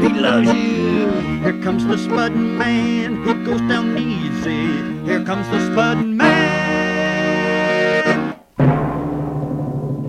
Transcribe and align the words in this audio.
he 0.00 0.08
loves 0.08 0.52
you. 0.52 1.10
Here 1.42 1.62
comes 1.62 1.86
the 1.86 1.96
Spud 1.96 2.34
Man, 2.34 3.24
he 3.24 3.34
goes 3.44 3.60
down 3.62 3.96
easy. 3.98 5.04
Here 5.04 5.22
comes 5.24 5.48
the 5.48 5.60
Spud 5.70 6.04
Man. 6.04 6.66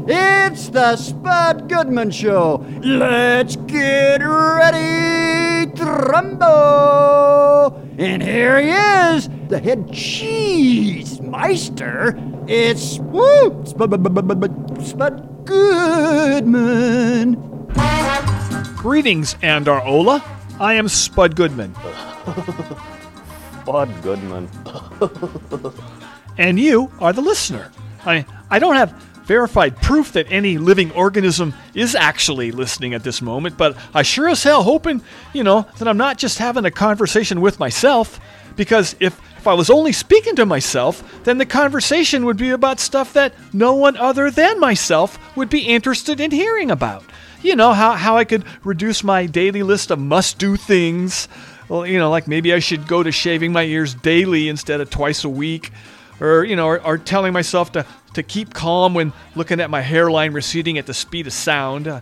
It's 0.10 0.70
the 0.70 0.96
Spud 0.96 1.68
Goodman 1.70 2.12
Show. 2.12 2.66
Let's 2.82 3.58
get 3.58 4.24
ready, 4.24 5.70
Trumbo. 5.74 7.74
And 8.00 8.24
here 8.24 8.62
he 8.62 8.70
is, 8.70 9.28
the 9.50 9.60
head 9.60 9.92
cheese 9.92 11.20
meister. 11.22 12.18
It's 12.48 13.00
woo, 13.00 13.66
Spud 13.66 13.90
Goodman. 15.46 17.36
Greetings, 18.88 19.34
Andar 19.44 19.86
Ola. 19.86 20.24
I 20.62 20.76
am 20.76 20.88
Spud 20.88 21.36
Goodman. 21.36 21.76
Bud 23.66 23.90
Goodman. 24.02 24.48
and 26.38 26.58
you 26.58 26.90
are 27.02 27.12
the 27.12 27.20
listener. 27.20 27.70
I, 28.06 28.26
I 28.50 28.60
don't 28.60 28.78
have 28.78 28.92
verified 29.26 29.76
proof 29.82 30.14
that 30.14 30.28
any 30.30 30.58
living 30.58 30.92
organism 30.92 31.54
is 31.74 31.96
actually 31.96 32.54
listening 32.54 32.94
at 32.94 33.04
this 33.04 33.22
moment, 33.22 33.58
but 33.58 33.76
I 33.94 34.04
sure 34.04 34.30
as 34.30 34.42
hell 34.42 34.64
hoping, 34.64 35.02
you 35.34 35.44
know, 35.44 35.68
that 35.80 35.88
I'm 35.90 35.98
not 35.98 36.18
just 36.18 36.38
having 36.38 36.64
a 36.64 36.72
conversation 36.72 37.42
with 37.42 37.60
myself. 37.60 38.22
Because 38.56 38.96
if, 39.02 39.20
if 39.38 39.48
I 39.48 39.54
was 39.54 39.70
only 39.70 39.92
speaking 39.92 40.38
to 40.38 40.46
myself, 40.46 41.26
then 41.26 41.40
the 41.40 41.46
conversation 41.46 42.24
would 42.24 42.38
be 42.38 42.52
about 42.52 42.80
stuff 42.80 43.12
that 43.14 43.34
no 43.52 43.76
one 43.76 43.98
other 43.98 44.32
than 44.32 44.62
myself 44.62 45.20
would 45.38 45.50
be 45.50 45.62
interested 45.62 46.20
in 46.20 46.32
hearing 46.32 46.70
about. 46.70 47.06
You 47.42 47.56
know, 47.56 47.72
how, 47.72 47.94
how 47.94 48.18
I 48.18 48.26
could 48.26 48.44
reduce 48.64 49.04
my 49.04 49.26
daily 49.26 49.64
list 49.64 49.92
of 49.92 50.00
must 50.00 50.38
do 50.38 50.58
things. 50.58 51.30
Well, 51.70 51.86
you 51.86 51.98
know, 51.98 52.10
like 52.10 52.28
maybe 52.28 52.54
I 52.54 52.60
should 52.60 52.88
go 52.88 53.04
to 53.04 53.12
shaving 53.12 53.54
my 53.54 53.64
ears 53.64 53.94
daily 53.94 54.50
instead 54.50 54.82
of 54.82 54.90
twice 54.90 55.24
a 55.24 55.30
week 55.30 55.72
or 56.20 56.44
you 56.44 56.56
know, 56.56 56.66
or, 56.66 56.84
or, 56.84 56.98
telling 56.98 57.32
myself 57.32 57.72
to, 57.74 57.86
to 58.14 58.24
keep 58.24 58.54
calm 58.54 58.94
when 58.94 59.14
looking 59.36 59.60
at 59.60 59.70
my 59.70 59.82
hairline 59.82 60.34
receding 60.34 60.78
at 60.78 60.88
the 60.88 60.94
speed 60.94 61.28
of 61.28 61.34
sound. 61.34 61.88
Uh, 61.88 62.02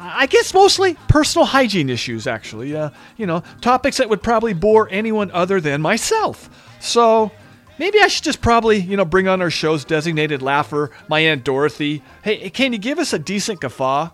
I 0.00 0.26
guess 0.26 0.54
mostly 0.54 0.96
personal 1.08 1.44
hygiene 1.44 1.90
issues, 1.90 2.26
actually. 2.26 2.74
Uh, 2.76 2.90
you 3.16 3.26
know, 3.26 3.42
topics 3.60 3.98
that 3.98 4.08
would 4.08 4.22
probably 4.22 4.54
bore 4.54 4.88
anyone 4.90 5.30
other 5.32 5.60
than 5.60 5.80
myself. 5.82 6.48
So 6.80 7.32
maybe 7.78 8.00
I 8.00 8.08
should 8.08 8.24
just 8.24 8.40
probably, 8.40 8.78
you 8.78 8.96
know, 8.96 9.04
bring 9.04 9.28
on 9.28 9.42
our 9.42 9.50
show's 9.50 9.84
designated 9.84 10.42
laugher, 10.42 10.90
my 11.08 11.20
Aunt 11.20 11.44
Dorothy. 11.44 12.02
Hey, 12.22 12.50
can 12.50 12.72
you 12.72 12.78
give 12.78 12.98
us 12.98 13.12
a 13.12 13.18
decent 13.18 13.60
guffaw? 13.60 14.10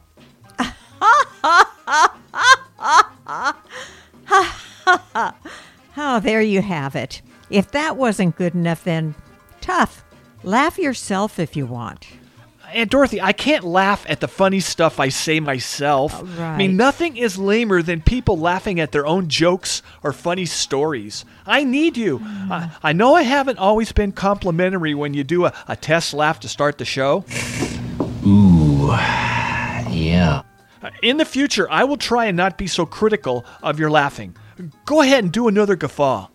oh, 5.96 6.20
there 6.22 6.42
you 6.42 6.62
have 6.62 6.96
it. 6.96 7.22
If 7.50 7.70
that 7.72 7.96
wasn't 7.96 8.36
good 8.36 8.54
enough, 8.54 8.84
then 8.84 9.14
tough. 9.60 10.04
Laugh 10.42 10.78
yourself 10.78 11.38
if 11.38 11.56
you 11.56 11.66
want. 11.66 12.06
Aunt 12.74 12.90
Dorothy, 12.90 13.20
I 13.20 13.32
can't 13.32 13.62
laugh 13.62 14.04
at 14.08 14.20
the 14.20 14.26
funny 14.26 14.58
stuff 14.58 14.98
I 14.98 15.08
say 15.08 15.38
myself. 15.38 16.20
Right. 16.20 16.40
I 16.40 16.56
mean, 16.56 16.76
nothing 16.76 17.16
is 17.16 17.38
lamer 17.38 17.82
than 17.82 18.02
people 18.02 18.36
laughing 18.36 18.80
at 18.80 18.90
their 18.90 19.06
own 19.06 19.28
jokes 19.28 19.80
or 20.02 20.12
funny 20.12 20.44
stories. 20.44 21.24
I 21.46 21.62
need 21.62 21.96
you. 21.96 22.20
I, 22.22 22.70
I, 22.82 22.92
know 22.92 23.14
I 23.14 23.22
haven't 23.22 23.58
always 23.58 23.92
been 23.92 24.10
complimentary 24.10 24.92
when 24.92 25.14
you 25.14 25.22
do 25.22 25.46
a, 25.46 25.52
a 25.68 25.76
test 25.76 26.14
laugh 26.14 26.40
to 26.40 26.48
start 26.48 26.78
the 26.78 26.84
show. 26.84 27.24
Ooh, 28.26 28.88
yeah. 28.88 30.42
Uh, 30.82 30.90
in 31.00 31.18
the 31.18 31.24
future, 31.24 31.70
I 31.70 31.84
will 31.84 31.96
try 31.96 32.26
and 32.26 32.36
not 32.36 32.58
be 32.58 32.66
so 32.66 32.84
critical 32.84 33.46
of 33.62 33.78
your 33.78 33.90
laughing. 33.90 34.36
Go 34.84 35.00
ahead 35.00 35.22
and 35.22 35.32
do 35.32 35.46
another 35.46 35.76
guffaw. 35.76 36.26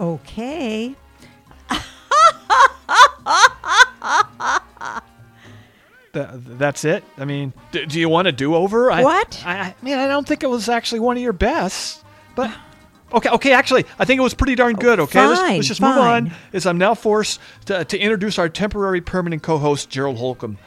Okay. 0.00 0.96
that's 6.14 6.84
it. 6.84 7.04
I 7.18 7.24
mean, 7.24 7.52
do, 7.72 7.84
do 7.86 8.00
you 8.00 8.08
want 8.08 8.28
a 8.28 8.32
do-over? 8.32 8.88
What? 8.88 9.42
I, 9.44 9.58
I, 9.58 9.74
mean, 9.82 9.98
I 9.98 10.06
don't 10.06 10.26
think 10.26 10.42
it 10.42 10.48
was 10.48 10.68
actually 10.68 11.00
one 11.00 11.16
of 11.16 11.22
your 11.22 11.32
best, 11.32 12.04
but 12.34 12.50
okay, 13.12 13.28
okay. 13.30 13.52
Actually, 13.52 13.84
I 13.98 14.04
think 14.04 14.18
it 14.18 14.22
was 14.22 14.34
pretty 14.34 14.54
darn 14.54 14.76
good. 14.76 15.00
Okay, 15.00 15.18
fine, 15.18 15.28
let's, 15.28 15.40
let's 15.42 15.68
just 15.68 15.80
fine. 15.80 16.24
move 16.24 16.32
on. 16.32 16.38
As 16.52 16.66
I'm 16.66 16.78
now 16.78 16.94
forced 16.94 17.40
to, 17.66 17.84
to 17.84 17.98
introduce 17.98 18.38
our 18.38 18.48
temporary 18.48 19.00
permanent 19.00 19.42
co-host, 19.42 19.90
Gerald 19.90 20.16
Holcomb. 20.16 20.58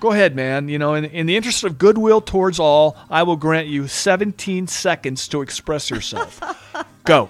Go 0.00 0.12
ahead, 0.12 0.34
man. 0.34 0.68
You 0.68 0.78
know, 0.78 0.94
in, 0.94 1.04
in 1.04 1.26
the 1.26 1.36
interest 1.36 1.62
of 1.62 1.76
goodwill 1.76 2.22
towards 2.22 2.58
all, 2.58 2.96
I 3.10 3.22
will 3.22 3.36
grant 3.36 3.68
you 3.68 3.86
17 3.86 4.66
seconds 4.66 5.28
to 5.28 5.42
express 5.42 5.90
yourself. 5.90 6.40
Go. 7.04 7.28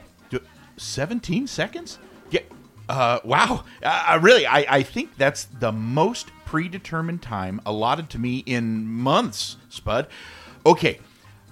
17 0.81 1.47
seconds? 1.47 1.99
Yeah. 2.31 2.41
Uh, 2.89 3.21
wow. 3.23 3.65
Uh, 3.83 4.19
really, 4.23 4.47
I, 4.47 4.67
I 4.79 4.83
think 4.83 5.17
that's 5.17 5.45
the 5.45 5.73
most 5.73 6.31
predetermined 6.51 7.23
time 7.23 7.61
allotted 7.65 8.11
to 8.11 8.19
me 8.19 8.39
in 8.39 8.85
months, 8.85 9.57
Spud. 9.69 10.09
Okay. 10.67 10.99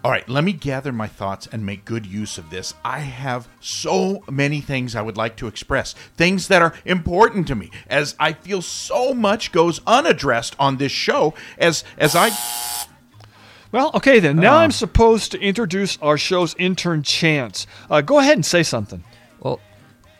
All 0.02 0.10
right, 0.10 0.28
let 0.28 0.42
me 0.42 0.52
gather 0.52 0.90
my 0.90 1.06
thoughts 1.06 1.46
and 1.46 1.64
make 1.64 1.84
good 1.84 2.04
use 2.04 2.36
of 2.36 2.50
this. 2.50 2.74
I 2.84 2.98
have 3.00 3.48
so 3.60 4.24
many 4.28 4.60
things 4.60 4.96
I 4.96 5.02
would 5.02 5.16
like 5.16 5.36
to 5.36 5.46
express, 5.46 5.92
things 6.16 6.48
that 6.48 6.62
are 6.62 6.74
important 6.84 7.46
to 7.46 7.54
me, 7.54 7.70
as 7.86 8.16
I 8.18 8.32
feel 8.32 8.60
so 8.60 9.14
much 9.14 9.52
goes 9.52 9.80
unaddressed 9.86 10.56
on 10.58 10.78
this 10.78 10.90
show 10.90 11.32
as 11.58 11.84
as 11.96 12.16
I 12.16 12.30
well, 13.70 13.92
okay 13.94 14.18
then. 14.18 14.36
Now 14.36 14.56
uh, 14.56 14.62
I'm 14.62 14.72
supposed 14.72 15.30
to 15.30 15.40
introduce 15.40 15.96
our 15.98 16.18
show's 16.18 16.56
intern, 16.56 17.04
Chance. 17.04 17.68
Uh, 17.88 18.00
go 18.00 18.18
ahead 18.18 18.36
and 18.36 18.46
say 18.46 18.64
something. 18.64 19.04
Well, 19.38 19.60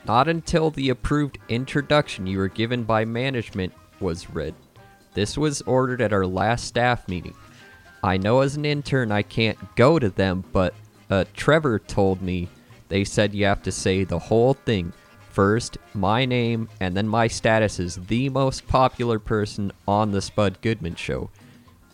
not 0.07 0.29
until 0.29 0.71
the 0.71 0.89
approved 0.89 1.39
introduction 1.49 2.29
you 2.29 2.39
were 2.39 2.49
given 2.49 2.85
by 2.85 3.05
management 3.05 3.73
was 4.01 4.31
read. 4.31 4.55
This 5.19 5.37
was 5.37 5.63
ordered 5.63 6.01
at 6.01 6.13
our 6.13 6.25
last 6.25 6.67
staff 6.67 7.09
meeting. 7.09 7.35
I 8.05 8.19
know 8.19 8.43
as 8.43 8.55
an 8.55 8.65
intern 8.65 9.11
I 9.11 9.23
can't 9.23 9.59
go 9.75 9.99
to 9.99 10.11
them, 10.11 10.45
but 10.53 10.75
uh, 11.11 11.25
Trevor 11.35 11.81
told 11.81 12.23
me 12.23 12.49
they 12.89 13.03
said 13.03 13.35
you 13.35 13.45
have 13.47 13.61
to 13.65 13.73
say 13.73 14.05
the 14.05 14.21
whole 14.21 14.55
thing. 14.55 14.93
First, 15.31 15.77
my 15.93 16.25
name, 16.25 16.69
and 16.79 16.97
then 16.97 17.09
my 17.09 17.27
status 17.27 17.81
as 17.81 17.97
the 17.97 18.29
most 18.29 18.69
popular 18.69 19.19
person 19.19 19.73
on 19.89 20.13
the 20.13 20.23
Spud 20.23 20.61
Goodman 20.61 20.95
show. 20.95 21.31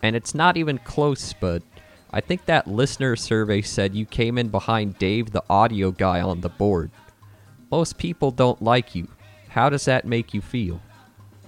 And 0.03 0.15
it's 0.15 0.35
not 0.35 0.59
even 0.59 0.77
close, 0.77 1.23
Spud. 1.23 1.63
I 2.13 2.21
think 2.21 2.45
that 2.45 2.67
listener 2.67 3.17
survey 3.17 3.63
said 3.63 3.95
you 3.95 4.05
came 4.05 4.37
in 4.37 4.49
behind 4.49 4.99
Dave, 4.99 5.31
the 5.31 5.45
audio 5.49 5.93
guy, 5.93 6.21
on 6.21 6.43
the 6.43 6.51
board. 6.51 6.91
Most 7.71 7.97
people 7.97 8.31
don't 8.31 8.61
like 8.61 8.95
you. 8.95 9.09
How 9.49 9.71
does 9.71 9.87
that 9.87 10.05
make 10.05 10.35
you 10.35 10.43
feel? 10.43 10.83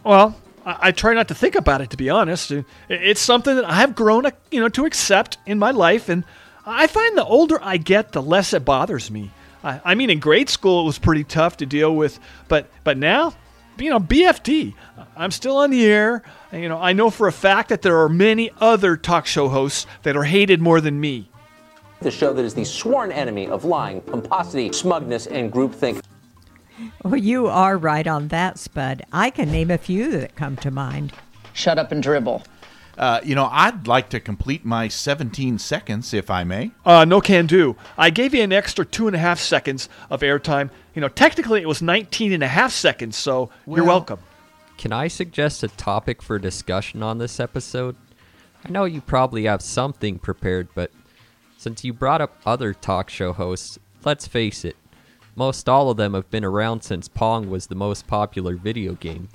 Well, 0.04 0.40
I, 0.66 0.88
I 0.88 0.92
try 0.92 1.14
not 1.14 1.28
to 1.28 1.34
think 1.34 1.54
about 1.54 1.80
it, 1.80 1.90
to 1.90 1.96
be 1.96 2.10
honest. 2.10 2.52
It's 2.90 3.20
something 3.20 3.56
that 3.56 3.64
I've 3.64 3.94
grown, 3.94 4.24
you 4.50 4.60
know, 4.60 4.68
to 4.70 4.84
accept 4.84 5.38
in 5.46 5.58
my 5.58 5.70
life, 5.70 6.08
and 6.10 6.24
I 6.66 6.88
find 6.88 7.16
the 7.16 7.24
older 7.24 7.58
I 7.62 7.76
get, 7.76 8.12
the 8.12 8.20
less 8.20 8.52
it 8.52 8.64
bothers 8.64 9.10
me. 9.10 9.30
I, 9.62 9.80
I 9.84 9.94
mean, 9.94 10.10
in 10.10 10.18
grade 10.18 10.50
school, 10.50 10.82
it 10.82 10.84
was 10.84 10.98
pretty 10.98 11.24
tough 11.24 11.56
to 11.58 11.66
deal 11.66 11.94
with, 11.94 12.18
but 12.48 12.68
but 12.84 12.98
now, 12.98 13.34
you 13.78 13.90
know, 13.90 14.00
BFD, 14.00 14.74
I'm 15.16 15.30
still 15.30 15.56
on 15.58 15.70
the 15.70 15.84
air. 15.86 16.22
You 16.52 16.68
know, 16.68 16.78
I 16.78 16.92
know 16.92 17.10
for 17.10 17.28
a 17.28 17.32
fact 17.32 17.68
that 17.68 17.82
there 17.82 17.98
are 17.98 18.08
many 18.08 18.50
other 18.60 18.96
talk 18.96 19.26
show 19.26 19.48
hosts 19.48 19.86
that 20.02 20.16
are 20.16 20.24
hated 20.24 20.60
more 20.60 20.80
than 20.80 21.00
me. 21.00 21.28
The 22.00 22.10
show 22.10 22.32
that 22.32 22.44
is 22.44 22.54
the 22.54 22.64
sworn 22.64 23.10
enemy 23.10 23.46
of 23.46 23.64
lying, 23.64 24.02
pomposity, 24.02 24.72
smugness, 24.72 25.26
and 25.26 25.50
groupthink. 25.50 26.02
Well, 27.02 27.16
you 27.16 27.46
are 27.46 27.76
right 27.76 28.06
on 28.06 28.28
that, 28.28 28.58
Spud. 28.58 29.02
I 29.12 29.30
can 29.30 29.50
name 29.50 29.70
a 29.70 29.78
few 29.78 30.10
that 30.12 30.36
come 30.36 30.56
to 30.58 30.70
mind. 30.70 31.12
Shut 31.52 31.78
up 31.78 31.92
and 31.92 32.02
dribble. 32.02 32.42
Uh, 32.98 33.20
you 33.22 33.34
know, 33.34 33.48
I'd 33.52 33.86
like 33.86 34.08
to 34.10 34.20
complete 34.20 34.64
my 34.64 34.88
17 34.88 35.58
seconds, 35.58 36.14
if 36.14 36.30
I 36.30 36.44
may. 36.44 36.70
Uh, 36.84 37.04
no 37.04 37.20
can 37.20 37.46
do. 37.46 37.76
I 37.98 38.08
gave 38.10 38.32
you 38.34 38.42
an 38.42 38.52
extra 38.52 38.86
two 38.86 39.06
and 39.06 39.14
a 39.14 39.18
half 39.18 39.38
seconds 39.38 39.88
of 40.10 40.20
airtime. 40.20 40.70
You 40.94 41.02
know, 41.02 41.08
technically 41.08 41.60
it 41.60 41.68
was 41.68 41.82
19 41.82 42.32
and 42.32 42.42
a 42.42 42.48
half 42.48 42.72
seconds, 42.72 43.16
so 43.16 43.50
well, 43.66 43.76
you're 43.76 43.86
welcome. 43.86 44.20
Can 44.78 44.92
I 44.92 45.08
suggest 45.08 45.62
a 45.62 45.68
topic 45.68 46.22
for 46.22 46.38
discussion 46.38 47.02
on 47.02 47.18
this 47.18 47.38
episode? 47.38 47.96
I 48.64 48.70
know 48.70 48.84
you 48.84 49.00
probably 49.00 49.44
have 49.44 49.62
something 49.62 50.18
prepared, 50.18 50.68
but 50.74 50.90
Since 51.58 51.84
you 51.84 51.92
brought 51.92 52.20
up 52.20 52.36
other 52.44 52.72
talk 52.74 53.08
show 53.10 53.32
hosts, 53.32 53.78
let's 54.04 54.26
face 54.26 54.64
it, 54.64 54.76
most 55.36 55.68
all 55.68 55.90
of 55.90 55.96
them 55.96 56.14
have 56.14 56.30
been 56.30 56.44
around 56.44 56.82
since 56.82 57.08
Pong 57.08 57.48
was 57.48 57.66
the 57.66 57.74
most 57.74 58.06
popular 58.06 58.56
video 58.56 58.94
game. 58.94 59.28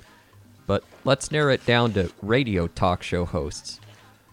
But 0.66 0.84
let's 1.04 1.30
narrow 1.30 1.52
it 1.52 1.64
down 1.64 1.92
to 1.94 2.12
radio 2.20 2.66
talk 2.66 3.02
show 3.02 3.24
hosts. 3.24 3.80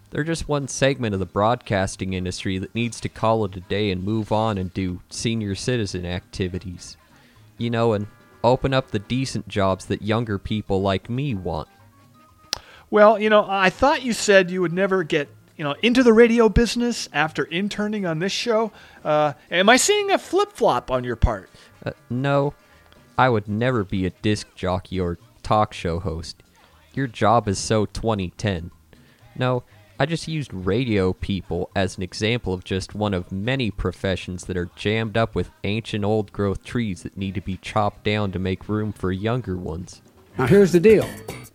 They're 0.10 0.24
just 0.24 0.48
one 0.48 0.68
segment 0.68 1.14
of 1.14 1.20
the 1.20 1.26
broadcasting 1.26 2.14
industry 2.14 2.58
that 2.58 2.74
needs 2.74 3.00
to 3.02 3.10
call 3.10 3.46
it 3.46 3.56
a 3.56 3.60
day 3.62 3.92
and 3.92 4.04
move 4.04 4.32
on 4.32 4.58
and 4.58 4.74
do 4.74 5.02
senior 5.10 5.54
citizen 5.54 6.06
activities. 6.06 6.98
You 7.60 7.70
know, 7.70 7.94
and 7.94 8.08
open 8.44 8.74
up 8.74 8.90
the 8.90 9.00
decent 9.00 9.48
jobs 9.48 9.86
that 9.86 10.02
younger 10.02 10.40
people 10.40 10.82
like 10.82 11.10
me 11.10 11.36
want. 11.36 11.68
Well, 12.90 13.20
you 13.20 13.30
know, 13.30 13.46
I 13.48 13.70
thought 13.70 14.02
you 14.02 14.14
said 14.14 14.50
you 14.50 14.62
would 14.62 14.74
never 14.74 15.04
get, 15.04 15.30
you 15.60 15.66
know, 15.66 15.76
into 15.84 16.04
the 16.04 16.14
radio 16.14 16.48
business 16.48 17.10
after 17.12 17.44
interning 17.44 18.06
on 18.06 18.20
this 18.20 18.32
show. 18.32 18.72
Uh, 19.04 19.34
am 19.52 19.68
I 19.68 19.76
seeing 19.76 20.10
a 20.10 20.18
flip 20.18 20.54
flop 20.54 20.90
on 20.90 21.04
your 21.04 21.18
part? 21.18 21.50
Uh, 21.86 21.92
no, 22.10 22.54
I 23.18 23.28
would 23.28 23.50
never 23.50 23.84
be 23.84 24.06
a 24.06 24.10
disc 24.10 24.48
jockey 24.56 25.02
or 25.02 25.18
talk 25.44 25.74
show 25.74 26.00
host. 26.00 26.42
Your 26.94 27.08
job 27.08 27.50
is 27.50 27.60
so 27.60 27.86
2010. 27.88 28.72
No, 29.36 29.64
I 30.00 30.06
just 30.06 30.30
used 30.30 30.54
radio 30.54 31.12
people 31.12 31.70
as 31.76 31.98
an 31.98 32.04
example 32.04 32.54
of 32.54 32.64
just 32.64 32.96
one 32.96 33.14
of 33.14 33.30
many 33.30 33.70
professions 33.70 34.46
that 34.46 34.56
are 34.56 34.70
jammed 34.78 35.18
up 35.18 35.36
with 35.36 35.52
ancient 35.66 36.06
old 36.06 36.32
growth 36.32 36.64
trees 36.64 37.04
that 37.04 37.18
need 37.18 37.36
to 37.36 37.42
be 37.42 37.58
chopped 37.58 38.06
down 38.06 38.32
to 38.32 38.40
make 38.40 38.70
room 38.70 38.94
for 38.94 39.12
younger 39.12 39.58
ones. 39.58 40.02
Now, 40.38 40.48
here's 40.48 40.72
the 40.72 40.80
deal. 40.80 41.06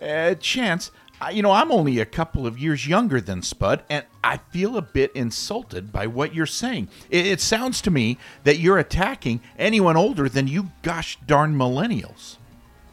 Uh, 0.01 0.35
Chance, 0.35 0.91
I- 0.91 1.04
you 1.31 1.43
know, 1.43 1.53
I'm 1.53 1.71
only 1.71 2.01
a 2.01 2.07
couple 2.07 2.47
of 2.47 2.59
years 2.59 2.87
younger 2.87 3.21
than 3.21 3.43
Spud, 3.43 3.85
and 3.89 4.05
I 4.23 4.39
feel 4.39 4.77
a 4.77 4.83
bit 4.83 5.13
insulted 5.15 5.93
by 5.93 6.07
what 6.07 6.35
you're 6.35 6.47
saying. 6.47 6.89
It, 7.11 7.27
it 7.27 7.41
sounds 7.41 7.81
to 7.83 7.91
me 7.91 8.19
that 8.43 8.59
you're 8.59 8.79
attacking 8.79 9.41
anyone 9.59 9.97
older 9.97 10.29
than 10.29 10.49
you 10.49 10.71
gosh 10.83 11.19
darn 11.27 11.55
millennials. 11.55 12.39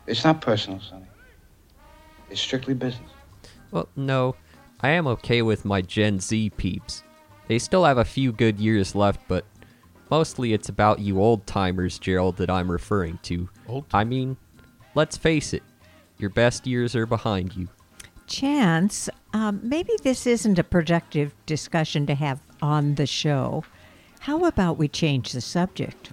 It's 0.07 0.23
not 0.23 0.41
personal, 0.41 0.79
Sonny. 0.79 1.05
It's 2.29 2.41
strictly 2.41 2.73
business. 2.73 3.09
Well, 3.71 3.89
no, 3.95 4.35
I 4.81 4.89
am 4.89 5.07
okay 5.07 5.41
with 5.41 5.65
my 5.65 5.81
Gen 5.81 6.19
Z 6.19 6.51
peeps. 6.51 7.03
They 7.47 7.59
still 7.59 7.85
have 7.85 7.97
a 7.97 8.05
few 8.05 8.31
good 8.31 8.59
years 8.59 8.95
left, 8.95 9.21
but 9.27 9.45
mostly 10.09 10.53
it's 10.53 10.69
about 10.69 10.99
you 10.99 11.19
old 11.21 11.45
timers, 11.47 11.99
Gerald, 11.99 12.37
that 12.37 12.49
I'm 12.49 12.71
referring 12.71 13.19
to. 13.23 13.49
Old- 13.67 13.85
I 13.93 14.03
mean, 14.03 14.37
let's 14.95 15.17
face 15.17 15.53
it, 15.53 15.63
your 16.17 16.29
best 16.29 16.67
years 16.67 16.95
are 16.95 17.05
behind 17.05 17.55
you. 17.55 17.67
Chance, 18.31 19.09
um, 19.33 19.59
maybe 19.61 19.91
this 20.03 20.25
isn't 20.25 20.57
a 20.57 20.63
productive 20.63 21.33
discussion 21.45 22.05
to 22.05 22.15
have 22.15 22.39
on 22.61 22.95
the 22.95 23.05
show. 23.05 23.65
How 24.21 24.45
about 24.45 24.77
we 24.77 24.87
change 24.87 25.33
the 25.33 25.41
subject? 25.41 26.11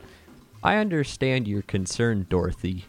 I 0.65 0.79
understand 0.79 1.47
your 1.47 1.63
concern, 1.63 2.27
Dorothy. 2.29 2.87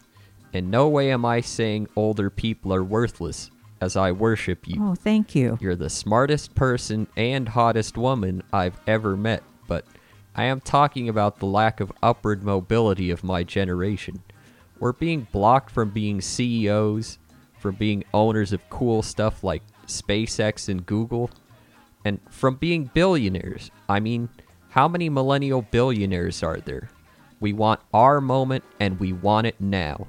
In 0.52 0.68
no 0.68 0.88
way 0.88 1.12
am 1.12 1.24
I 1.24 1.42
saying 1.42 1.86
older 1.94 2.28
people 2.28 2.74
are 2.74 2.82
worthless, 2.82 3.52
as 3.80 3.96
I 3.96 4.10
worship 4.10 4.66
you. 4.66 4.82
Oh, 4.82 4.96
thank 4.96 5.36
you. 5.36 5.58
You're 5.60 5.76
the 5.76 5.88
smartest 5.88 6.56
person 6.56 7.06
and 7.16 7.50
hottest 7.50 7.96
woman 7.96 8.42
I've 8.52 8.80
ever 8.88 9.16
met, 9.16 9.44
but 9.68 9.84
I 10.34 10.44
am 10.44 10.60
talking 10.60 11.08
about 11.08 11.38
the 11.38 11.46
lack 11.46 11.78
of 11.78 11.92
upward 12.02 12.42
mobility 12.42 13.12
of 13.12 13.22
my 13.22 13.44
generation. 13.44 14.24
We're 14.80 14.92
being 14.92 15.28
blocked 15.30 15.70
from 15.70 15.90
being 15.90 16.20
CEOs, 16.20 17.18
from 17.60 17.76
being 17.76 18.02
owners 18.12 18.52
of 18.52 18.68
cool 18.70 19.02
stuff 19.02 19.44
like 19.44 19.62
SpaceX 19.86 20.68
and 20.68 20.84
Google, 20.84 21.30
and 22.04 22.18
from 22.30 22.56
being 22.56 22.90
billionaires. 22.94 23.70
I 23.88 24.00
mean, 24.00 24.28
how 24.70 24.88
many 24.88 25.08
millennial 25.08 25.62
billionaires 25.62 26.42
are 26.42 26.58
there? 26.58 26.90
We 27.38 27.52
want 27.52 27.80
our 27.92 28.20
moment 28.20 28.64
and 28.80 28.98
we 28.98 29.12
want 29.12 29.46
it 29.46 29.60
now. 29.60 30.08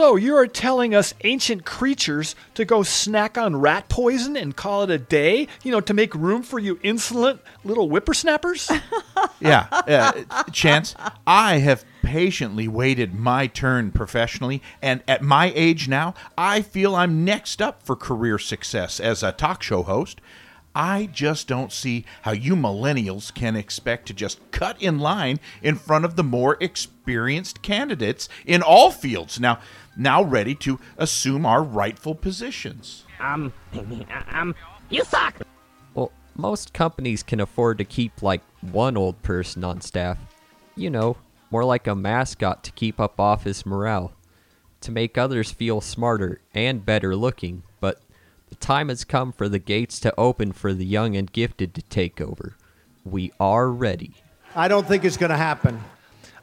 So 0.00 0.16
you 0.16 0.34
are 0.36 0.46
telling 0.46 0.94
us 0.94 1.12
ancient 1.24 1.66
creatures 1.66 2.34
to 2.54 2.64
go 2.64 2.82
snack 2.82 3.36
on 3.36 3.56
rat 3.56 3.90
poison 3.90 4.34
and 4.34 4.56
call 4.56 4.82
it 4.84 4.90
a 4.90 4.96
day? 4.96 5.46
You 5.62 5.72
know, 5.72 5.82
to 5.82 5.92
make 5.92 6.14
room 6.14 6.42
for 6.42 6.58
you 6.58 6.80
insolent 6.82 7.42
little 7.64 7.86
whippersnappers? 7.86 8.70
yeah, 9.40 9.66
uh, 9.70 10.44
Chance, 10.52 10.94
I 11.26 11.58
have 11.58 11.84
patiently 12.02 12.66
waited 12.66 13.14
my 13.14 13.46
turn 13.46 13.92
professionally, 13.92 14.62
and 14.80 15.02
at 15.06 15.20
my 15.20 15.52
age 15.54 15.86
now, 15.86 16.14
I 16.38 16.62
feel 16.62 16.96
I'm 16.96 17.22
next 17.22 17.60
up 17.60 17.82
for 17.82 17.94
career 17.94 18.38
success 18.38 19.00
as 19.00 19.22
a 19.22 19.32
talk 19.32 19.62
show 19.62 19.82
host. 19.82 20.22
I 20.74 21.06
just 21.06 21.48
don't 21.48 21.72
see 21.72 22.04
how 22.22 22.32
you 22.32 22.54
millennials 22.54 23.34
can 23.34 23.56
expect 23.56 24.06
to 24.06 24.14
just 24.14 24.38
cut 24.52 24.80
in 24.80 24.98
line 25.00 25.40
in 25.62 25.74
front 25.74 26.04
of 26.04 26.16
the 26.16 26.22
more 26.22 26.56
experienced 26.60 27.60
candidates 27.62 28.28
in 28.46 28.62
all 28.62 28.90
fields 28.90 29.40
now 29.40 29.58
now 29.96 30.22
ready 30.22 30.54
to 30.54 30.78
assume 30.96 31.44
our 31.44 31.62
rightful 31.62 32.14
positions. 32.14 33.04
Um, 33.18 33.52
um, 34.32 34.54
you 34.88 35.04
suck. 35.04 35.42
Well, 35.94 36.12
most 36.36 36.72
companies 36.72 37.22
can 37.22 37.40
afford 37.40 37.78
to 37.78 37.84
keep 37.84 38.22
like 38.22 38.42
one 38.60 38.96
old 38.96 39.20
person 39.22 39.64
on 39.64 39.80
staff. 39.80 40.18
You 40.76 40.90
know, 40.90 41.16
more 41.50 41.64
like 41.64 41.86
a 41.86 41.94
mascot 41.94 42.62
to 42.64 42.72
keep 42.72 43.00
up 43.00 43.18
office 43.20 43.66
morale, 43.66 44.12
to 44.82 44.92
make 44.92 45.18
others 45.18 45.50
feel 45.50 45.80
smarter 45.80 46.40
and 46.54 46.86
better 46.86 47.16
looking, 47.16 47.62
but 47.62 47.69
the 48.50 48.56
time 48.56 48.88
has 48.90 49.04
come 49.04 49.32
for 49.32 49.48
the 49.48 49.58
gates 49.58 49.98
to 50.00 50.14
open 50.18 50.52
for 50.52 50.74
the 50.74 50.84
young 50.84 51.16
and 51.16 51.32
gifted 51.32 51.74
to 51.74 51.82
take 51.82 52.20
over. 52.20 52.56
We 53.04 53.32
are 53.40 53.70
ready. 53.70 54.14
I 54.54 54.68
don't 54.68 54.86
think 54.86 55.04
it's 55.04 55.16
going 55.16 55.30
to 55.30 55.36
happen. 55.36 55.80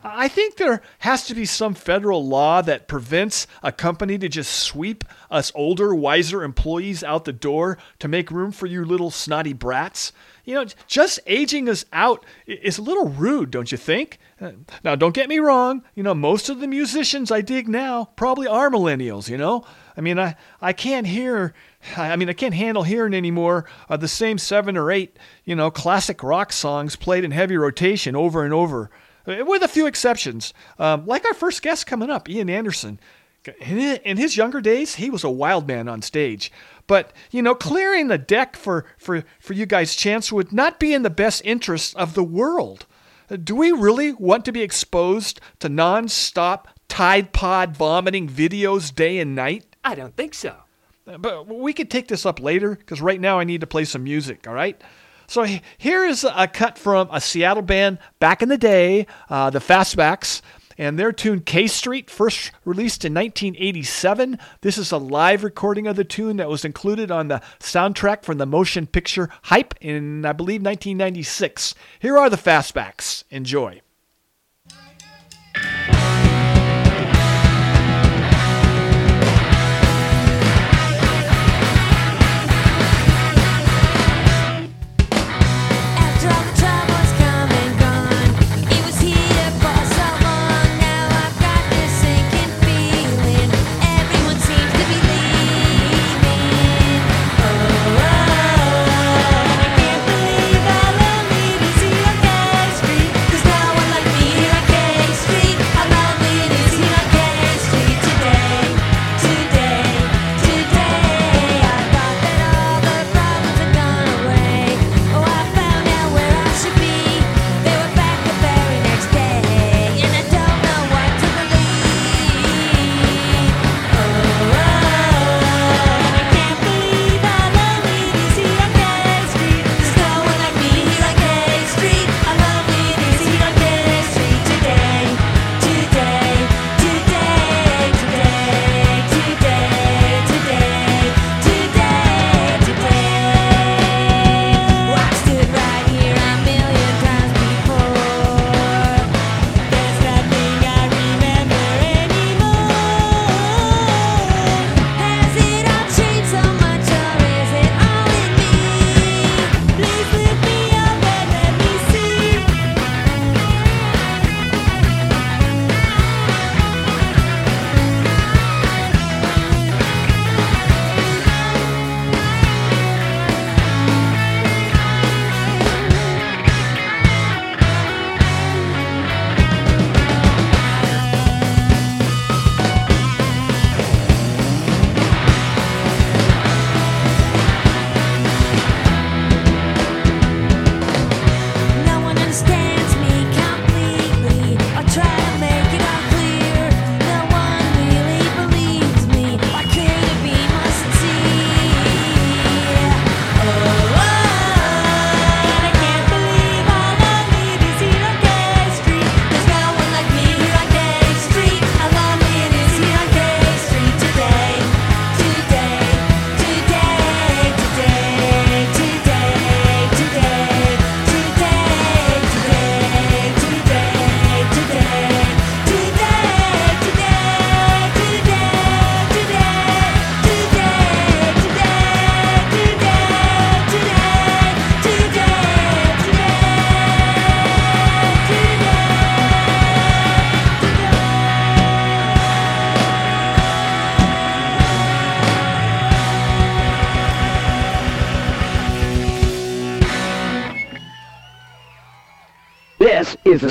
I 0.03 0.27
think 0.27 0.55
there 0.55 0.81
has 1.00 1.25
to 1.27 1.36
be 1.36 1.46
some 1.46 1.74
federal 1.74 2.25
law 2.25 2.62
that 2.62 2.88
prevents 2.88 3.46
a 3.62 3.72
company 3.72 4.17
to 4.20 4.29
just 4.29 4.53
sweep 4.53 5.03
us 5.29 5.51
older, 5.53 5.93
wiser 5.93 6.43
employees 6.43 7.03
out 7.03 7.25
the 7.25 7.34
door 7.34 7.77
to 8.00 8.08
make 8.08 8.31
room 8.31 8.51
for 8.51 8.67
you 8.67 8.86
little 8.86 9.12
snotty 9.12 9.53
brats. 9.53 10.13
You 10.46 10.53
know, 10.53 10.65
just 10.88 11.20
aging 11.27 11.67
us 11.67 11.84
out 11.91 12.25
is 12.46 12.77
a 12.77 12.84
little 12.84 13.10
rude, 13.10 13.51
don't 13.51 13.72
you 13.72 13.77
think? 13.77 14.17
Uh, 14.39 14.51
Now, 14.81 14.96
don't 14.96 15.15
get 15.15 15.27
me 15.27 15.39
wrong. 15.39 15.84
You 15.93 16.03
know, 16.03 16.13
most 16.13 16.48
of 16.48 16.60
the 16.62 16.67
musicians 16.67 17.31
I 17.31 17.41
dig 17.41 17.67
now 17.67 18.05
probably 18.15 18.48
are 18.48 18.70
millennials, 18.70 19.27
you 19.27 19.38
know? 19.38 19.65
I 19.98 20.01
mean, 20.01 20.20
I, 20.20 20.36
I 20.62 20.72
can't 20.72 21.08
hear, 21.08 21.53
I 21.96 22.15
mean, 22.15 22.29
I 22.29 22.34
can't 22.34 22.53
handle 22.53 22.84
hearing 22.84 23.13
anymore 23.13 23.65
uh, 23.89 23.98
the 23.98 24.08
same 24.08 24.38
seven 24.38 24.75
or 24.77 24.91
eight, 24.91 25.17
you 25.46 25.56
know, 25.56 25.72
classic 25.72 26.24
rock 26.24 26.51
songs 26.51 26.96
played 26.96 27.24
in 27.24 27.32
heavy 27.32 27.58
rotation 27.58 28.15
over 28.15 28.44
and 28.44 28.53
over 28.53 28.89
uh, 29.27 29.44
with 29.46 29.62
a 29.62 29.67
few 29.67 29.86
exceptions. 29.86 30.53
Um, 30.79 31.06
like 31.06 31.25
our 31.25 31.34
first 31.34 31.62
guest 31.62 31.86
coming 31.86 32.10
up, 32.10 32.29
Ian 32.29 32.50
Anderson. 32.50 33.00
In 33.62 34.17
his 34.17 34.36
younger 34.36 34.60
days, 34.60 34.96
he 34.96 35.10
was 35.10 35.24
a 35.24 35.29
wild 35.29 35.67
man 35.70 35.88
on 35.88 36.01
stage. 36.01 36.51
But 36.86 37.13
you 37.32 37.41
know, 37.41 37.56
clearing 37.56 38.08
the 38.08 38.17
deck 38.17 38.58
for 38.58 38.86
for 38.98 39.24
for 39.39 39.53
you 39.53 39.65
guys' 39.65 39.96
chance 39.96 40.32
would 40.32 40.51
not 40.51 40.79
be 40.79 40.94
in 40.94 41.03
the 41.03 41.10
best 41.10 41.41
interest 41.46 41.96
of 41.96 42.13
the 42.13 42.24
world. 42.24 42.86
Uh, 43.29 43.38
Do 43.38 43.56
we 43.56 43.72
really 43.72 44.12
want 44.13 44.44
to 44.46 44.51
be 44.51 44.62
exposed 44.62 45.39
to 45.60 45.70
non-stop 45.70 46.67
Tide 46.89 47.32
Pod 47.32 47.75
vomiting 47.77 48.27
videos 48.27 48.94
day 48.94 49.20
and 49.20 49.36
night? 49.36 49.65
I 49.84 49.96
don't 49.96 50.15
think 50.15 50.34
so. 50.34 50.56
But 51.19 51.47
we 51.47 51.73
could 51.73 51.89
take 51.89 52.07
this 52.07 52.25
up 52.25 52.41
later 52.41 52.75
because 52.75 53.01
right 53.01 53.19
now 53.19 53.39
I 53.39 53.45
need 53.45 53.61
to 53.61 53.67
play 53.67 53.85
some 53.85 54.03
music. 54.03 54.47
All 54.47 54.53
right. 54.53 54.79
So 55.27 55.45
here 55.77 56.05
is 56.05 56.23
a 56.23 56.47
cut 56.47 56.77
from 56.77 57.09
a 57.11 57.19
Seattle 57.19 57.63
band 57.63 57.99
back 58.19 58.41
in 58.41 58.49
the 58.49 58.57
day, 58.57 59.07
uh, 59.29 59.49
the 59.49 59.59
Fastbacks, 59.59 60.41
and 60.77 60.97
their 60.97 61.11
tune 61.11 61.41
K 61.41 61.67
Street, 61.67 62.09
first 62.09 62.51
released 62.63 63.03
in 63.03 63.13
1987. 63.13 64.39
This 64.61 64.77
is 64.77 64.91
a 64.91 64.97
live 64.97 65.43
recording 65.43 65.87
of 65.87 65.95
the 65.95 66.03
tune 66.03 66.37
that 66.37 66.49
was 66.49 66.63
included 66.63 67.11
on 67.11 67.27
the 67.27 67.41
soundtrack 67.59 68.23
from 68.23 68.37
the 68.37 68.45
motion 68.45 68.87
picture 68.87 69.29
Hype 69.43 69.73
in, 69.81 70.25
I 70.25 70.33
believe, 70.33 70.61
1996. 70.61 71.75
Here 71.99 72.17
are 72.17 72.29
the 72.29 72.37
Fastbacks. 72.37 73.23
Enjoy. 73.29 73.81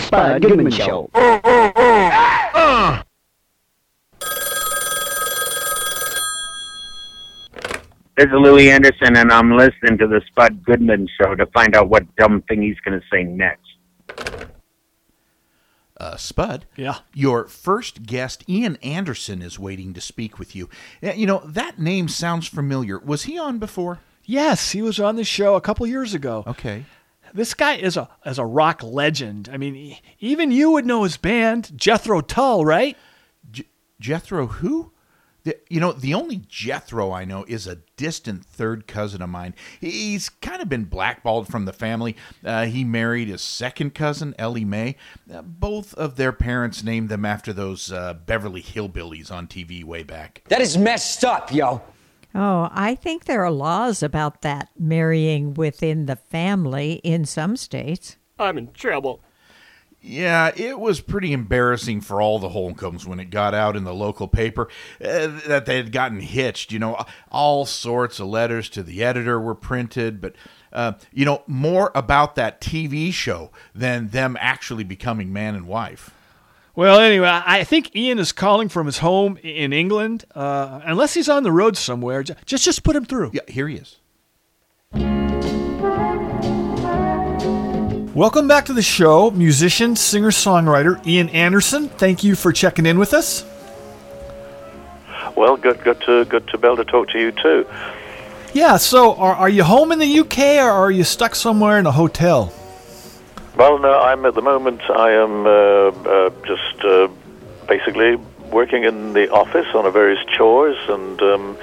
Spud 0.06 0.42
Goodman 0.42 0.70
Show. 0.70 1.10
This 8.16 8.26
is 8.28 8.32
Louie 8.32 8.70
Anderson, 8.70 9.14
and 9.16 9.30
I'm 9.30 9.54
listening 9.56 9.98
to 9.98 10.06
the 10.06 10.22
Spud 10.28 10.64
Goodman 10.64 11.06
show 11.20 11.34
to 11.34 11.44
find 11.46 11.76
out 11.76 11.90
what 11.90 12.16
dumb 12.16 12.40
thing 12.48 12.62
he's 12.62 12.80
going 12.80 12.98
to 12.98 13.06
say 13.12 13.24
next. 13.24 13.60
Uh, 15.98 16.16
Spud. 16.16 16.64
Yeah. 16.76 16.98
Your 17.12 17.46
first 17.46 18.04
guest, 18.04 18.42
Ian 18.48 18.76
Anderson, 18.82 19.42
is 19.42 19.58
waiting 19.58 19.92
to 19.92 20.00
speak 20.00 20.38
with 20.38 20.56
you. 20.56 20.70
Uh, 21.02 21.12
You 21.12 21.26
know, 21.26 21.42
that 21.44 21.78
name 21.78 22.08
sounds 22.08 22.48
familiar. 22.48 22.98
Was 22.98 23.24
he 23.24 23.38
on 23.38 23.58
before? 23.58 23.98
Yes, 24.24 24.72
he 24.72 24.80
was 24.82 24.98
on 24.98 25.16
the 25.16 25.24
show 25.24 25.54
a 25.54 25.60
couple 25.60 25.86
years 25.86 26.14
ago. 26.14 26.42
Okay. 26.46 26.84
This 27.36 27.52
guy 27.52 27.74
is 27.74 27.98
a 27.98 28.08
is 28.24 28.38
a 28.38 28.46
rock 28.46 28.82
legend. 28.82 29.50
I 29.52 29.58
mean, 29.58 29.98
even 30.20 30.50
you 30.50 30.70
would 30.70 30.86
know 30.86 31.02
his 31.02 31.18
band, 31.18 31.70
Jethro 31.76 32.22
Tull, 32.22 32.64
right? 32.64 32.96
Jethro 34.00 34.46
who? 34.46 34.92
The, 35.44 35.56
you 35.68 35.78
know, 35.78 35.92
the 35.92 36.14
only 36.14 36.42
Jethro 36.48 37.12
I 37.12 37.24
know 37.24 37.44
is 37.46 37.66
a 37.66 37.76
distant 37.96 38.44
third 38.44 38.88
cousin 38.88 39.22
of 39.22 39.28
mine. 39.28 39.54
He's 39.80 40.28
kind 40.28 40.60
of 40.60 40.68
been 40.68 40.84
blackballed 40.84 41.46
from 41.46 41.66
the 41.66 41.72
family. 41.72 42.16
Uh, 42.44 42.64
he 42.64 42.82
married 42.84 43.28
his 43.28 43.42
second 43.42 43.94
cousin, 43.94 44.34
Ellie 44.38 44.64
Mae. 44.64 44.96
Uh, 45.32 45.42
both 45.42 45.94
of 45.94 46.16
their 46.16 46.32
parents 46.32 46.82
named 46.82 47.10
them 47.10 47.24
after 47.24 47.52
those 47.52 47.92
uh, 47.92 48.14
Beverly 48.14 48.62
Hillbillies 48.62 49.30
on 49.30 49.46
TV 49.46 49.84
way 49.84 50.02
back. 50.02 50.42
That 50.48 50.62
is 50.62 50.76
messed 50.76 51.24
up, 51.24 51.52
yo. 51.52 51.80
Oh, 52.38 52.68
I 52.70 52.94
think 52.94 53.24
there 53.24 53.42
are 53.42 53.50
laws 53.50 54.02
about 54.02 54.42
that 54.42 54.68
marrying 54.78 55.54
within 55.54 56.04
the 56.04 56.16
family 56.16 57.00
in 57.02 57.24
some 57.24 57.56
states. 57.56 58.18
I'm 58.38 58.58
in 58.58 58.72
trouble. 58.72 59.22
Yeah, 60.02 60.52
it 60.54 60.78
was 60.78 61.00
pretty 61.00 61.32
embarrassing 61.32 62.02
for 62.02 62.20
all 62.20 62.38
the 62.38 62.50
Holcombs 62.50 63.06
when 63.06 63.20
it 63.20 63.30
got 63.30 63.54
out 63.54 63.74
in 63.74 63.84
the 63.84 63.94
local 63.94 64.28
paper 64.28 64.68
uh, 65.02 65.28
that 65.46 65.64
they 65.64 65.78
had 65.78 65.92
gotten 65.92 66.20
hitched. 66.20 66.72
You 66.72 66.78
know, 66.78 67.02
all 67.30 67.64
sorts 67.64 68.20
of 68.20 68.26
letters 68.26 68.68
to 68.70 68.82
the 68.82 69.02
editor 69.02 69.40
were 69.40 69.54
printed, 69.54 70.20
but, 70.20 70.36
uh, 70.74 70.92
you 71.14 71.24
know, 71.24 71.42
more 71.46 71.90
about 71.94 72.34
that 72.34 72.60
TV 72.60 73.14
show 73.14 73.50
than 73.74 74.08
them 74.08 74.36
actually 74.38 74.84
becoming 74.84 75.32
man 75.32 75.54
and 75.54 75.66
wife. 75.66 76.10
Well, 76.76 77.00
anyway, 77.00 77.28
I 77.28 77.60
I 77.60 77.64
think 77.64 77.96
Ian 77.96 78.18
is 78.18 78.32
calling 78.32 78.68
from 78.68 78.84
his 78.84 78.98
home 78.98 79.38
in 79.42 79.72
England. 79.72 80.26
Uh, 80.34 80.80
unless 80.84 81.14
he's 81.14 81.26
on 81.26 81.42
the 81.42 81.50
road 81.50 81.74
somewhere, 81.74 82.22
ju- 82.22 82.34
just 82.44 82.64
just 82.64 82.84
put 82.84 82.94
him 82.94 83.06
through. 83.06 83.30
Yeah, 83.32 83.40
here 83.48 83.66
he 83.66 83.76
is. 83.76 83.96
Welcome 88.14 88.46
back 88.46 88.66
to 88.66 88.74
the 88.74 88.82
show, 88.82 89.30
musician, 89.30 89.96
singer, 89.96 90.30
songwriter 90.30 91.04
Ian 91.06 91.30
Anderson. 91.30 91.88
Thank 91.88 92.22
you 92.22 92.34
for 92.34 92.52
checking 92.52 92.84
in 92.84 92.98
with 92.98 93.14
us. 93.14 93.46
Well, 95.34 95.56
good, 95.56 95.82
good 95.82 96.00
to 96.02 96.26
good 96.26 96.46
to 96.48 96.58
be 96.58 96.66
able 96.66 96.76
to 96.76 96.84
talk 96.84 97.08
to 97.08 97.18
you 97.18 97.32
too. 97.32 97.66
Yeah. 98.52 98.76
So, 98.76 99.14
are 99.14 99.34
are 99.34 99.48
you 99.48 99.64
home 99.64 99.92
in 99.92 99.98
the 99.98 100.18
UK 100.20 100.38
or 100.62 100.70
are 100.70 100.90
you 100.90 101.04
stuck 101.04 101.34
somewhere 101.34 101.78
in 101.78 101.86
a 101.86 101.92
hotel? 101.92 102.52
Well, 103.56 103.78
no, 103.78 103.98
I'm 104.00 104.24
at 104.26 104.34
the 104.34 104.42
moment. 104.42 104.82
I 104.90 105.12
am 105.12 105.46
uh, 105.46 105.50
uh, 105.50 106.30
just 106.46 106.84
uh, 106.84 107.08
basically 107.66 108.16
working 108.50 108.84
in 108.84 109.12
the 109.14 109.30
office 109.30 109.66
on 109.74 109.86
a 109.86 109.90
various 109.90 110.22
chores 110.26 110.76
and 110.88 111.20
um, 111.22 111.56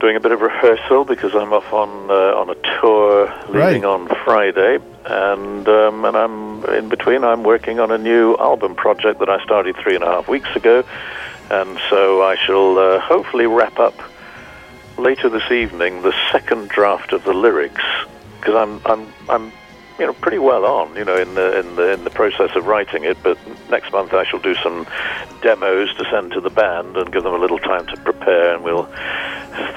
doing 0.00 0.16
a 0.16 0.20
bit 0.20 0.32
of 0.32 0.40
rehearsal 0.40 1.04
because 1.04 1.34
I'm 1.34 1.52
off 1.52 1.70
on 1.72 2.10
uh, 2.10 2.40
on 2.40 2.48
a 2.48 2.54
tour 2.80 3.26
leaving 3.48 3.82
Right. 3.82 3.84
on 3.84 4.08
Friday, 4.24 4.78
and 5.04 5.68
um, 5.68 6.04
and 6.06 6.16
I'm 6.16 6.64
in 6.74 6.88
between. 6.88 7.22
I'm 7.22 7.42
working 7.42 7.80
on 7.80 7.90
a 7.90 7.98
new 7.98 8.34
album 8.36 8.74
project 8.74 9.20
that 9.20 9.28
I 9.28 9.42
started 9.44 9.76
three 9.76 9.94
and 9.94 10.04
a 10.04 10.06
half 10.08 10.26
weeks 10.26 10.56
ago, 10.56 10.84
and 11.50 11.78
so 11.90 12.22
I 12.22 12.36
shall 12.36 12.78
uh, 12.78 12.98
hopefully 13.00 13.46
wrap 13.46 13.78
up 13.78 13.94
later 14.96 15.28
this 15.28 15.50
evening 15.50 16.00
the 16.02 16.14
second 16.32 16.70
draft 16.70 17.12
of 17.12 17.24
the 17.24 17.34
lyrics 17.34 17.82
because 18.40 18.54
I'm 18.54 18.80
I'm 18.86 19.12
I'm 19.28 19.52
you 19.98 20.06
know 20.06 20.12
pretty 20.14 20.38
well 20.38 20.64
on 20.64 20.94
you 20.96 21.04
know 21.04 21.16
in 21.16 21.34
the 21.34 21.60
in 21.60 21.76
the 21.76 21.92
in 21.92 22.04
the 22.04 22.10
process 22.10 22.50
of 22.56 22.66
writing 22.66 23.04
it 23.04 23.16
but 23.22 23.38
next 23.70 23.92
month 23.92 24.12
I 24.12 24.24
shall 24.24 24.40
do 24.40 24.54
some 24.56 24.86
demos 25.42 25.94
to 25.96 26.04
send 26.10 26.32
to 26.32 26.40
the 26.40 26.50
band 26.50 26.96
and 26.96 27.12
give 27.12 27.22
them 27.22 27.32
a 27.34 27.38
little 27.38 27.58
time 27.60 27.86
to 27.86 27.96
prepare 27.98 28.54
and 28.54 28.64
we'll 28.64 28.88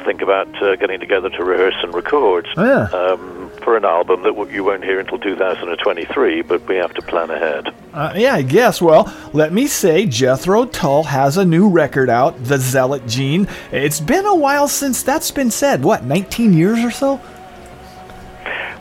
think 0.05 0.21
about 0.23 0.47
uh, 0.63 0.75
getting 0.77 0.99
together 0.99 1.29
to 1.29 1.43
rehearse 1.43 1.75
and 1.83 1.93
record 1.93 2.47
Yeah. 2.57 2.85
um, 2.93 3.51
for 3.63 3.77
an 3.77 3.85
album 3.85 4.23
that 4.23 4.29
w- 4.35 4.51
you 4.51 4.63
won't 4.63 4.83
hear 4.83 4.99
until 4.99 5.19
2023 5.19 6.41
but 6.41 6.67
we 6.67 6.77
have 6.77 6.93
to 6.95 7.01
plan 7.03 7.29
ahead 7.29 7.67
Uh, 7.93 8.13
yeah, 8.15 8.33
I 8.35 8.41
guess. 8.43 8.81
Well, 8.81 9.11
let 9.33 9.51
me 9.53 9.67
say 9.67 10.05
Jethro 10.05 10.65
Tull 10.65 11.03
has 11.03 11.37
a 11.37 11.45
new 11.45 11.67
record 11.67 12.09
out, 12.09 12.43
The 12.43 12.57
Zealot 12.59 13.07
Gene. 13.07 13.47
It's 13.71 13.99
been 13.99 14.25
a 14.25 14.35
while 14.35 14.67
since 14.67 15.01
that's 15.03 15.31
been 15.31 15.49
said. 15.51 15.83
What, 15.83 16.03
19 16.05 16.53
years 16.53 16.79
or 16.83 16.91
so? 16.91 17.19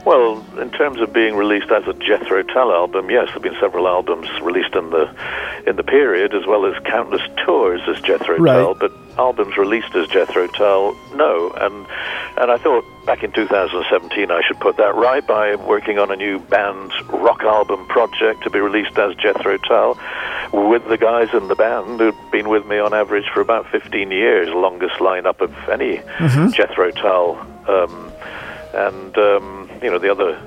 Well, 0.06 0.44
in 0.60 0.70
terms 0.70 1.00
of 1.00 1.12
being 1.12 1.34
released 1.34 1.72
as 1.72 1.84
a 1.88 1.92
Jethro 1.94 2.44
Tull 2.44 2.72
album, 2.72 3.10
yes, 3.10 3.26
there've 3.30 3.42
been 3.42 3.56
several 3.60 3.88
albums 3.88 4.28
released 4.40 4.76
in 4.76 4.90
the 4.90 5.12
in 5.66 5.74
the 5.74 5.82
period, 5.82 6.32
as 6.32 6.46
well 6.46 6.64
as 6.64 6.80
countless 6.84 7.22
tours 7.44 7.80
as 7.88 8.00
Jethro 8.02 8.38
Right. 8.38 8.52
Tull. 8.54 8.74
But 8.74 8.92
albums 9.18 9.56
released 9.56 9.96
as 9.96 10.06
Jethro 10.06 10.46
Tull, 10.46 10.94
no. 11.16 11.50
And 11.56 11.84
and 12.38 12.52
I 12.52 12.56
thought 12.56 12.84
back 13.04 13.24
in 13.24 13.32
2017 13.32 14.30
I 14.30 14.42
should 14.46 14.60
put 14.60 14.76
that 14.76 14.94
right 14.94 15.26
by 15.26 15.56
working 15.56 15.98
on 15.98 16.12
a 16.12 16.16
new 16.16 16.38
band 16.38 16.92
rock 17.10 17.42
album 17.42 17.84
project 17.88 18.44
to 18.44 18.50
be 18.50 18.60
released 18.60 18.96
as 18.96 19.12
Jethro 19.16 19.58
Tull, 19.58 19.98
with 20.52 20.86
the 20.88 20.98
guys 20.98 21.34
in 21.34 21.48
the 21.48 21.56
band 21.56 21.98
who'd 21.98 22.14
been 22.30 22.48
with 22.48 22.64
me 22.66 22.78
on 22.78 22.94
average 22.94 23.26
for 23.34 23.40
about 23.40 23.66
15 23.72 24.12
years, 24.12 24.48
longest 24.54 25.00
lineup 25.00 25.40
of 25.40 25.52
any 25.68 25.96
Mhm. 26.18 26.52
Jethro 26.54 26.92
Tull. 26.92 27.38
Um, 27.66 28.12
and 28.72 29.16
um, 29.18 29.65
you 29.82 29.90
know 29.90 29.98
the 29.98 30.10
other 30.10 30.40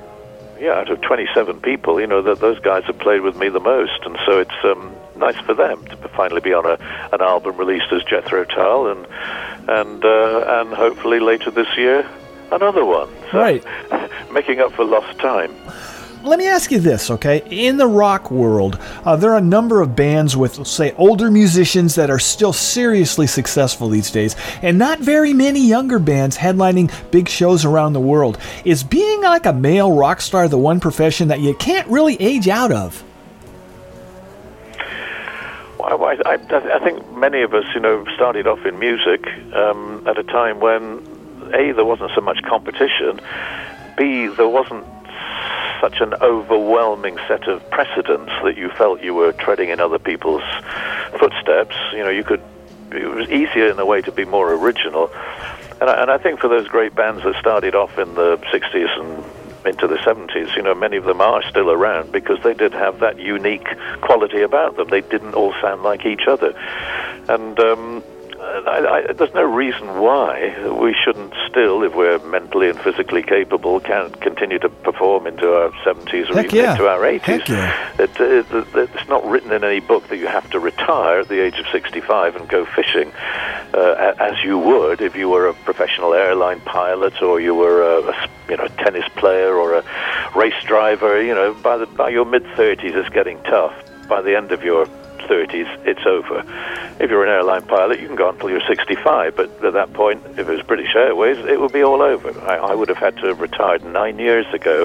yeah 0.60 0.74
out 0.74 0.90
of 0.90 1.02
27 1.02 1.62
people 1.62 2.00
you 2.02 2.08
know 2.08 2.22
that 2.22 2.40
those 2.40 2.60
guys 2.60 2.84
have 2.86 3.00
played 3.00 3.22
with 3.22 3.36
me 3.38 3.50
the 3.50 3.60
most. 3.60 4.00
And 4.04 4.18
so 4.26 4.40
it's 4.40 4.52
um, 4.64 4.94
nice 5.16 5.38
for 5.46 5.54
them 5.54 5.86
to 5.86 6.08
finally 6.10 6.42
be 6.42 6.54
on 6.54 6.66
a 6.66 6.78
an 7.14 7.22
album 7.22 7.58
released 7.58 7.92
as 7.92 8.04
Jethro 8.04 8.46
Tull 8.46 8.88
and 8.88 9.06
and 9.70 10.04
uh, 10.04 10.60
and 10.60 10.74
hopefully 10.74 11.20
later 11.20 11.52
this 11.52 11.68
year 11.78 12.10
another 12.52 12.84
one. 12.86 13.10
So 13.32 13.38
Right. 13.38 13.64
making 14.34 14.60
up 14.60 14.72
for 14.74 14.84
lost 14.86 15.18
time 15.20 15.54
Let 16.22 16.38
me 16.38 16.48
ask 16.48 16.70
you 16.70 16.80
this, 16.80 17.10
okay? 17.12 17.44
In 17.50 17.78
the 17.78 17.88
rock 17.88 18.30
world, 18.30 18.78
uh, 19.06 19.16
there 19.16 19.32
are 19.32 19.38
a 19.38 19.42
number 19.42 19.82
of 19.82 19.96
bands 19.96 20.36
with, 20.36 20.68
say, 20.68 20.94
older 20.98 21.32
musicians 21.32 21.96
that 21.96 22.10
are 22.10 22.20
still 22.20 22.52
seriously 22.52 23.26
successful 23.26 23.88
these 23.88 24.12
days, 24.12 24.36
and 24.62 24.78
not 24.78 25.00
very 25.00 25.34
many 25.34 25.66
younger 25.66 25.98
bands 25.98 26.36
headlining 26.36 26.92
big 27.12 27.30
shows 27.30 27.64
around 27.64 27.94
the 27.94 28.02
world. 28.02 28.38
Is 28.66 28.84
being 28.84 29.22
like 29.22 29.46
a 29.46 29.54
male 29.54 29.94
rock 29.94 30.20
star 30.20 30.50
the 30.50 30.58
one 30.58 30.82
profession 30.82 31.30
that 31.30 31.40
you 31.40 31.56
can't 31.56 31.88
really 31.88 32.22
age 32.22 32.50
out 32.50 32.74
of? 32.74 33.02
Well, 35.80 36.04
I, 36.04 36.18
I, 36.26 36.34
I 36.34 36.80
think 36.84 37.10
many 37.14 37.44
of 37.44 37.54
us, 37.54 37.64
you 37.74 37.80
know, 37.80 38.04
started 38.16 38.46
off 38.46 38.66
in 38.66 38.78
music 38.78 39.26
um, 39.54 40.04
at 40.06 40.18
a 40.18 40.24
time 40.24 40.60
when 40.60 41.02
a 41.54 41.72
there 41.72 41.86
wasn't 41.86 42.12
so 42.14 42.20
much 42.20 42.42
competition, 42.44 43.22
b 43.98 44.28
there 44.28 44.50
wasn't 44.50 44.86
such 45.82 46.02
an 46.02 46.14
overwhelming 46.22 47.18
set 47.28 47.48
of 47.48 47.68
precedents 47.70 48.32
that 48.44 48.58
you 48.58 48.70
felt 48.70 49.02
you 49.02 49.14
were 49.14 49.34
treading 49.34 49.70
in 49.70 49.80
other 49.80 50.00
people's 50.00 50.44
footsteps. 51.20 51.76
You 51.94 52.00
know, 52.00 52.10
you 52.10 52.24
could. 52.24 52.42
It 52.92 53.06
was 53.06 53.30
easier 53.30 53.70
in 53.70 53.80
a 53.80 53.86
way 53.86 54.02
to 54.02 54.12
be 54.12 54.26
more 54.26 54.52
original, 54.52 55.12
and 55.80 55.90
I, 55.90 56.02
and 56.02 56.12
I 56.12 56.18
think 56.18 56.40
for 56.40 56.48
those 56.48 56.68
great 56.68 56.96
bands 56.96 57.24
that 57.24 57.36
started 57.40 57.76
off 57.76 58.00
in 58.00 58.16
the 58.16 58.38
'60s 58.52 59.00
and 59.00 59.24
into 59.66 59.88
the 59.88 59.98
70s, 59.98 60.56
you 60.56 60.62
know, 60.62 60.74
many 60.74 60.98
of 60.98 61.04
them 61.04 61.22
are 61.22 61.44
still 61.44 61.70
around 61.70 62.12
because 62.12 62.42
they 62.44 62.54
did 62.54 62.74
have 62.74 63.00
that 63.00 63.20
unique 63.20 63.68
quality 64.02 64.42
about 64.42 64.78
them. 64.78 64.88
They 64.88 65.02
didn't 65.02 65.34
all 65.34 65.54
sound 65.62 65.84
like 65.84 66.06
each 66.06 66.28
other. 66.28 66.54
And 67.28 67.60
um, 67.60 68.04
I, 68.68 69.08
I, 69.10 69.14
there's 69.14 69.34
no 69.34 69.44
reason 69.44 70.00
why 70.00 70.56
we 70.70 70.96
shouldn't 71.04 71.34
still, 71.50 71.84
if 71.84 71.96
we're 71.96 72.20
mentally 72.20 72.70
and 72.70 72.80
physically 72.80 73.24
capable, 73.24 73.80
can 73.80 74.12
continue 74.12 74.60
to 74.60 74.70
perform 74.70 75.28
into 75.28 75.54
our 75.54 75.72
70s 75.84 76.30
or 76.30 76.36
Heck 76.36 76.46
even 76.46 76.58
yeah. 76.58 76.72
into 76.72 76.88
our 76.88 77.00
80s. 77.00 77.22
Heck 77.22 77.48
yeah. 77.50 77.92
It, 78.00 78.20
it, 78.20 78.46
it, 78.52 78.68
it's 78.76 79.10
not 79.10 79.26
written 79.26 79.52
in 79.52 79.64
any 79.64 79.80
book 79.80 80.08
that 80.10 80.18
you 80.18 80.28
have 80.28 80.50
to 80.52 80.60
retire 80.60 81.20
at 81.20 81.28
the 81.28 81.44
age 81.44 81.58
of 81.60 81.66
65 81.72 82.36
and 82.36 82.48
go 82.48 82.66
fishing, 82.66 83.12
uh, 83.74 84.14
as 84.20 84.44
you 84.44 84.58
would 84.58 85.02
if 85.02 85.16
you 85.16 85.30
were 85.30 85.48
a 85.48 85.54
professional 85.54 86.14
airline 86.14 86.62
pilot 86.62 87.22
or 87.22 87.40
you 87.40 87.54
were 87.56 87.82
a 87.82 88.30
you 88.50 88.58
know 88.58 88.68
tennis 88.78 89.08
player 89.16 89.54
or 89.56 89.76
a 89.76 89.84
race 90.36 90.64
driver. 90.66 91.22
You 91.22 91.36
know, 91.36 91.54
by 91.54 91.78
the 91.78 91.86
by 91.86 92.10
your 92.10 92.26
mid 92.26 92.44
30s, 92.44 92.96
it's 92.96 93.10
getting 93.10 93.42
tough. 93.44 93.74
By 94.08 94.22
the 94.22 94.36
end 94.36 94.52
of 94.52 94.64
your 94.64 94.88
30s, 95.30 95.86
it's 95.86 96.06
over. 96.06 96.44
If 97.00 97.10
you're 97.10 97.24
an 97.24 97.30
airline 97.30 97.62
pilot, 97.64 98.00
you 98.00 98.08
can 98.08 98.16
go 98.16 98.30
until 98.30 98.50
you're 98.50 98.66
65, 98.68 99.36
but 99.36 99.64
at 99.64 99.74
that 99.74 99.94
point, 99.94 100.22
if 100.32 100.40
it 100.40 100.48
was 100.48 100.62
British 100.64 100.96
Airways, 100.96 101.38
it 101.46 101.60
would 101.62 101.72
be 101.72 101.84
all 101.84 102.02
over. 102.02 102.30
I, 102.42 102.56
I 102.58 102.74
would 102.76 102.90
have 102.90 102.98
had 102.98 103.16
to 103.18 103.28
have 103.28 103.40
retired 103.40 103.84
nine 103.86 104.18
years 104.20 104.46
ago 104.54 104.82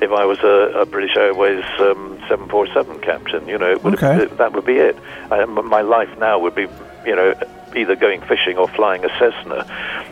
if 0.00 0.12
I 0.12 0.24
was 0.24 0.38
a, 0.40 0.80
a 0.82 0.86
British 0.86 1.16
Airways 1.16 1.64
um, 1.80 2.18
747 2.28 3.00
captain. 3.00 3.48
You 3.48 3.58
know, 3.58 3.70
it 3.72 3.82
would 3.82 3.94
Okay. 3.94 4.24
it- 4.24 4.36
that 4.38 4.52
would 4.52 4.66
be 4.66 4.76
it. 4.76 4.96
I, 5.30 5.44
my 5.46 5.80
life 5.80 6.10
now 6.18 6.38
would 6.38 6.54
be, 6.54 6.68
you 7.06 7.16
know, 7.16 7.34
either 7.76 7.96
going 7.96 8.20
fishing 8.22 8.56
or 8.56 8.68
flying 8.68 9.04
a 9.04 9.08
Cessna, 9.18 9.64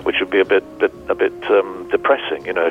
which 0.02 0.16
would 0.20 0.30
be 0.30 0.40
a 0.40 0.44
bit, 0.44 0.78
bit 0.78 0.92
a 1.08 1.14
bit 1.14 1.32
um, 1.50 1.88
depressing. 1.90 2.46
You 2.46 2.52
know, 2.52 2.70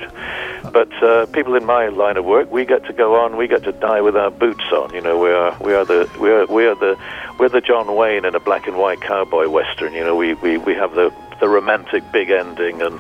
but 0.72 0.92
uh, 1.04 1.26
people 1.28 1.56
in 1.56 1.66
my 1.66 1.88
line 1.88 2.18
of 2.18 2.26
work, 2.26 2.52
we 2.52 2.66
get 2.66 2.86
to 2.86 2.94
go 2.94 3.16
on, 3.16 3.38
we 3.38 3.48
get 3.48 3.64
to 3.64 3.72
die 3.72 4.02
with 4.02 4.16
our 4.16 4.32
boots 4.32 4.66
on. 4.72 4.94
You 4.94 5.02
know, 5.02 5.18
we 5.18 5.32
are 5.32 5.58
we 5.62 5.74
are 5.74 5.86
the 5.86 6.10
we 6.20 6.30
are 6.30 6.46
we 6.46 6.66
are 6.66 6.76
the 6.76 6.98
we're 7.40 7.50
the 7.50 7.62
John 7.62 7.96
Wayne 7.96 8.26
in 8.26 8.36
a 8.36 8.40
black 8.40 8.68
and 8.68 8.78
white 8.78 9.02
cowboy 9.02 9.48
western. 9.50 9.94
You 9.94 10.04
know, 10.04 10.16
we 10.16 10.34
we, 10.36 10.58
we 10.58 10.74
have 10.76 10.96
the 10.96 11.14
the 11.40 11.50
romantic 11.50 12.04
big 12.12 12.30
ending 12.30 12.82
and 12.82 13.00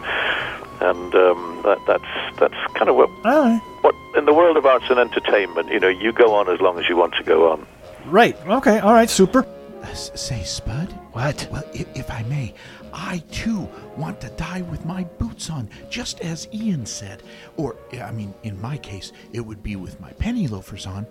and 0.81 1.15
um, 1.15 1.61
that 1.63 1.79
that's 1.87 2.39
that's 2.39 2.73
kind 2.73 2.89
of 2.89 2.95
what 2.95 3.09
right. 3.23 3.61
what 3.81 3.95
in 4.15 4.25
the 4.25 4.33
world 4.33 4.57
of 4.57 4.65
arts 4.65 4.85
and 4.89 4.99
entertainment. 4.99 5.69
You 5.69 5.79
know, 5.79 5.87
you 5.87 6.11
go 6.11 6.33
on 6.33 6.49
as 6.49 6.59
long 6.59 6.79
as 6.79 6.87
you 6.89 6.95
want 6.95 7.13
to 7.15 7.23
go 7.23 7.51
on. 7.51 7.65
Right. 8.05 8.35
Okay. 8.45 8.79
All 8.79 8.93
right. 8.93 9.09
Super. 9.09 9.45
Uh, 9.85 9.89
s- 9.89 10.11
say, 10.19 10.41
Spud? 10.43 10.91
What? 11.13 11.47
Well, 11.51 11.63
if, 11.73 11.85
if 11.95 12.09
I 12.09 12.23
may, 12.23 12.53
I 12.93 13.19
too 13.31 13.69
want 13.97 14.19
to 14.21 14.29
die 14.31 14.61
with 14.63 14.85
my 14.85 15.03
boots 15.03 15.49
on, 15.49 15.69
just 15.89 16.21
as 16.21 16.47
Ian 16.53 16.85
said. 16.85 17.21
Or, 17.55 17.75
I 18.01 18.11
mean, 18.11 18.33
in 18.43 18.59
my 18.59 18.77
case, 18.77 19.11
it 19.31 19.41
would 19.41 19.61
be 19.61 19.75
with 19.75 19.99
my 20.01 20.11
penny 20.13 20.47
loafers 20.47 20.87
on. 20.87 21.05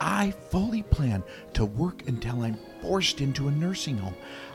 I 0.00 0.30
fully 0.50 0.82
plan 0.82 1.22
to 1.54 1.64
work 1.64 2.08
until 2.08 2.42
I'm 2.42 2.58
forced 2.80 3.20
into 3.20 3.48
a 3.48 3.52
nursing 3.52 3.98
home. 3.98 4.14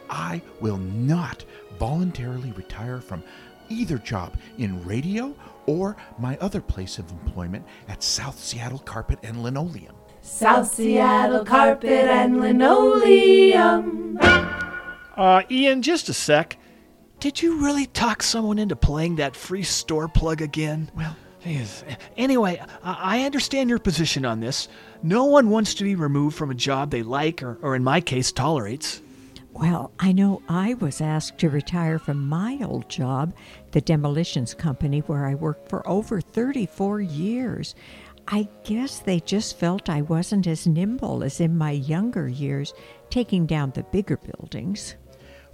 I 0.10 0.42
will 0.60 0.78
not 0.78 1.46
voluntarily 1.78 2.52
retire 2.54 3.00
from 3.02 3.24
either 3.70 4.00
job 4.00 4.36
in 4.58 4.84
radio 4.86 5.36
or 5.68 5.96
my 6.18 6.38
other 6.38 6.60
place 6.62 6.98
of 6.98 7.10
employment 7.12 7.64
at 7.88 8.02
South 8.02 8.40
Seattle 8.40 8.80
Carpet 8.80 9.20
and 9.22 9.44
Linoleum. 9.44 9.96
South 10.22 10.72
Seattle 10.74 11.46
carpet 11.46 11.90
and 11.92 12.40
linoleum. 12.40 14.18
Uh, 14.22 15.44
Ian, 15.50 15.82
just 15.82 16.10
a 16.10 16.14
sec. 16.14 16.58
Did 17.20 17.42
you 17.42 17.64
really 17.64 17.86
talk 17.86 18.24
someone 18.24 18.60
into 18.60 18.76
playing 18.76 19.18
that 19.18 19.36
free 19.36 19.64
store 19.64 20.08
plug 20.08 20.42
again? 20.42 20.90
Well, 20.96 21.16
Jeez. 21.44 21.84
Anyway, 22.18 22.62
I 22.84 23.20
I 23.20 23.26
understand 23.26 23.70
your 23.70 23.80
position 23.80 24.26
on 24.26 24.40
this. 24.40 24.68
No 25.02 25.26
one 25.26 25.50
wants 25.50 25.74
to 25.76 25.84
be 25.84 25.96
removed 25.96 26.38
from 26.38 26.52
a 26.52 26.56
job 26.56 26.92
they 26.92 27.04
like, 27.04 27.42
or, 27.42 27.58
or 27.62 27.76
in 27.76 27.84
my 27.84 28.02
case, 28.02 28.32
tolerates. 28.32 29.02
Well, 29.52 29.92
I 30.00 30.12
know 30.12 30.42
I 30.48 30.76
was 30.76 31.02
asked 31.02 31.40
to 31.40 31.50
retire 31.50 31.98
from 31.98 32.28
my 32.28 32.60
old 32.64 32.88
job, 32.88 33.34
the 33.72 33.82
demolitions 33.82 34.54
company 34.54 35.00
where 35.00 35.26
I 35.26 35.34
worked 35.34 35.70
for 35.70 35.88
over 35.88 36.22
34 36.22 37.02
years. 37.02 37.74
I 38.32 38.48
guess 38.64 39.00
they 39.00 39.20
just 39.22 39.58
felt 39.58 39.90
I 39.90 40.04
wasn't 40.04 40.46
as 40.46 40.68
nimble 40.68 41.24
as 41.24 41.42
in 41.42 41.58
my 41.58 41.72
younger 41.72 42.28
years, 42.28 42.76
taking 43.10 43.48
down 43.48 43.72
the 43.72 43.82
bigger 43.84 44.18
buildings. 44.18 44.96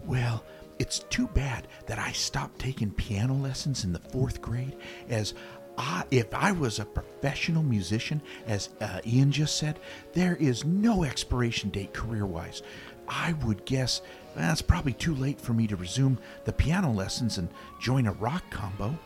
Well, 0.05 0.43
it's 0.77 0.99
too 0.99 1.27
bad 1.27 1.69
that 1.88 1.99
I 1.99 2.11
stopped 2.11 2.59
taking 2.59 2.91
piano 2.91 3.33
lessons 3.33 3.85
in 3.85 3.93
the 3.93 3.99
fourth 3.99 4.41
grade, 4.41 4.75
as 5.09 5.33
I, 5.77 6.03
if 6.11 6.33
I 6.33 6.51
was 6.51 6.79
a 6.79 6.85
professional 6.85 7.63
musician, 7.63 8.21
as 8.45 8.69
uh, 8.81 8.99
Ian 9.05 9.31
just 9.31 9.57
said, 9.57 9.79
there 10.11 10.35
is 10.35 10.65
no 10.65 11.05
expiration 11.05 11.69
date 11.69 11.93
career 11.93 12.25
wise. 12.25 12.61
I 13.07 13.33
would 13.45 13.63
guess 13.63 14.01
that's 14.35 14.61
probably 14.61 14.93
too 14.93 15.15
late 15.15 15.39
for 15.39 15.53
me 15.53 15.65
to 15.67 15.77
resume 15.77 16.17
the 16.43 16.51
piano 16.51 16.91
lessons 16.91 17.38
and 17.38 17.47
join 17.79 18.05
a 18.07 18.11
rock 18.13 18.43
combo. 18.49 18.97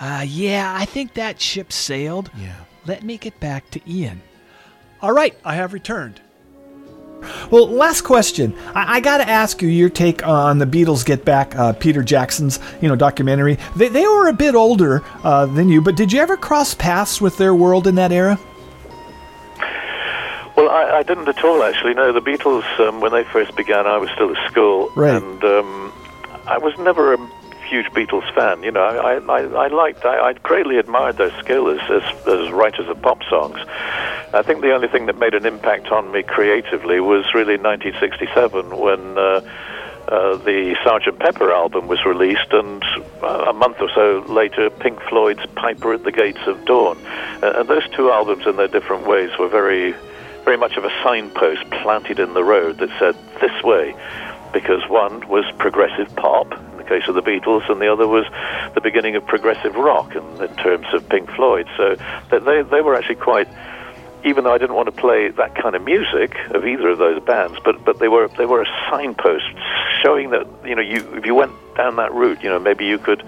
Uh, 0.00 0.24
yeah, 0.26 0.76
I 0.78 0.84
think 0.84 1.14
that 1.14 1.40
ship 1.40 1.72
sailed. 1.72 2.30
Yeah. 2.38 2.54
Let 2.86 3.02
me 3.02 3.18
get 3.18 3.38
back 3.40 3.70
to 3.70 3.80
Ian. 3.90 4.22
All 5.02 5.12
right, 5.12 5.34
I 5.44 5.54
have 5.54 5.72
returned. 5.72 6.20
Well, 7.50 7.68
last 7.68 8.02
question. 8.02 8.54
I, 8.74 8.96
I 8.96 9.00
got 9.00 9.18
to 9.18 9.28
ask 9.28 9.60
you 9.60 9.68
your 9.68 9.90
take 9.90 10.26
on 10.26 10.58
the 10.58 10.64
Beatles 10.64 11.04
Get 11.04 11.24
Back, 11.24 11.54
uh, 11.54 11.72
Peter 11.74 12.02
Jackson's 12.02 12.58
you 12.80 12.88
know 12.88 12.96
documentary. 12.96 13.58
They, 13.76 13.88
they 13.88 14.06
were 14.06 14.28
a 14.28 14.32
bit 14.32 14.54
older 14.54 15.02
uh, 15.22 15.46
than 15.46 15.68
you, 15.68 15.82
but 15.82 15.96
did 15.96 16.12
you 16.12 16.20
ever 16.20 16.36
cross 16.36 16.74
paths 16.74 17.20
with 17.20 17.36
their 17.36 17.54
world 17.54 17.86
in 17.86 17.96
that 17.96 18.12
era? 18.12 18.38
Well, 20.56 20.68
I, 20.68 20.98
I 20.98 21.02
didn't 21.02 21.28
at 21.28 21.42
all, 21.42 21.62
actually. 21.62 21.94
No, 21.94 22.12
the 22.12 22.20
Beatles, 22.20 22.64
um, 22.80 23.00
when 23.00 23.12
they 23.12 23.24
first 23.24 23.56
began, 23.56 23.86
I 23.86 23.96
was 23.96 24.10
still 24.10 24.34
at 24.36 24.50
school. 24.50 24.90
Right. 24.94 25.22
And 25.22 25.42
um, 25.42 25.92
I 26.46 26.58
was 26.58 26.76
never 26.78 27.14
a 27.14 27.18
huge 27.70 27.86
Beatles 27.92 28.28
fan. 28.34 28.62
You 28.62 28.72
know, 28.72 28.82
I, 28.82 29.18
I, 29.18 29.42
I 29.42 29.68
liked, 29.68 30.04
I, 30.04 30.28
I 30.28 30.32
greatly 30.34 30.76
admired 30.78 31.16
their 31.16 31.30
skill 31.38 31.68
as, 31.68 31.80
as, 31.88 32.26
as 32.26 32.50
writers 32.50 32.88
of 32.88 33.00
pop 33.00 33.22
songs. 33.30 33.58
I 34.34 34.42
think 34.42 34.60
the 34.60 34.72
only 34.72 34.88
thing 34.88 35.06
that 35.06 35.18
made 35.18 35.34
an 35.34 35.46
impact 35.46 35.88
on 35.88 36.10
me 36.10 36.22
creatively 36.22 37.00
was 37.00 37.24
really 37.34 37.56
1967 37.56 38.76
when. 38.76 39.16
Uh, 39.16 39.40
uh, 40.08 40.36
the 40.38 40.74
Sgt. 40.82 41.16
Pepper 41.20 41.52
album 41.52 41.86
was 41.86 42.04
released, 42.04 42.50
and 42.50 42.82
uh, 43.22 43.44
a 43.48 43.52
month 43.52 43.76
or 43.80 43.88
so 43.94 44.24
later, 44.32 44.68
Pink 44.68 44.98
Floyd's 45.02 45.44
Piper 45.54 45.92
at 45.92 46.02
the 46.02 46.10
Gates 46.10 46.40
of 46.48 46.64
Dawn. 46.64 46.98
Uh, 47.40 47.52
and 47.56 47.68
those 47.68 47.88
two 47.90 48.10
albums, 48.10 48.44
in 48.44 48.56
their 48.56 48.66
different 48.66 49.06
ways, 49.06 49.30
were 49.38 49.46
very, 49.46 49.94
very 50.44 50.56
much 50.56 50.76
of 50.76 50.84
a 50.84 50.90
signpost 51.04 51.70
planted 51.70 52.18
in 52.18 52.34
the 52.34 52.42
road 52.42 52.78
that 52.78 52.88
said 52.98 53.14
this 53.40 53.62
way, 53.62 53.94
because 54.52 54.82
one 54.88 55.28
was 55.28 55.44
progressive 55.58 56.12
pop 56.16 56.58
case 56.90 57.08
of 57.08 57.14
the 57.14 57.22
Beatles, 57.22 57.70
and 57.70 57.80
the 57.80 57.90
other 57.90 58.06
was 58.06 58.26
the 58.74 58.80
beginning 58.80 59.14
of 59.16 59.24
progressive 59.26 59.76
rock 59.76 60.14
in, 60.14 60.24
in 60.42 60.54
terms 60.56 60.86
of 60.92 61.08
Pink 61.08 61.30
Floyd. 61.30 61.66
So 61.76 61.96
they 62.30 62.62
they 62.62 62.80
were 62.80 62.94
actually 62.96 63.22
quite 63.30 63.48
even 64.24 64.44
though 64.44 64.52
I 64.52 64.58
didn't 64.58 64.76
want 64.76 64.94
to 64.94 65.00
play 65.00 65.30
that 65.30 65.54
kind 65.54 65.74
of 65.74 65.82
music 65.82 66.36
of 66.50 66.66
either 66.66 66.88
of 66.90 66.98
those 66.98 67.22
bands, 67.22 67.58
but 67.64 67.84
but 67.84 67.98
they 67.98 68.08
were 68.08 68.28
they 68.36 68.46
were 68.46 68.62
a 68.62 68.70
signpost 68.90 69.54
showing 70.02 70.30
that 70.30 70.46
you 70.64 70.74
know 70.74 70.82
you 70.82 70.98
if 71.16 71.24
you 71.24 71.34
went 71.34 71.52
down 71.76 71.96
that 71.96 72.12
route, 72.12 72.42
you 72.42 72.50
know 72.50 72.58
maybe 72.58 72.84
you 72.84 72.98
could 72.98 73.22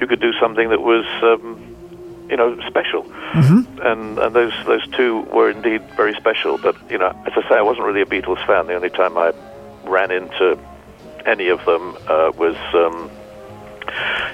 you 0.00 0.06
could 0.06 0.20
do 0.20 0.32
something 0.40 0.68
that 0.70 0.80
was 0.80 1.04
um, 1.22 1.76
you 2.28 2.36
know 2.36 2.58
special, 2.66 3.04
and 3.82 4.18
and 4.18 4.34
those 4.34 4.52
those 4.66 4.86
two 4.96 5.20
were 5.32 5.50
indeed 5.50 5.82
very 5.96 6.14
special. 6.14 6.58
But 6.58 6.76
you 6.90 6.98
know, 6.98 7.10
as 7.26 7.32
I 7.36 7.48
say, 7.48 7.54
I 7.56 7.62
wasn't 7.62 7.86
really 7.86 8.02
a 8.02 8.06
Beatles 8.06 8.44
fan. 8.46 8.66
The 8.66 8.74
only 8.74 8.90
time 8.90 9.16
I 9.16 9.32
ran 9.84 10.10
into 10.10 10.58
any 11.26 11.48
of 11.48 11.64
them 11.64 11.96
uh, 12.08 12.32
was. 12.36 12.56
Um, 12.74 13.10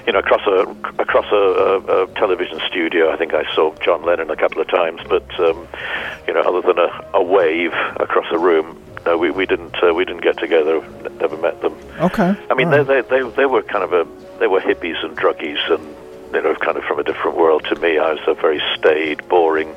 you 0.05 0.13
know, 0.13 0.19
across 0.19 0.45
a 0.47 0.61
across 1.01 1.25
a, 1.31 1.35
a, 1.35 2.03
a 2.03 2.07
television 2.15 2.59
studio. 2.67 3.11
I 3.11 3.17
think 3.17 3.33
I 3.33 3.43
saw 3.53 3.73
John 3.75 4.03
Lennon 4.03 4.29
a 4.29 4.35
couple 4.35 4.61
of 4.61 4.67
times, 4.67 5.01
but 5.07 5.27
um, 5.39 5.67
you 6.27 6.33
know, 6.33 6.41
other 6.41 6.61
than 6.61 6.79
a, 6.79 7.09
a 7.13 7.23
wave 7.23 7.73
across 7.97 8.25
a 8.31 8.37
room, 8.37 8.81
no, 9.05 9.17
we, 9.17 9.31
we 9.31 9.45
didn't 9.45 9.75
uh, 9.83 9.93
we 9.93 10.05
didn't 10.05 10.23
get 10.23 10.37
together. 10.37 10.81
Never 11.19 11.37
met 11.37 11.61
them. 11.61 11.75
Okay. 11.99 12.35
I 12.49 12.53
mean, 12.53 12.69
they, 12.69 12.83
they 12.83 13.01
they 13.01 13.21
they 13.29 13.45
were 13.45 13.61
kind 13.61 13.83
of 13.83 13.93
a 13.93 14.07
they 14.39 14.47
were 14.47 14.61
hippies 14.61 15.03
and 15.03 15.17
druggies 15.17 15.71
and. 15.71 15.95
You 16.31 16.43
know, 16.43 16.53
kind 16.53 16.77
of 16.77 16.83
from 16.83 16.99
a 16.99 17.03
different 17.03 17.37
world 17.37 17.65
to 17.69 17.75
me. 17.77 17.97
I 17.97 18.13
was 18.13 18.19
a 18.27 18.35
very 18.35 18.61
staid, 18.77 19.27
boring, 19.27 19.75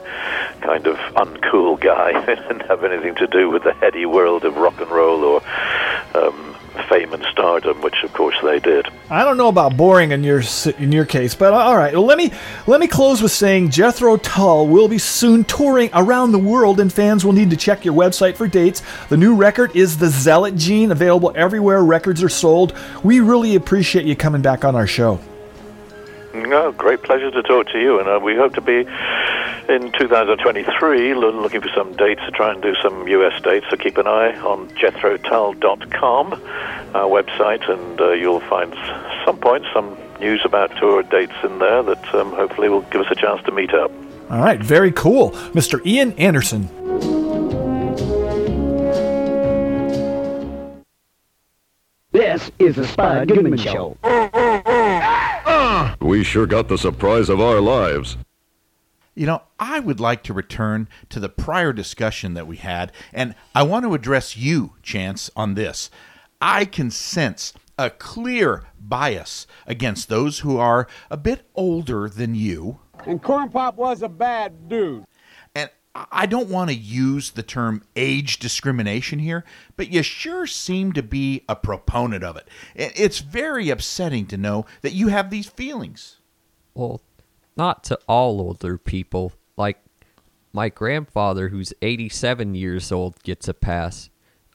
kind 0.61 0.87
of 0.87 0.98
uncool 1.16 1.81
guy. 1.81 2.11
I 2.12 2.35
Didn't 2.35 2.66
have 2.66 2.85
anything 2.85 3.14
to 3.14 3.27
do 3.27 3.48
with 3.48 3.64
the 3.64 3.72
heady 3.72 4.05
world 4.05 4.44
of 4.44 4.59
rock 4.59 4.79
and 4.79 4.90
roll 4.90 5.25
or 5.25 5.42
um, 6.14 6.55
fame 6.88 7.12
and 7.12 7.24
stardom, 7.24 7.80
which 7.82 8.02
of 8.02 8.12
course 8.12 8.37
they 8.42 8.58
did. 8.58 8.88
I 9.11 9.24
don't 9.24 9.37
know 9.37 9.48
about 9.48 9.76
boring 9.76 10.12
in 10.12 10.24
your 10.24 10.42
in 10.78 10.92
your 10.92 11.04
case, 11.04 11.35
but 11.35 11.52
all 11.52 11.76
right. 11.76 11.92
Well, 11.92 12.04
let 12.04 12.18
me 12.18 12.32
let 12.66 12.80
me 12.80 12.87
close 12.87 13.22
with 13.22 13.32
saying 13.32 13.70
Jethro 13.70 14.16
Tull 14.16 14.66
will 14.66 14.88
be 14.88 14.98
soon 14.98 15.44
touring 15.44 15.90
around 15.92 16.32
the 16.32 16.38
world, 16.38 16.80
and 16.80 16.92
fans 16.92 17.24
will 17.24 17.32
need 17.32 17.50
to 17.50 17.56
check 17.56 17.85
your 17.85 17.94
website 17.94 18.37
for 18.37 18.48
dates. 18.48 18.82
The 19.08 19.16
new 19.16 19.35
record 19.35 19.76
is 19.76 19.98
the 19.98 20.08
Zealot 20.08 20.56
Gene, 20.56 20.90
available 20.90 21.32
everywhere 21.35 21.82
records 21.82 22.22
are 22.22 22.28
sold. 22.28 22.74
We 23.02 23.20
really 23.20 23.54
appreciate 23.54 24.04
you 24.04 24.16
coming 24.16 24.42
back 24.42 24.64
on 24.64 24.74
our 24.74 24.87
show. 24.87 25.20
No, 26.35 26.72
great 26.72 27.02
pleasure 27.02 27.30
to 27.30 27.42
talk 27.42 27.68
to 27.68 27.78
you, 27.78 27.98
and 27.98 28.08
uh, 28.08 28.18
we 28.22 28.35
hope 28.35 28.54
to 28.54 28.62
be 28.62 28.87
in 29.72 29.90
2023 29.92 31.14
looking 31.14 31.62
for 31.62 31.70
some 31.74 31.92
dates 31.94 32.20
to 32.26 32.30
try 32.30 32.52
and 32.52 32.62
do 32.62 32.74
some 32.82 33.08
US 33.08 33.42
dates. 33.42 33.66
So 33.70 33.76
keep 33.76 33.96
an 33.96 34.06
eye 34.06 34.37
on 34.40 34.68
jethrotull.com, 34.70 36.32
our 36.94 37.08
website, 37.08 37.68
and 37.70 38.00
uh, 38.00 38.12
you'll 38.12 38.40
find 38.40 38.74
some 39.24 39.38
points, 39.38 39.66
some 39.72 39.96
news 40.20 40.42
about 40.44 40.76
tour 40.76 41.02
dates 41.02 41.32
in 41.42 41.58
there 41.58 41.82
that 41.82 42.14
um, 42.14 42.32
hopefully 42.32 42.68
will 42.68 42.82
give 42.82 43.00
us 43.00 43.06
a 43.11 43.14
chance 43.14 43.42
to 43.44 43.52
meet 43.52 43.72
up. 43.72 43.90
All 44.30 44.40
right, 44.40 44.61
very 44.61 44.92
cool, 44.92 45.30
Mr. 45.52 45.85
Ian 45.87 46.12
Anderson. 46.12 46.68
This 52.12 52.50
is 52.58 52.76
the 52.76 52.87
Spud 52.87 53.28
Goodman 53.28 53.56
Show. 53.56 53.96
We 56.00 56.24
sure 56.24 56.46
got 56.46 56.66
the 56.66 56.76
surprise 56.76 57.28
of 57.28 57.40
our 57.40 57.61
lives. 57.61 58.16
You 59.14 59.27
know, 59.27 59.42
I 59.59 59.79
would 59.79 60.01
like 60.01 60.22
to 60.25 60.33
return 60.33 60.88
to 61.11 61.20
the 61.20 61.29
prior 61.29 61.72
discussion 61.72 62.35
that 62.35 62.46
we 62.46 62.57
had, 62.57 62.92
and 63.12 63.35
I 63.55 63.62
want 63.62 63.85
to 63.85 63.94
address 63.94 64.37
you, 64.37 64.75
Chance, 64.83 65.31
on 65.37 65.55
this. 65.55 65.90
I 66.40 66.64
can 66.64 66.90
sense 66.90 67.53
a 67.79 67.90
clear 67.90 68.64
bias 68.81 69.46
against 69.66 70.09
those 70.09 70.40
who 70.40 70.57
are 70.57 70.87
a 71.11 71.16
bit 71.16 71.46
older 71.55 72.09
than 72.09 72.35
you, 72.35 72.81
And 73.07 73.22
Corn 73.22 73.48
Pop 73.51 73.77
was 73.77 74.03
a 74.03 74.09
bad 74.09 74.68
dude. 74.68 75.05
And 75.55 75.70
I 75.94 76.27
don't 76.27 76.48
want 76.48 76.70
to 76.70 76.77
use 76.77 77.31
the 77.31 77.42
term 77.42 77.83
age 77.96 78.38
discrimination 78.38 79.18
here, 79.18 79.44
but 79.77 79.90
you 79.90 80.03
sure 80.03 80.46
seem 80.46 80.92
to 80.92 81.03
be 81.03 81.44
a 81.48 81.57
proponent 81.57 82.25
of 82.25 82.37
it. 82.37 82.48
It's 82.75 83.18
very 83.18 83.70
upsetting 83.70 84.27
to 84.27 84.37
know 84.37 84.66
that 84.83 84.92
you 84.92 85.09
have 85.09 85.31
these 85.31 85.48
feelings. 85.48 86.18
Well, 86.75 87.03
not 87.56 87.84
to 87.84 87.98
all 88.08 88.40
older 88.40 88.78
people. 88.78 89.32
Like 89.56 89.78
my 90.52 90.68
grandfather, 90.68 91.48
who's 91.48 91.72
87 91.82 92.54
years 92.54 92.92
old, 92.92 93.22
gets 93.22 93.48
a 93.48 93.54
pass. 93.54 94.10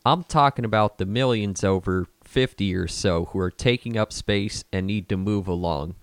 I'm 0.06 0.24
talking 0.24 0.66
about 0.66 0.98
the 0.98 1.06
millions 1.06 1.64
over 1.64 2.08
50 2.24 2.76
or 2.76 2.88
so 2.88 3.26
who 3.26 3.40
are 3.40 3.52
taking 3.52 3.98
up 3.98 4.14
space 4.14 4.64
and 4.72 4.88
need 4.88 5.10
to 5.10 5.18
move 5.18 5.48
along. 5.48 5.96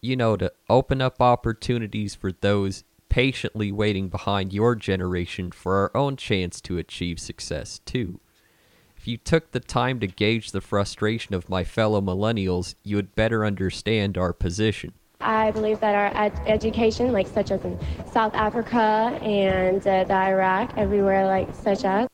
You 0.00 0.16
know, 0.16 0.36
to 0.36 0.52
open 0.68 1.00
up 1.00 1.20
opportunities 1.20 2.14
for 2.14 2.30
those 2.30 2.84
patiently 3.08 3.72
waiting 3.72 4.08
behind 4.08 4.52
your 4.52 4.74
generation 4.74 5.50
for 5.50 5.76
our 5.76 5.96
own 5.96 6.16
chance 6.16 6.60
to 6.60 6.78
achieve 6.78 7.18
success, 7.18 7.80
too. 7.84 8.20
If 8.96 9.08
you 9.08 9.16
took 9.16 9.52
the 9.52 9.60
time 9.60 10.00
to 10.00 10.06
gauge 10.06 10.50
the 10.50 10.60
frustration 10.60 11.34
of 11.34 11.48
my 11.48 11.64
fellow 11.64 12.00
millennials, 12.00 12.74
you 12.82 12.96
would 12.96 13.14
better 13.14 13.44
understand 13.44 14.18
our 14.18 14.32
position. 14.32 14.92
I 15.20 15.50
believe 15.50 15.80
that 15.80 15.94
our 15.94 16.24
ed- 16.24 16.40
education, 16.46 17.12
like 17.12 17.26
such 17.26 17.50
as 17.50 17.62
in 17.64 17.78
South 18.12 18.34
Africa 18.34 19.18
and 19.22 19.84
uh, 19.86 20.04
the 20.04 20.14
Iraq, 20.14 20.72
everywhere 20.76 21.26
like 21.26 21.52
such 21.54 21.84
as, 21.84 22.08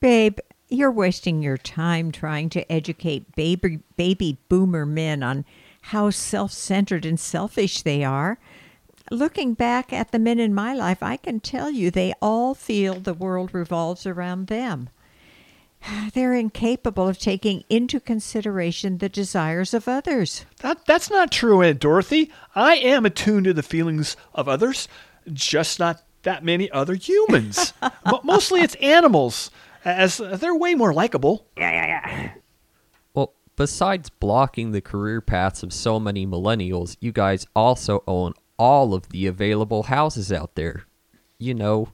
Babe, 0.00 0.38
you're 0.68 0.92
wasting 0.92 1.42
your 1.42 1.56
time 1.56 2.12
trying 2.12 2.50
to 2.50 2.70
educate 2.70 3.34
baby 3.34 3.80
baby 3.96 4.36
boomer 4.48 4.84
men 4.86 5.22
on 5.22 5.44
how 5.82 6.10
self-centered 6.10 7.06
and 7.06 7.18
selfish 7.18 7.82
they 7.82 8.04
are. 8.04 8.38
Looking 9.10 9.54
back 9.54 9.92
at 9.92 10.12
the 10.12 10.18
men 10.18 10.38
in 10.38 10.54
my 10.54 10.74
life, 10.74 11.02
I 11.02 11.16
can 11.16 11.40
tell 11.40 11.70
you 11.70 11.90
they 11.90 12.12
all 12.20 12.54
feel 12.54 13.00
the 13.00 13.14
world 13.14 13.54
revolves 13.54 14.04
around 14.04 14.48
them. 14.48 14.90
They're 16.14 16.34
incapable 16.34 17.08
of 17.08 17.18
taking 17.18 17.64
into 17.68 18.00
consideration 18.00 18.98
the 18.98 19.08
desires 19.08 19.74
of 19.74 19.88
others. 19.88 20.44
That, 20.58 20.84
that's 20.86 21.10
not 21.10 21.30
true, 21.30 21.62
Aunt 21.62 21.80
Dorothy. 21.80 22.30
I 22.54 22.76
am 22.76 23.06
attuned 23.06 23.44
to 23.44 23.54
the 23.54 23.62
feelings 23.62 24.16
of 24.34 24.48
others, 24.48 24.88
just 25.32 25.78
not 25.78 26.02
that 26.22 26.44
many 26.44 26.70
other 26.70 26.94
humans. 26.94 27.72
Mo- 28.06 28.20
Mostly 28.24 28.60
it's 28.60 28.74
animals, 28.76 29.50
as 29.84 30.18
they're 30.18 30.54
way 30.56 30.74
more 30.74 30.92
likable. 30.92 31.46
Yeah, 31.56 31.70
yeah, 31.70 31.86
yeah. 31.86 32.30
Well, 33.14 33.34
besides 33.56 34.10
blocking 34.10 34.72
the 34.72 34.80
career 34.80 35.20
paths 35.20 35.62
of 35.62 35.72
so 35.72 36.00
many 36.00 36.26
millennials, 36.26 36.96
you 37.00 37.12
guys 37.12 37.46
also 37.54 38.02
own 38.06 38.34
all 38.58 38.92
of 38.94 39.08
the 39.10 39.26
available 39.26 39.84
houses 39.84 40.32
out 40.32 40.54
there. 40.56 40.84
You 41.38 41.54
know, 41.54 41.92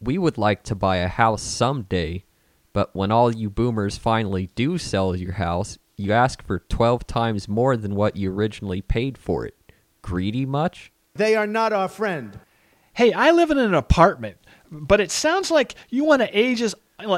we 0.00 0.18
would 0.18 0.36
like 0.36 0.62
to 0.64 0.74
buy 0.74 0.98
a 0.98 1.08
house 1.08 1.42
someday, 1.42 2.24
but 2.72 2.94
when 2.94 3.10
all 3.12 3.34
you 3.34 3.50
boomers 3.50 3.98
finally 3.98 4.50
do 4.54 4.78
sell 4.78 5.14
your 5.14 5.32
house, 5.32 5.78
you 5.96 6.12
ask 6.12 6.42
for 6.42 6.60
12 6.60 7.06
times 7.06 7.48
more 7.48 7.76
than 7.76 7.94
what 7.94 8.16
you 8.16 8.32
originally 8.32 8.80
paid 8.80 9.18
for 9.18 9.44
it. 9.46 9.54
Greedy 10.00 10.46
much? 10.46 10.92
They 11.14 11.36
are 11.36 11.46
not 11.46 11.72
our 11.72 11.88
friend. 11.88 12.40
Hey, 12.94 13.12
I 13.12 13.30
live 13.30 13.50
in 13.50 13.58
an 13.58 13.74
apartment, 13.74 14.36
but 14.70 15.00
it 15.00 15.10
sounds 15.10 15.50
like 15.50 15.74
you 15.90 16.04
want 16.04 16.22
to 16.22 16.38
age 16.38 16.60
us, 16.62 16.74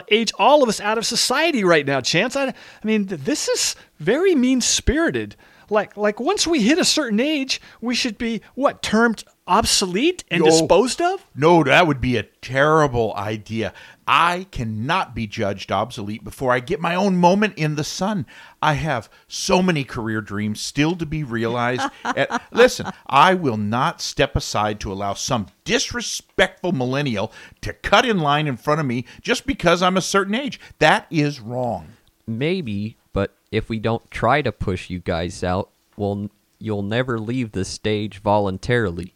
age 0.09 0.33
all 0.38 0.62
of 0.62 0.69
us 0.69 0.81
out 0.81 0.99
of 0.99 1.07
society 1.07 1.64
right 1.64 1.87
now, 1.87 2.01
Chance. 2.01 2.37
I, 2.37 2.49
I 2.49 2.55
mean, 2.83 3.07
this 3.07 3.49
is 3.49 3.77
very 3.99 4.35
mean 4.35 4.61
spirited. 4.61 5.37
Like, 5.71 5.97
like 5.97 6.21
once 6.21 6.47
we 6.47 6.62
hit 6.62 6.79
a 6.79 6.85
certain 6.85 7.21
age, 7.21 7.61
we 7.81 7.95
should 7.95 8.19
be 8.19 8.43
what 8.55 8.83
termed 8.83 9.25
obsolete 9.47 10.25
and 10.31 10.45
Yo. 10.45 10.51
disposed 10.51 11.01
of. 11.01 11.25
No, 11.35 11.64
that 11.64 11.87
would 11.87 12.01
be 12.01 12.17
a 12.17 12.23
terrible 12.23 13.14
idea. 13.14 13.73
I 14.07 14.47
cannot 14.51 15.14
be 15.14 15.27
judged 15.27 15.73
obsolete 15.73 16.25
before 16.25 16.53
I 16.53 16.61
get 16.61 16.81
my 16.81 16.95
own 16.95 17.17
moment 17.17 17.55
in 17.57 17.75
the 17.75 17.85
sun. 17.85 18.27
I 18.61 18.75
have 18.75 19.09
so 19.29 19.62
many 19.62 19.85
career 19.85 20.21
dreams 20.21 20.61
still 20.61 20.95
to 20.97 21.07
be 21.07 21.23
realized. 21.25 21.83
And 22.05 22.29
listen, 22.53 22.87
I 23.07 23.35
will 23.35 23.57
not 23.57 24.01
step 24.01 24.37
aside 24.37 24.79
to 24.81 24.93
allow 24.93 25.14
some 25.14 25.47
disrespectful 25.64 26.73
millennial 26.73 27.33
to 27.62 27.73
cut 27.73 28.05
in 28.05 28.19
line 28.19 28.47
in 28.47 28.57
front 28.57 28.81
of 28.81 28.87
me 28.87 29.05
just 29.21 29.47
because 29.47 29.83
I'm 29.83 29.97
a 29.97 30.03
certain 30.03 30.35
age. 30.35 30.61
That 30.79 31.07
is 31.11 31.40
wrong. 31.40 31.88
Maybe, 32.27 32.97
but 33.12 33.35
if 33.51 33.69
we 33.69 33.79
don't 33.79 34.09
try 34.11 34.43
to 34.43 34.53
push 34.53 34.90
you 34.90 35.01
guys 35.01 35.43
out, 35.43 35.71
well, 35.97 36.31
you'll 36.59 36.83
never 36.83 37.19
leave 37.19 37.53
the 37.53 37.64
stage 37.64 38.21
voluntarily. 38.21 39.14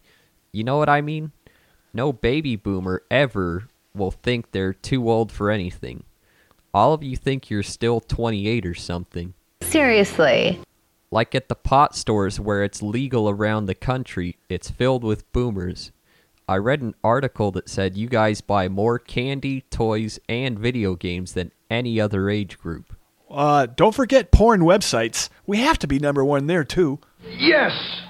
You 0.51 0.65
know 0.65 0.79
what 0.79 0.89
I 0.89 1.01
mean? 1.01 1.33
No 1.93 2.13
baby 2.13 2.57
boomer 2.57 3.03
ever 3.11 3.69
will 3.99 4.11
think 4.11 4.51
they're 4.51 4.73
too 4.73 5.11
old 5.11 5.31
for 5.31 5.51
anything. 5.51 6.05
All 6.73 6.93
of 6.93 7.03
you 7.03 7.17
think 7.17 7.51
you're 7.51 7.63
still 7.63 8.01
28 8.01 8.65
or 8.67 8.75
something. 8.75 9.35
Seriously. 9.63 10.61
Like 11.11 11.35
at 11.35 11.49
the 11.49 11.55
pot 11.55 11.97
stores 11.97 12.39
where 12.39 12.63
it's 12.63 12.83
legal 12.83 13.29
around 13.29 13.67
the 13.67 13.75
country, 13.75 14.37
it's 14.49 14.71
filled 14.71 15.05
with 15.05 15.31
boomers. 15.33 15.91
I 16.47 16.57
read 16.57 16.81
an 16.81 16.95
article 17.05 17.51
that 17.53 17.69
said 17.69 17.97
you 17.97 18.09
guys 18.09 18.41
buy 18.41 18.69
more 18.69 18.99
candy, 18.99 19.63
toys, 19.71 20.19
and 20.29 20.59
video 20.59 20.95
games 20.95 21.35
than 21.35 21.53
any 21.71 22.01
other 22.01 22.31
age 22.31 22.59
group. 22.59 22.97
Uh, 23.31 23.67
don't 23.67 23.95
forget 23.95 24.33
porn 24.33 24.61
websites. 24.61 25.29
We 25.47 25.59
have 25.59 25.79
to 25.81 25.87
be 25.87 25.99
number 25.99 26.25
one 26.25 26.47
there 26.47 26.65
too. 26.65 27.01
Yes. 27.37 28.01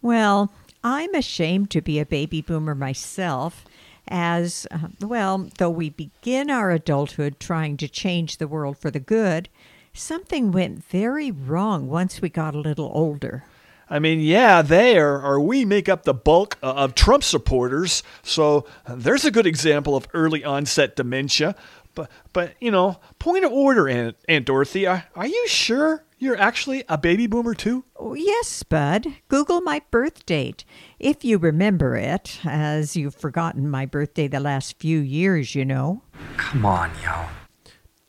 Well, 0.00 0.52
I'm 0.84 1.14
ashamed 1.14 1.70
to 1.70 1.80
be 1.80 1.98
a 1.98 2.06
baby 2.06 2.40
boomer 2.40 2.76
myself, 2.76 3.64
as, 4.08 4.66
uh, 4.70 4.88
well, 5.00 5.48
though 5.58 5.70
we 5.70 5.90
begin 5.90 6.50
our 6.50 6.70
adulthood 6.70 7.38
trying 7.38 7.76
to 7.78 7.88
change 7.88 8.36
the 8.36 8.48
world 8.48 8.78
for 8.78 8.90
the 8.90 9.00
good, 9.00 9.48
something 9.92 10.52
went 10.52 10.84
very 10.84 11.30
wrong 11.30 11.88
once 11.88 12.20
we 12.20 12.28
got 12.28 12.54
a 12.54 12.60
little 12.60 12.90
older. 12.94 13.44
I 13.90 13.98
mean, 13.98 14.20
yeah, 14.20 14.60
they 14.62 14.98
or, 14.98 15.20
or 15.20 15.40
we 15.40 15.64
make 15.64 15.88
up 15.88 16.04
the 16.04 16.14
bulk 16.14 16.58
uh, 16.62 16.74
of 16.74 16.94
Trump 16.94 17.24
supporters. 17.24 18.02
So 18.22 18.66
there's 18.86 19.24
a 19.24 19.30
good 19.30 19.46
example 19.46 19.96
of 19.96 20.06
early 20.12 20.44
onset 20.44 20.94
dementia. 20.94 21.54
But, 21.94 22.10
but 22.32 22.54
you 22.60 22.70
know, 22.70 23.00
point 23.18 23.44
of 23.44 23.52
order, 23.52 23.88
Aunt, 23.88 24.16
Aunt 24.28 24.44
Dorothy. 24.44 24.86
Are, 24.86 25.06
are 25.16 25.26
you 25.26 25.48
sure 25.48 26.04
you're 26.18 26.38
actually 26.38 26.84
a 26.88 26.98
baby 26.98 27.26
boomer 27.26 27.54
too? 27.54 27.84
Oh, 27.96 28.14
yes, 28.14 28.62
Bud. 28.62 29.06
Google 29.28 29.60
my 29.60 29.82
birth 29.90 30.26
date. 30.26 30.64
If 30.98 31.24
you 31.24 31.38
remember 31.38 31.96
it, 31.96 32.40
as 32.44 32.96
you've 32.96 33.14
forgotten 33.14 33.68
my 33.68 33.86
birthday 33.86 34.28
the 34.28 34.40
last 34.40 34.78
few 34.78 34.98
years, 34.98 35.54
you 35.54 35.64
know. 35.64 36.02
Come 36.36 36.64
on, 36.64 36.90
yo. 37.02 37.26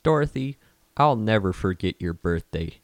Dorothy, 0.03 0.57
I'll 0.97 1.15
never 1.15 1.53
forget 1.53 2.01
your 2.01 2.13
birthday. 2.13 2.79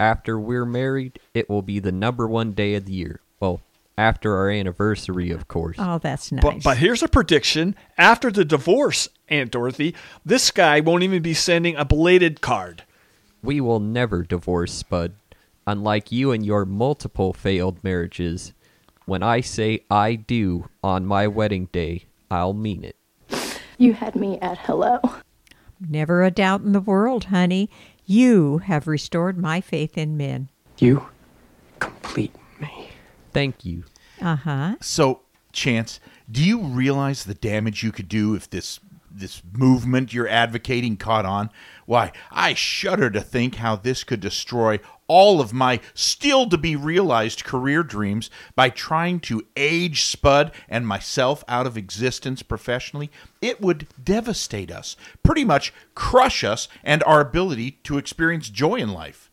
After 0.00 0.38
we're 0.38 0.64
married, 0.64 1.18
it 1.34 1.48
will 1.48 1.62
be 1.62 1.78
the 1.80 1.92
number 1.92 2.26
one 2.28 2.52
day 2.52 2.74
of 2.74 2.84
the 2.84 2.92
year. 2.92 3.20
Well, 3.40 3.60
after 3.96 4.36
our 4.36 4.48
anniversary, 4.48 5.30
of 5.32 5.48
course. 5.48 5.76
Oh, 5.78 5.98
that's 5.98 6.30
nice. 6.30 6.42
But, 6.42 6.62
but 6.62 6.78
here's 6.78 7.02
a 7.02 7.08
prediction. 7.08 7.74
After 7.96 8.30
the 8.30 8.44
divorce, 8.44 9.08
Aunt 9.28 9.50
Dorothy, 9.50 9.94
this 10.24 10.52
guy 10.52 10.78
won't 10.80 11.02
even 11.02 11.20
be 11.20 11.34
sending 11.34 11.74
a 11.74 11.84
belated 11.84 12.40
card. 12.40 12.84
We 13.42 13.60
will 13.60 13.80
never 13.80 14.22
divorce 14.22 14.72
Spud. 14.72 15.14
Unlike 15.66 16.12
you 16.12 16.32
and 16.32 16.44
your 16.44 16.64
multiple 16.64 17.32
failed 17.32 17.82
marriages, 17.84 18.52
when 19.04 19.22
I 19.22 19.40
say 19.40 19.84
I 19.90 20.14
do 20.14 20.68
on 20.82 21.06
my 21.06 21.26
wedding 21.26 21.68
day, 21.72 22.06
I'll 22.30 22.54
mean 22.54 22.84
it. 22.84 22.96
you 23.78 23.92
had 23.94 24.16
me 24.16 24.38
at 24.40 24.58
hello. 24.58 25.00
Never 25.80 26.24
a 26.24 26.30
doubt 26.30 26.62
in 26.62 26.72
the 26.72 26.80
world, 26.80 27.24
honey. 27.24 27.70
You 28.06 28.58
have 28.58 28.86
restored 28.86 29.38
my 29.38 29.60
faith 29.60 29.96
in 29.98 30.16
men. 30.16 30.48
You 30.78 31.06
complete 31.78 32.34
me. 32.60 32.88
Thank 33.32 33.64
you. 33.64 33.84
Uh 34.20 34.36
huh. 34.36 34.76
So, 34.80 35.20
Chance, 35.52 36.00
do 36.30 36.42
you 36.42 36.60
realize 36.60 37.24
the 37.24 37.34
damage 37.34 37.82
you 37.82 37.92
could 37.92 38.08
do 38.08 38.34
if 38.34 38.48
this 38.50 38.80
this 39.10 39.42
movement 39.52 40.12
you're 40.12 40.28
advocating 40.28 40.96
caught 40.96 41.24
on? 41.26 41.50
Why, 41.88 42.12
I 42.30 42.52
shudder 42.52 43.08
to 43.08 43.22
think 43.22 43.54
how 43.54 43.74
this 43.74 44.04
could 44.04 44.20
destroy 44.20 44.78
all 45.06 45.40
of 45.40 45.54
my 45.54 45.80
still 45.94 46.46
to 46.50 46.58
be 46.58 46.76
realized 46.76 47.44
career 47.44 47.82
dreams 47.82 48.28
by 48.54 48.68
trying 48.68 49.20
to 49.20 49.46
age 49.56 50.02
Spud 50.02 50.52
and 50.68 50.86
myself 50.86 51.42
out 51.48 51.66
of 51.66 51.78
existence 51.78 52.42
professionally. 52.42 53.10
It 53.40 53.62
would 53.62 53.86
devastate 54.04 54.70
us, 54.70 54.96
pretty 55.22 55.46
much 55.46 55.72
crush 55.94 56.44
us 56.44 56.68
and 56.84 57.02
our 57.04 57.20
ability 57.20 57.78
to 57.84 57.96
experience 57.96 58.50
joy 58.50 58.74
in 58.74 58.92
life. 58.92 59.30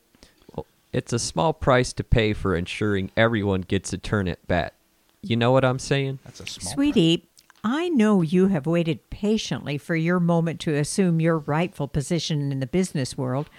Well, 0.56 0.66
it's 0.94 1.12
a 1.12 1.20
small 1.20 1.52
price 1.52 1.92
to 1.92 2.06
pay 2.06 2.32
for 2.32 2.56
ensuring 2.56 3.12
everyone 3.18 3.64
gets 3.64 3.92
a 3.92 3.98
turn 3.98 4.30
at 4.30 4.48
bat. 4.48 4.76
You 5.22 5.36
know 5.36 5.52
what 5.52 5.66
I'm 5.66 5.80
saying? 5.80 6.20
That's 6.24 6.40
a 6.40 6.48
small 6.48 6.74
Sweetie, 6.74 7.28
I 7.68 7.90
know 7.90 8.22
you 8.22 8.50
have 8.50 8.68
waited 8.68 9.10
patiently 9.10 9.80
for 9.80 9.96
your 9.96 10.20
moment 10.20 10.60
to 10.62 10.76
assume 10.76 11.20
your 11.20 11.40
rightful 11.40 11.88
position 11.88 12.52
in 12.52 12.60
the 12.60 12.68
business 12.68 13.18
world. 13.18 13.50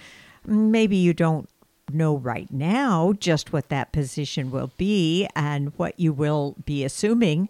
Maybe 0.46 0.96
you 0.96 1.12
don't 1.12 1.48
know 1.90 2.16
right 2.16 2.48
now 2.52 3.14
just 3.14 3.52
what 3.52 3.68
that 3.70 3.90
position 3.90 4.52
will 4.52 4.70
be 4.76 5.26
and 5.34 5.72
what 5.76 5.98
you 5.98 6.12
will 6.12 6.54
be 6.64 6.84
assuming, 6.84 7.48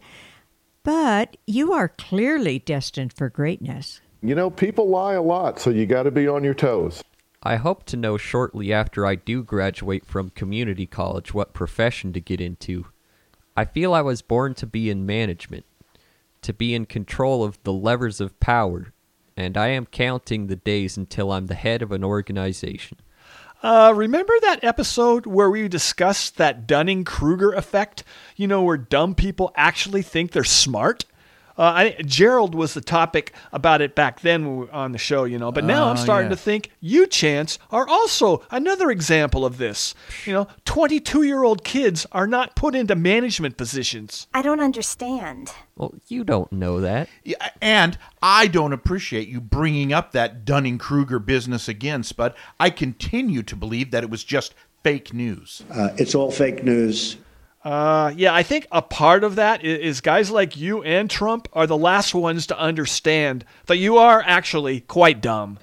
but 0.82 1.36
you 1.46 1.74
are 1.74 1.88
clearly 1.88 2.58
destined 2.58 3.12
for 3.12 3.28
greatness. 3.28 4.00
You 4.22 4.34
know, 4.34 4.48
people 4.48 4.88
lie 4.88 5.12
a 5.12 5.20
lot, 5.22 5.60
so 5.60 5.68
you 5.68 5.84
got 5.84 6.04
to 6.04 6.10
be 6.10 6.26
on 6.26 6.42
your 6.42 6.54
toes. 6.54 7.04
I 7.42 7.56
hope 7.56 7.84
to 7.84 7.98
know 7.98 8.16
shortly 8.16 8.72
after 8.72 9.04
I 9.04 9.16
do 9.16 9.42
graduate 9.42 10.06
from 10.06 10.30
community 10.30 10.86
college 10.86 11.34
what 11.34 11.52
profession 11.52 12.14
to 12.14 12.20
get 12.20 12.40
into. 12.40 12.86
I 13.54 13.66
feel 13.66 13.92
I 13.92 14.00
was 14.00 14.22
born 14.22 14.54
to 14.54 14.66
be 14.66 14.88
in 14.88 15.04
management, 15.04 15.66
to 16.46 16.52
be 16.52 16.76
in 16.76 16.86
control 16.86 17.42
of 17.42 17.60
the 17.64 17.72
levers 17.72 18.20
of 18.20 18.38
power, 18.38 18.92
and 19.36 19.56
I 19.56 19.66
am 19.68 19.84
counting 19.84 20.46
the 20.46 20.54
days 20.54 20.96
until 20.96 21.32
I'm 21.32 21.46
the 21.46 21.56
head 21.56 21.82
of 21.82 21.90
an 21.90 22.04
organization. 22.04 22.98
Uh, 23.64 23.92
remember 23.96 24.32
that 24.42 24.62
episode 24.62 25.26
where 25.26 25.50
we 25.50 25.66
discussed 25.66 26.36
that 26.36 26.68
Dunning 26.68 27.02
Kruger 27.02 27.50
effect? 27.52 28.04
You 28.36 28.46
know, 28.46 28.62
where 28.62 28.76
dumb 28.76 29.16
people 29.16 29.52
actually 29.56 30.02
think 30.02 30.30
they're 30.30 30.44
smart? 30.44 31.04
Uh, 31.58 31.62
I, 31.62 31.90
Gerald 32.04 32.54
was 32.54 32.74
the 32.74 32.80
topic 32.80 33.32
about 33.52 33.80
it 33.80 33.94
back 33.94 34.20
then 34.20 34.44
when 34.44 34.56
we 34.58 34.64
were 34.66 34.72
on 34.74 34.92
the 34.92 34.98
show, 34.98 35.24
you 35.24 35.38
know. 35.38 35.50
But 35.50 35.64
now 35.64 35.88
I'm 35.88 35.96
Oh, 35.96 36.00
starting 36.00 36.30
yeah. 36.30 36.36
to 36.36 36.40
think 36.42 36.70
you, 36.80 37.06
Chance, 37.06 37.58
are 37.70 37.88
also 37.88 38.42
another 38.50 38.90
example 38.90 39.44
of 39.46 39.56
this. 39.58 39.94
You 40.26 40.32
know, 40.34 40.48
22 40.66 41.22
year 41.22 41.42
old 41.42 41.64
kids 41.64 42.06
are 42.12 42.26
not 42.26 42.54
put 42.56 42.74
into 42.74 42.94
management 42.94 43.56
positions. 43.56 44.26
I 44.34 44.42
don't 44.42 44.60
understand. 44.60 45.50
Well, 45.76 45.94
you 46.08 46.24
don't 46.24 46.50
know 46.52 46.80
that. 46.80 47.08
Yeah, 47.24 47.36
and 47.62 47.96
I 48.22 48.46
don't 48.46 48.72
appreciate 48.72 49.28
you 49.28 49.40
bringing 49.40 49.92
up 49.92 50.12
that 50.12 50.44
Dunning 50.44 50.78
Kruger 50.78 51.18
business 51.18 51.68
again, 51.68 52.02
Spud. 52.02 52.34
I 52.60 52.70
continue 52.70 53.42
to 53.44 53.56
believe 53.56 53.90
that 53.90 54.02
it 54.04 54.10
was 54.10 54.24
just 54.24 54.54
fake 54.82 55.12
news. 55.12 55.62
Uh, 55.70 55.88
it's 55.96 56.14
all 56.14 56.30
fake 56.30 56.62
news. 56.64 57.16
Uh, 57.66 58.12
yeah, 58.16 58.32
I 58.32 58.44
think 58.44 58.68
a 58.70 58.80
part 58.80 59.24
of 59.24 59.34
that 59.34 59.64
is, 59.64 60.00
guys 60.00 60.30
like 60.30 60.56
you 60.56 60.84
and 60.84 61.10
Trump 61.10 61.48
are 61.52 61.66
the 61.66 61.76
last 61.76 62.14
ones 62.14 62.46
to 62.46 62.56
understand 62.56 63.44
that 63.66 63.78
you 63.78 63.98
are 63.98 64.22
actually 64.24 64.82
quite 64.82 65.20
dumb. 65.20 65.58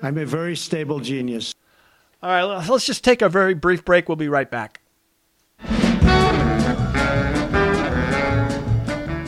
I'm 0.00 0.18
a 0.18 0.24
very 0.24 0.54
stable 0.54 1.00
genius. 1.00 1.52
All 2.22 2.30
right, 2.30 2.44
let's- 2.44 2.68
let's 2.68 2.86
just 2.86 3.02
take 3.02 3.22
a 3.22 3.28
very 3.28 3.54
brief 3.54 3.84
break. 3.84 4.08
We'll 4.08 4.14
be 4.14 4.28
right 4.28 4.48
back. 4.48 4.80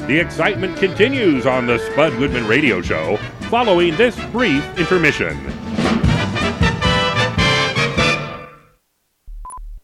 The 0.07 0.21
excitement 0.21 0.77
continues 0.79 1.47
on 1.47 1.67
the 1.67 1.79
Spud 1.79 2.17
Goodman 2.17 2.47
Radio 2.47 2.81
Show 2.81 3.17
following 3.49 3.97
this 3.97 4.15
brief 4.27 4.65
intermission. 4.79 5.37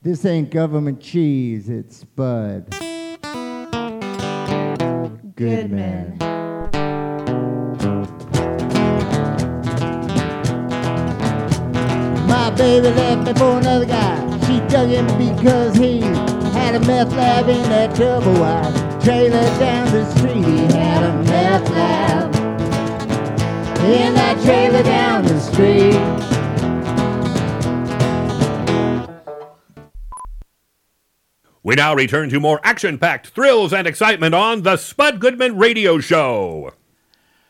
This 0.06 0.24
ain't 0.24 0.50
government 0.52 1.00
cheese, 1.00 1.68
it's 1.68 2.04
Bud. 2.04 2.70
Good 5.34 5.72
man. 5.72 6.16
My 12.28 12.50
baby 12.50 12.88
left 12.90 13.26
me 13.26 13.34
for 13.34 13.58
another 13.58 13.84
guy. 13.84 14.38
She 14.46 14.60
dug 14.72 14.90
him 14.90 15.06
because 15.18 15.74
he 15.74 16.02
had 16.52 16.76
a 16.76 16.80
meth 16.86 17.10
lab 17.10 17.48
in 17.48 17.68
that 17.70 17.96
trouble 17.96 18.32
wife. 18.34 19.02
Trailer 19.02 19.58
down 19.58 19.90
the 19.90 20.08
street, 20.14 20.36
he 20.36 20.66
had 20.72 21.02
a 21.02 21.12
meth 21.24 21.68
lab. 21.70 22.32
In 23.84 24.14
that 24.14 24.40
trailer 24.44 24.84
down 24.84 25.24
the 25.24 25.40
street. 25.40 26.25
We 31.66 31.74
now 31.74 31.96
return 31.96 32.28
to 32.28 32.38
more 32.38 32.60
action 32.62 32.96
packed 32.96 33.26
thrills 33.26 33.72
and 33.72 33.88
excitement 33.88 34.36
on 34.36 34.62
the 34.62 34.76
Spud 34.76 35.18
Goodman 35.18 35.58
Radio 35.58 35.98
Show. 35.98 36.74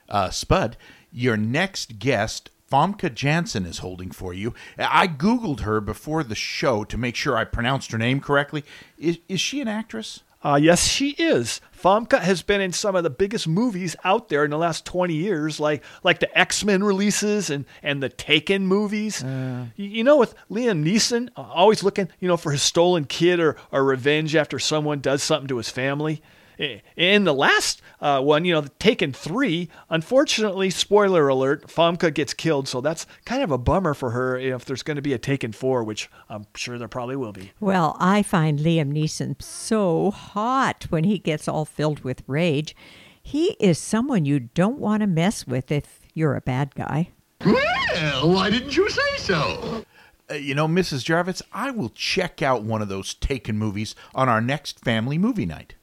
Uh, 0.09 0.31
Spud, 0.31 0.79
your 1.13 1.37
next 1.37 1.99
guest, 1.99 2.49
Famke 2.73 3.13
Janssen, 3.13 3.67
is 3.67 3.81
holding 3.81 4.11
for 4.11 4.33
you. 4.33 4.55
I 4.79 5.07
Googled 5.07 5.61
her 5.61 5.83
before 5.83 6.25
the 6.25 6.35
show 6.35 6.83
to 6.85 6.97
make 6.97 7.15
sure 7.15 7.37
I 7.37 7.45
pronounced 7.45 7.93
her 7.93 7.99
name 7.99 8.21
correctly. 8.21 8.65
Is, 8.97 9.19
is 9.29 9.43
she 9.43 9.61
an 9.61 9.69
actress? 9.69 10.23
Uh, 10.47 10.55
yes, 10.55 10.87
she 10.87 11.11
is. 11.11 11.61
Famke 11.77 12.21
has 12.21 12.41
been 12.41 12.61
in 12.61 12.73
some 12.73 12.95
of 12.95 13.03
the 13.03 13.11
biggest 13.11 13.49
movies 13.49 13.97
out 14.05 14.29
there 14.29 14.45
in 14.45 14.53
the 14.53 14.57
last 14.57 14.85
20 14.85 15.13
years, 15.13 15.59
like 15.59 15.83
like 16.05 16.21
the 16.21 16.39
X 16.39 16.63
Men 16.63 16.85
releases 16.85 17.51
and, 17.51 17.65
and 17.83 18.01
the 18.01 18.09
Taken 18.09 18.65
movies. 18.65 19.25
Uh. 19.25 19.67
you, 19.75 19.89
you 19.89 20.05
know, 20.05 20.17
with 20.17 20.37
Liam 20.49 20.85
Neeson, 20.85 21.31
uh, 21.37 21.43
always 21.43 21.83
looking, 21.83 22.09
you 22.21 22.29
know, 22.29 22.37
for 22.37 22.53
his 22.53 22.63
stolen 22.63 23.07
kid 23.07 23.41
or, 23.41 23.57
or 23.73 23.83
revenge 23.83 24.37
after 24.37 24.61
someone 24.61 25.01
does 25.01 25.21
something 25.21 25.49
to 25.49 25.57
his 25.57 25.69
family. 25.69 26.23
I- 26.59 26.83
In 26.97 27.25
the 27.25 27.35
last 27.35 27.83
uh, 28.01 28.21
one, 28.23 28.45
you 28.45 28.53
know, 28.55 28.65
Taken 28.79 29.13
3, 29.13 29.69
unfortunately, 29.91 30.71
spoiler 30.71 31.29
alert, 31.29 31.67
Famke 31.69 32.13
gets 32.15 32.33
killed. 32.35 32.69
So 32.69 32.81
that's 32.81 33.07
kind 33.25 33.43
of 33.43 33.51
a 33.51 33.59
bummer 33.59 33.95
for 33.95 34.11
her 34.11 34.37
if 34.39 34.65
there's 34.65 34.83
going 34.83 34.97
to 34.97 35.03
be 35.03 35.13
a 35.13 35.19
Taken 35.19 35.53
4, 35.53 35.83
which 35.85 36.09
I'm 36.29 36.47
sure 36.55 36.79
there 36.79 36.89
probably 36.89 37.17
will 37.17 37.33
be. 37.33 37.53
Well, 37.61 37.97
I 38.01 38.23
find 38.23 38.59
Liam 38.59 38.93
Neeson 38.93 39.41
so 39.43 40.11
hot 40.11 40.87
when 40.91 41.05
he 41.05 41.19
gets 41.19 41.49
all 41.49 41.65
filled 41.65 42.01
with 42.05 42.23
rage. 42.27 42.75
He 43.23 43.57
is 43.59 43.79
someone 43.79 44.25
you 44.25 44.39
don't 44.41 44.79
want 44.79 45.01
to 45.01 45.07
mess 45.07 45.47
with 45.47 45.73
if 45.73 46.01
you're 46.15 46.37
a 46.37 46.41
bad 46.41 46.75
guy. 46.75 47.11
Well, 47.45 48.31
why 48.33 48.51
didn't 48.51 48.77
you 48.77 48.89
say 48.89 49.17
so? 49.19 49.85
Uh, 50.31 50.35
you 50.35 50.55
know, 50.55 50.67
Mrs. 50.69 51.05
Jarvis, 51.05 51.43
I 51.53 51.71
will 51.71 51.89
check 51.91 52.43
out 52.43 52.63
one 52.63 52.83
of 52.83 52.89
those 52.89 53.15
Taken 53.15 53.59
movies 53.59 53.95
on 54.15 54.29
our 54.29 54.41
next 54.41 54.81
family 54.81 55.19
movie 55.19 55.47
night. 55.47 55.75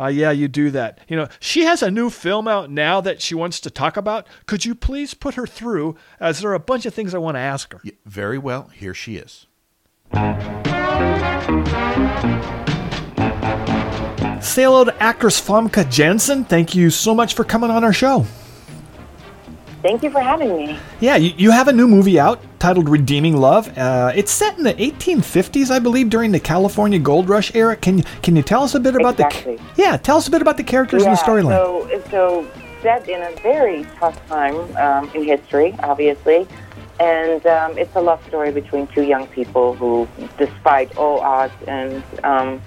Uh, 0.00 0.06
yeah, 0.06 0.30
you 0.30 0.48
do 0.48 0.70
that. 0.70 0.98
You 1.08 1.16
know, 1.16 1.28
she 1.38 1.64
has 1.64 1.82
a 1.82 1.90
new 1.90 2.08
film 2.08 2.48
out 2.48 2.70
now 2.70 3.02
that 3.02 3.20
she 3.20 3.34
wants 3.34 3.60
to 3.60 3.70
talk 3.70 3.98
about. 3.98 4.26
Could 4.46 4.64
you 4.64 4.74
please 4.74 5.12
put 5.12 5.34
her 5.34 5.46
through, 5.46 5.96
as 6.18 6.40
there 6.40 6.50
are 6.50 6.54
a 6.54 6.60
bunch 6.60 6.86
of 6.86 6.94
things 6.94 7.14
I 7.14 7.18
want 7.18 7.34
to 7.34 7.40
ask 7.40 7.72
her. 7.74 7.82
Very 8.06 8.38
well, 8.38 8.68
here 8.68 8.94
she 8.94 9.16
is. 9.16 9.46
Say 14.42 14.62
hello 14.64 14.84
to 14.84 15.02
actress 15.02 15.38
Famke 15.38 15.90
Janssen. 15.90 16.44
Thank 16.44 16.74
you 16.74 16.88
so 16.88 17.14
much 17.14 17.34
for 17.34 17.44
coming 17.44 17.70
on 17.70 17.84
our 17.84 17.92
show. 17.92 18.24
Thank 19.82 20.02
you 20.02 20.10
for 20.10 20.20
having 20.20 20.56
me. 20.56 20.78
Yeah, 21.00 21.16
you, 21.16 21.32
you 21.36 21.50
have 21.50 21.68
a 21.68 21.72
new 21.72 21.88
movie 21.88 22.20
out 22.20 22.42
titled 22.58 22.88
Redeeming 22.88 23.36
Love. 23.36 23.76
Uh, 23.78 24.12
it's 24.14 24.30
set 24.30 24.58
in 24.58 24.64
the 24.64 24.74
1850s, 24.74 25.70
I 25.70 25.78
believe, 25.78 26.10
during 26.10 26.32
the 26.32 26.40
California 26.40 26.98
Gold 26.98 27.28
Rush 27.28 27.54
era. 27.54 27.76
Can 27.76 27.98
you 27.98 28.04
can 28.22 28.36
you 28.36 28.42
tell 28.42 28.62
us 28.62 28.74
a 28.74 28.80
bit 28.80 28.94
about 28.94 29.18
Exactly. 29.18 29.56
the 29.56 29.62
yeah? 29.76 29.96
Tell 29.96 30.18
us 30.18 30.28
a 30.28 30.30
bit 30.30 30.42
about 30.42 30.58
the 30.58 30.64
characters 30.64 31.02
yeah, 31.02 31.10
and 31.10 31.18
the 31.18 31.22
storyline. 31.22 31.56
So, 31.56 31.88
it's 31.90 32.10
so 32.10 32.46
set 32.82 33.08
in 33.08 33.22
a 33.22 33.30
very 33.42 33.84
tough 33.98 34.26
time 34.28 34.54
um, 34.76 35.10
in 35.14 35.24
history, 35.24 35.74
obviously, 35.82 36.46
and 36.98 37.44
um, 37.46 37.78
it's 37.78 37.94
a 37.96 38.00
love 38.00 38.24
story 38.28 38.52
between 38.52 38.86
two 38.88 39.02
young 39.02 39.26
people 39.28 39.74
who, 39.74 40.06
despite 40.38 40.94
all 40.96 41.20
odds, 41.20 41.54
and 41.66 42.02
um, 42.24 42.60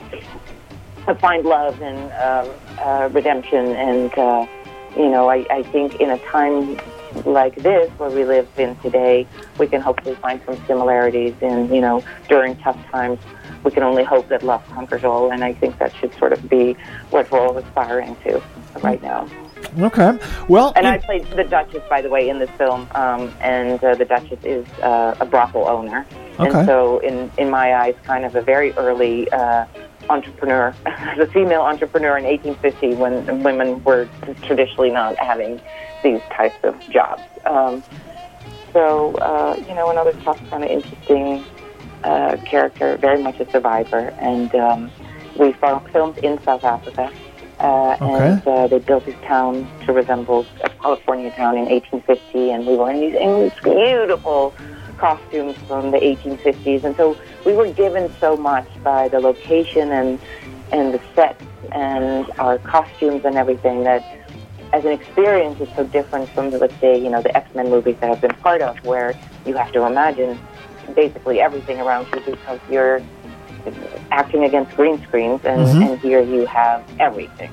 find 1.20 1.46
love 1.46 1.80
and 1.82 2.00
um, 2.14 2.56
uh, 2.80 3.10
redemption. 3.12 3.68
And 3.76 4.12
uh, 4.18 4.48
you 4.96 5.10
know, 5.10 5.30
I, 5.30 5.46
I 5.50 5.64
think 5.64 6.00
in 6.00 6.10
a 6.10 6.18
time 6.20 6.80
like 7.26 7.56
this 7.56 7.90
where 8.00 8.10
we 8.10 8.26
live 8.26 8.48
in 8.58 8.76
today, 8.78 9.28
we 9.58 9.68
can 9.68 9.82
hopefully 9.82 10.16
find 10.16 10.42
some 10.46 10.58
similarities. 10.68 11.34
And 11.42 11.70
you 11.74 11.82
know, 11.82 12.04
during 12.30 12.56
tough 12.58 12.78
times, 12.92 13.20
we 13.64 13.72
can 13.72 13.84
only 13.84 14.04
hope 14.04 14.28
that 14.30 14.44
love 14.44 14.64
conquers 14.70 15.04
all. 15.04 15.32
And 15.32 15.44
I 15.44 15.54
think 15.54 15.78
that 15.80 15.96
should 15.96 16.14
sort 16.16 16.34
of 16.34 16.50
be 16.50 16.74
what 17.10 17.32
we're 17.32 17.40
all 17.40 17.58
aspiring 17.58 18.16
to 18.26 18.42
right 18.82 19.02
now. 19.02 19.28
Okay. 19.80 20.20
Well, 20.50 20.74
And 20.76 20.86
in- 20.86 20.94
I 20.94 20.98
played 20.98 21.26
the 21.32 21.44
Duchess, 21.46 21.84
by 21.90 22.02
the 22.02 22.10
way, 22.10 22.30
in 22.30 22.38
this 22.40 22.50
film, 22.52 22.88
um, 22.96 23.34
and 23.42 23.84
uh, 23.84 23.96
the 23.96 24.06
Duchess 24.06 24.40
is 24.44 24.68
uh, 24.84 25.16
a 25.20 25.26
brothel 25.26 25.68
owner, 25.68 26.06
Okay. 26.40 26.60
and 26.60 26.68
so 26.68 27.00
in 27.00 27.32
in 27.38 27.50
my 27.50 27.74
eyes, 27.76 27.96
kind 28.04 28.26
of 28.26 28.36
a 28.36 28.42
very 28.42 28.72
early 28.74 29.32
uh, 29.32 29.66
entrepreneur, 30.10 30.76
as 30.86 31.20
a 31.20 31.28
female 31.28 31.62
entrepreneur 31.62 32.18
in 32.18 32.26
1850, 32.26 32.96
when 32.96 33.44
women 33.44 33.84
were 33.84 34.08
traditionally 34.44 34.92
not 34.92 35.18
having 35.18 35.62
these 36.04 36.22
types 36.32 36.58
of 36.64 36.80
jobs. 36.90 37.22
Um, 37.46 37.84
so 38.72 39.16
uh, 39.16 39.56
you 39.68 39.76
know, 39.76 39.90
another 39.92 40.14
tough, 40.24 40.40
kind 40.50 40.64
of 40.64 40.70
interesting 40.70 41.44
uh, 42.04 42.38
character, 42.46 42.98
very 42.98 43.22
much 43.22 43.40
a 43.40 43.50
survivor, 43.50 44.14
and 44.20 44.54
um, 44.56 44.92
we 45.38 45.54
filmed 45.54 46.18
in 46.20 46.42
South 46.44 46.64
Africa. 46.64 47.12
Uh, 47.60 47.96
And 48.02 48.48
uh, 48.48 48.68
they 48.68 48.80
built 48.80 49.06
this 49.06 49.16
town 49.26 49.66
to 49.86 49.94
resemble 49.94 50.46
a 50.64 50.70
California 50.70 51.32
town 51.32 51.56
in 51.56 51.66
1850, 51.66 52.52
and 52.52 52.68
we 52.68 52.76
were 52.76 52.92
in 52.92 53.00
these, 53.00 53.16
in 53.16 53.40
these 53.40 53.54
beautiful 53.64 54.54
costumes 54.98 55.58
from 55.68 55.92
the 55.92 55.98
1850s. 55.98 56.84
And 56.84 56.96
so 56.96 57.18
we 57.46 57.54
were 57.54 57.72
given 57.72 58.12
so 58.20 58.36
much 58.38 58.68
by 58.84 59.08
the 59.10 59.20
location 59.20 59.92
and 59.92 60.20
and 60.72 60.94
the 60.94 61.02
sets 61.16 61.44
and 61.72 62.30
our 62.40 62.58
costumes 62.60 63.24
and 63.26 63.36
everything 63.36 63.84
that, 63.84 64.04
as 64.74 64.84
an 64.86 64.92
experience, 64.92 65.60
is 65.62 65.70
so 65.76 65.84
different 65.86 66.30
from 66.32 66.50
the, 66.50 66.58
let's 66.58 66.76
say, 66.80 66.98
you 66.98 67.10
know, 67.10 67.22
the 67.22 67.36
X 67.38 67.54
Men 67.54 67.70
movies 67.70 67.96
that 68.02 68.10
I've 68.12 68.22
been 68.22 68.34
part 68.36 68.62
of, 68.62 68.78
where 68.86 69.14
you 69.46 69.56
have 69.56 69.72
to 69.74 69.86
imagine 69.86 70.40
basically 70.96 71.40
everything 71.42 71.80
around 71.80 72.08
you 72.14 72.22
because 72.22 72.60
you're 72.70 73.02
acting 74.12 74.44
against 74.44 74.76
green 74.76 75.02
screens, 75.04 75.42
and, 75.46 75.62
Mhm. 75.62 75.92
and 75.92 76.00
here 76.00 76.22
you 76.22 76.46
have 76.46 76.84
everything. 77.00 77.52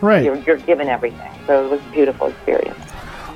Right. 0.00 0.24
You're, 0.24 0.36
you're 0.36 0.56
given 0.56 0.88
everything. 0.88 1.30
So 1.46 1.64
it 1.66 1.70
was 1.70 1.80
a 1.80 1.90
beautiful 1.92 2.28
experience. 2.28 2.78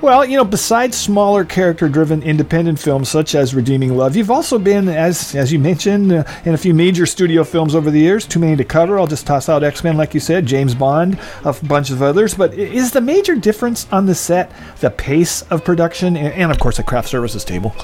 Well, 0.07 0.25
you 0.25 0.37
know, 0.37 0.45
besides 0.45 0.97
smaller 0.97 1.45
character-driven 1.45 2.23
independent 2.23 2.79
films 2.79 3.09
such 3.09 3.35
as 3.35 3.57
Redeeming 3.57 3.97
Love, 3.97 4.15
you've 4.15 4.31
also 4.31 4.57
been, 4.57 4.89
as 4.89 5.35
as 5.35 5.53
you 5.53 5.59
mentioned, 5.59 6.13
uh, 6.13 6.23
in 6.45 6.55
a 6.55 6.57
few 6.57 6.75
major 6.75 7.07
studio 7.07 7.43
films 7.43 7.75
over 7.75 7.91
the 7.91 7.99
years. 7.99 8.25
Too 8.25 8.39
many 8.39 8.55
to 8.55 8.63
cover. 8.63 9.01
I'll 9.01 9.09
just 9.09 9.27
toss 9.27 9.49
out 9.49 9.65
X-Men, 9.65 9.97
like 9.97 10.15
you 10.15 10.21
said, 10.21 10.47
James 10.47 10.77
Bond, 10.77 11.19
a 11.45 11.53
bunch 11.55 11.91
of 11.91 12.03
others. 12.03 12.35
But 12.35 12.55
is 12.55 12.93
the 12.93 13.01
major 13.01 13.35
difference 13.35 13.89
on 13.91 14.07
the 14.07 14.15
set 14.15 14.53
the 14.79 14.91
pace 14.91 15.43
of 15.51 15.65
production 15.65 16.17
and, 16.17 16.33
and 16.35 16.53
of 16.53 16.61
course, 16.61 16.77
the 16.77 16.85
craft 16.85 17.09
services 17.09 17.45
table? 17.45 17.75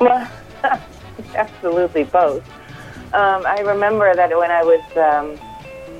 Well, 0.00 0.26
absolutely 1.34 2.04
both. 2.04 2.42
Um, 3.12 3.44
I 3.44 3.60
remember 3.60 4.14
that 4.14 4.30
when 4.30 4.50
I 4.50 4.62
was 4.62 4.80
um, 4.96 5.38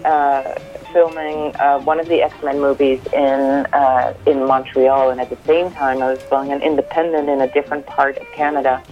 uh, 0.07 0.55
filming 0.93 1.55
uh, 1.57 1.81
one 1.81 2.01
of 2.01 2.09
the 2.09 2.23
X 2.23 2.35
Men 2.43 2.61
movies 2.61 3.01
in 3.13 3.67
uh, 3.73 4.15
in 4.27 4.47
Montreal, 4.47 5.11
and 5.11 5.21
at 5.21 5.31
the 5.31 5.39
same 5.47 5.71
time 5.73 6.03
I 6.03 6.11
was 6.11 6.23
filming 6.23 6.53
an 6.53 6.63
independent 6.63 7.29
in 7.29 7.41
a 7.41 7.53
different 7.53 7.87
part 7.87 8.19
of 8.19 8.27
Canada, 8.33 8.83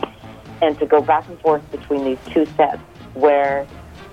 and 0.62 0.78
to 0.78 0.86
go 0.86 1.00
back 1.00 1.28
and 1.28 1.38
forth 1.40 1.68
between 1.70 2.04
these 2.04 2.18
two 2.28 2.46
sets, 2.56 2.82
where 3.14 3.66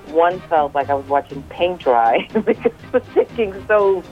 one 0.07 0.39
felt 0.41 0.75
like 0.75 0.89
I 0.89 0.93
was 0.93 1.07
watching 1.07 1.41
paint 1.43 1.81
dry 1.81 2.27
because 2.45 2.65
it 2.65 2.93
was 2.93 3.03
taking 3.13 3.53
so 3.67 4.03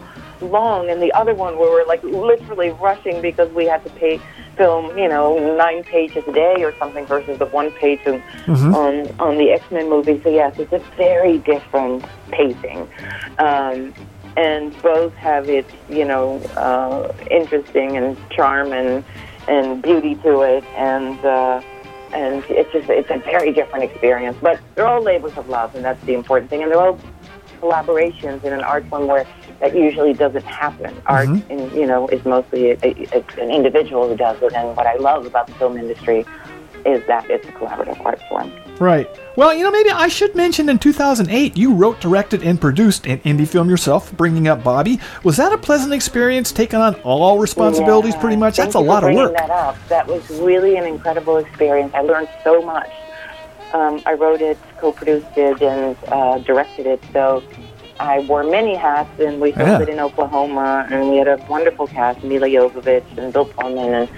long, 0.42 0.90
and 0.90 1.02
the 1.02 1.12
other 1.14 1.34
one 1.34 1.58
where 1.58 1.70
we 1.70 1.76
were 1.82 1.86
like 1.88 2.04
literally 2.04 2.70
rushing 2.72 3.22
because 3.22 3.52
we 3.54 3.66
had 3.66 3.84
to 3.84 3.90
pay 3.92 4.20
film, 4.58 4.98
you 4.98 5.08
know, 5.08 5.56
nine 5.58 5.84
pages 5.84 6.24
a 6.28 6.32
day 6.34 6.64
or 6.64 6.74
something 6.78 7.06
versus 7.06 7.40
the 7.40 7.46
one 7.48 7.72
page 7.72 8.00
in, 8.06 8.22
Mhm. 8.46 8.74
on 8.76 9.20
on 9.20 9.38
the 9.38 9.52
X 9.52 9.64
Men 9.72 9.90
movie. 9.90 10.20
So 10.24 10.30
yes, 10.30 10.58
it's 10.60 10.74
a 10.74 10.80
very 10.98 11.38
different 11.40 12.04
pacing, 12.32 12.88
um, 13.40 13.94
and 14.38 14.82
both 14.82 15.14
have 15.16 15.50
its 15.50 15.72
you 15.90 16.06
know 16.06 16.38
uh, 16.58 17.12
interesting 17.30 17.98
and 17.98 18.18
charm 18.30 18.74
and 18.74 19.04
and 19.48 19.82
beauty 19.82 20.16
to 20.16 20.42
it, 20.42 20.64
and. 20.76 21.24
Uh, 21.26 21.62
and 22.14 22.44
it's 22.50 22.70
just 22.74 22.90
it's 22.90 23.10
a 23.10 23.20
very 23.20 23.54
different 23.54 23.86
experience. 23.86 24.36
But 24.42 24.60
they're 24.76 24.86
all 24.86 25.02
labors 25.02 25.38
of 25.38 25.48
love, 25.48 25.74
and 25.76 25.86
that's 25.86 26.04
the 26.04 26.14
important 26.14 26.50
thing. 26.50 26.62
And 26.62 26.70
they're 26.70 26.78
all 26.82 27.00
collaborations 27.62 28.44
in 28.44 28.52
an 28.52 28.60
art 28.62 28.86
form 28.88 29.08
where 29.08 29.26
that 29.62 29.76
usually 29.76 30.14
doesn't 30.14 30.44
happen. 30.44 30.94
Art, 31.06 31.28
Mhm. 31.30 31.50
in, 31.50 31.80
you 31.80 31.86
know, 31.86 32.08
is 32.08 32.26
mostly 32.26 32.72
a, 32.72 32.78
a, 32.84 33.24
an 33.40 33.52
individual 33.52 34.08
who 34.10 34.16
does 34.16 34.42
it. 34.42 34.54
And 34.54 34.76
what 34.76 34.88
I 34.88 34.96
love 34.96 35.26
about 35.26 35.48
the 35.48 35.54
film 35.54 35.78
industry 35.78 36.26
is 36.86 37.06
that 37.08 37.30
it's 37.30 37.48
a 37.48 37.52
collaborative 37.52 38.04
art 38.04 38.20
form. 38.28 38.52
Right. 38.80 39.08
Well, 39.36 39.54
you 39.54 39.64
know, 39.64 39.70
maybe 39.70 39.92
I 39.92 40.08
should 40.08 40.36
mention 40.36 40.68
in 40.68 40.80
2008, 40.80 41.56
you 41.56 41.76
wrote, 41.76 42.02
directed, 42.02 42.42
and 42.42 42.60
produced 42.60 43.06
an 43.06 43.20
indie 43.20 43.48
film 43.48 43.70
yourself, 43.70 44.12
Bringing 44.18 44.48
Up 44.48 44.64
Bobby. 44.64 45.00
Was 45.24 45.38
that 45.38 45.54
a 45.54 45.58
pleasant 45.60 45.94
experience, 45.94 46.52
taking 46.52 46.80
on 46.80 46.96
all 47.04 47.38
responsibilities 47.38 48.16
pretty 48.16 48.36
much? 48.38 48.56
Thank 48.56 48.68
That's 48.68 48.76
a 48.76 48.80
lot 48.80 49.04
of 49.04 49.14
work. 49.14 49.34
That 49.38 49.52
up. 49.52 49.78
That 49.90 50.08
was 50.08 50.28
really 50.40 50.76
an 50.78 50.86
incredible 50.86 51.38
experience. 51.38 51.94
I 51.94 52.02
learned 52.02 52.30
so 52.44 52.64
much. 52.64 52.90
Um, 53.74 54.02
I 54.08 54.14
wrote 54.14 54.42
it, 54.42 54.58
co-produced 54.80 55.38
it, 55.38 55.62
and 55.62 55.96
uh, 56.08 56.40
directed 56.40 56.88
it. 56.88 57.02
So 57.14 57.44
I 58.02 58.20
wore 58.20 58.44
many 58.44 58.76
hats, 58.76 59.12
and 59.20 59.40
we 59.40 59.52
filmed 59.52 59.70
Yeah. 59.74 59.82
it 59.82 59.90
in 59.90 60.00
Oklahoma, 60.00 60.88
and 60.90 61.10
we 61.10 61.18
had 61.18 61.28
a 61.28 61.40
wonderful 61.48 61.88
cast: 61.88 62.24
Milla 62.24 62.48
Jovovich 62.48 63.06
and 63.18 63.32
Bill 63.32 63.46
Pullman, 63.46 63.94
and 63.94 64.10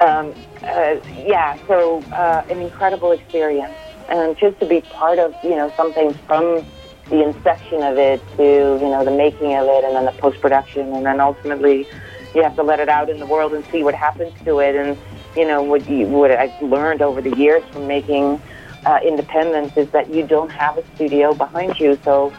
um, 0.00 0.34
uh, 0.62 0.96
yeah, 1.26 1.56
so 1.66 2.04
uh, 2.12 2.42
an 2.50 2.60
incredible 2.60 3.12
experience, 3.12 3.74
and 4.08 4.36
just 4.36 4.58
to 4.60 4.66
be 4.66 4.82
part 4.82 5.18
of 5.18 5.34
you 5.42 5.56
know 5.56 5.72
something 5.76 6.12
from 6.26 6.64
the 7.08 7.22
inception 7.22 7.82
of 7.82 7.96
it 7.98 8.20
to 8.36 8.42
you 8.42 8.88
know 8.90 9.02
the 9.04 9.10
making 9.10 9.56
of 9.56 9.66
it, 9.66 9.84
and 9.84 9.96
then 9.96 10.04
the 10.04 10.12
post 10.12 10.38
production, 10.42 10.92
and 10.92 11.06
then 11.06 11.18
ultimately 11.20 11.86
you 12.34 12.42
have 12.42 12.54
to 12.56 12.62
let 12.62 12.80
it 12.80 12.88
out 12.90 13.08
in 13.08 13.18
the 13.18 13.26
world 13.26 13.54
and 13.54 13.64
see 13.72 13.82
what 13.82 13.94
happens 13.94 14.32
to 14.44 14.58
it, 14.58 14.76
and 14.76 14.98
you 15.36 15.46
know 15.46 15.62
what 15.62 15.88
you 15.88 16.06
what 16.06 16.30
I've 16.30 16.60
learned 16.60 17.00
over 17.00 17.22
the 17.22 17.34
years 17.36 17.64
from 17.72 17.86
making 17.86 18.42
uh, 18.84 18.98
Independence 19.06 19.72
is 19.76 19.88
that 19.92 20.10
you 20.10 20.26
don't 20.26 20.50
have 20.50 20.76
a 20.76 20.84
studio 20.96 21.32
behind 21.34 21.78
you, 21.80 21.98
so 22.04 22.32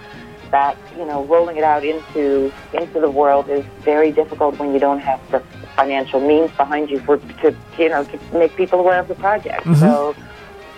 that 0.53 0.77
you 0.95 1.03
know 1.05 1.25
rolling 1.25 1.57
it 1.57 1.63
out 1.63 1.83
into 1.83 2.53
into 2.73 2.99
the 2.99 3.09
world 3.09 3.49
is 3.49 3.65
very 3.81 4.11
difficult 4.11 4.57
when 4.59 4.71
you 4.71 4.79
don't 4.79 4.99
have 4.99 5.19
the 5.31 5.39
financial 5.75 6.19
means 6.21 6.51
behind 6.51 6.89
you 6.91 6.99
for 6.99 7.17
to 7.41 7.55
you 7.79 7.89
know 7.89 8.03
to 8.05 8.19
make 8.33 8.55
people 8.55 8.79
aware 8.79 8.99
of 8.99 9.07
the 9.07 9.15
project. 9.15 9.63
Mhm. 9.65 9.79
So 9.79 10.15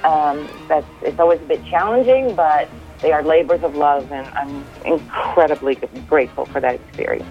um, 0.09 0.47
that's 0.69 0.88
it's 1.03 1.19
always 1.19 1.41
a 1.41 1.45
bit 1.53 1.63
challenging, 1.65 2.34
but 2.36 2.69
they 3.01 3.11
are 3.11 3.21
labors 3.21 3.63
of 3.63 3.76
love, 3.76 4.09
and 4.11 4.26
I'm 4.39 4.63
incredibly 4.86 5.76
grateful 6.07 6.45
for 6.45 6.61
that 6.61 6.76
experience. 6.76 7.30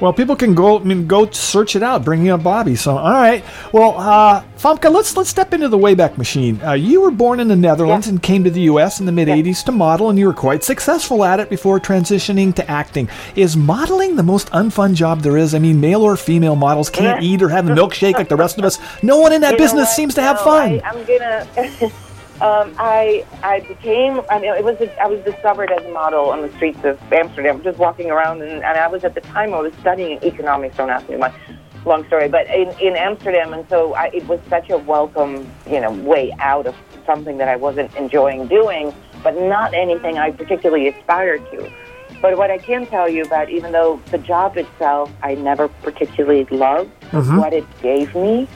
Well, 0.00 0.12
people 0.12 0.34
can 0.34 0.54
go. 0.54 0.78
I 0.78 0.82
mean, 0.82 1.06
go 1.06 1.30
search 1.30 1.76
it 1.76 1.82
out. 1.82 2.04
Bringing 2.04 2.30
up 2.30 2.42
Bobby. 2.42 2.74
So, 2.74 2.96
all 2.96 3.12
right. 3.12 3.44
Well, 3.72 3.98
uh, 3.98 4.42
Famke, 4.56 4.90
let's 4.90 5.16
let's 5.16 5.28
step 5.28 5.52
into 5.52 5.68
the 5.68 5.76
Wayback 5.76 6.16
Machine. 6.16 6.60
Uh, 6.62 6.72
you 6.72 7.02
were 7.02 7.10
born 7.10 7.38
in 7.40 7.48
the 7.48 7.56
Netherlands 7.56 8.06
and 8.06 8.22
came 8.22 8.44
to 8.44 8.50
the 8.50 8.62
U.S. 8.62 9.00
in 9.00 9.06
the 9.06 9.12
mid 9.12 9.28
'80s 9.28 9.64
to 9.64 9.72
model, 9.72 10.08
and 10.08 10.18
you 10.18 10.26
were 10.26 10.34
quite 10.34 10.64
successful 10.64 11.24
at 11.24 11.38
it 11.38 11.50
before 11.50 11.78
transitioning 11.78 12.54
to 12.54 12.70
acting. 12.70 13.08
Is 13.36 13.56
modeling 13.56 14.16
the 14.16 14.22
most 14.22 14.48
unfun 14.50 14.94
job 14.94 15.20
there 15.20 15.36
is? 15.36 15.54
I 15.54 15.58
mean, 15.58 15.80
male 15.80 16.02
or 16.02 16.16
female 16.16 16.56
models 16.56 16.88
can't 16.88 17.22
eat 17.22 17.42
or 17.42 17.50
have 17.50 17.68
a 17.68 17.74
milkshake 17.74 18.14
like 18.14 18.28
the 18.28 18.36
rest 18.36 18.58
of 18.58 18.64
us. 18.64 18.78
No 19.02 19.18
one 19.18 19.32
in 19.32 19.42
that 19.42 19.52
You 19.52 19.58
business 19.58 19.94
seems 19.94 20.14
to 20.14 20.22
have 20.22 20.40
fun. 20.40 20.80
I, 20.80 20.80
I'm 20.84 21.04
gonna. 21.04 21.92
um, 22.40 22.74
I 22.78 23.24
I 23.42 23.60
became. 23.60 24.20
I 24.30 24.38
mean, 24.38 24.52
it 24.54 24.64
was. 24.64 24.76
I 25.00 25.06
was 25.06 25.20
discovered 25.24 25.70
as 25.70 25.84
a 25.84 25.90
model 25.90 26.30
on 26.30 26.42
the 26.42 26.50
streets 26.56 26.82
of 26.84 26.98
Amsterdam, 27.12 27.62
just 27.62 27.78
walking 27.78 28.10
around, 28.10 28.42
and, 28.42 28.52
and 28.52 28.64
I 28.78 28.86
was 28.88 29.04
at 29.04 29.14
the 29.14 29.20
time 29.20 29.52
I 29.54 29.60
was 29.60 29.72
studying 29.80 30.22
economics. 30.24 30.76
Don't 30.76 30.90
ask 30.90 31.08
me 31.08 31.16
why. 31.16 31.32
Long 31.86 32.06
story, 32.08 32.28
but 32.28 32.46
in, 32.48 32.68
in 32.78 32.94
Amsterdam, 32.94 33.54
and 33.54 33.66
so 33.70 33.94
I, 33.94 34.08
it 34.12 34.26
was 34.28 34.38
such 34.50 34.68
a 34.68 34.76
welcome, 34.76 35.50
you 35.66 35.80
know, 35.80 35.90
way 35.90 36.30
out 36.38 36.66
of 36.66 36.74
something 37.06 37.38
that 37.38 37.48
I 37.48 37.56
wasn't 37.56 37.94
enjoying 37.96 38.48
doing, 38.48 38.92
but 39.22 39.34
not 39.34 39.72
anything 39.72 40.18
I 40.18 40.30
particularly 40.30 40.88
aspired 40.88 41.42
to. 41.52 41.70
But 42.20 42.36
what 42.36 42.50
I 42.50 42.58
can 42.58 42.84
tell 42.86 43.08
you 43.08 43.22
about, 43.22 43.48
even 43.48 43.72
though 43.72 43.98
the 44.10 44.18
job 44.18 44.58
itself 44.58 45.10
I 45.22 45.36
never 45.36 45.68
particularly 45.68 46.44
loved, 46.50 46.90
Mhm. 47.12 47.38
what 47.38 47.54
it 47.54 47.64
gave 47.80 48.14
me 48.14 48.46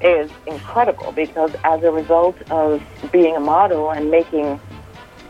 is 0.00 0.30
incredible 0.46 1.12
because 1.12 1.52
as 1.64 1.82
a 1.82 1.90
result 1.90 2.36
of 2.50 2.82
being 3.12 3.36
a 3.36 3.40
model 3.40 3.90
and 3.90 4.10
making 4.10 4.60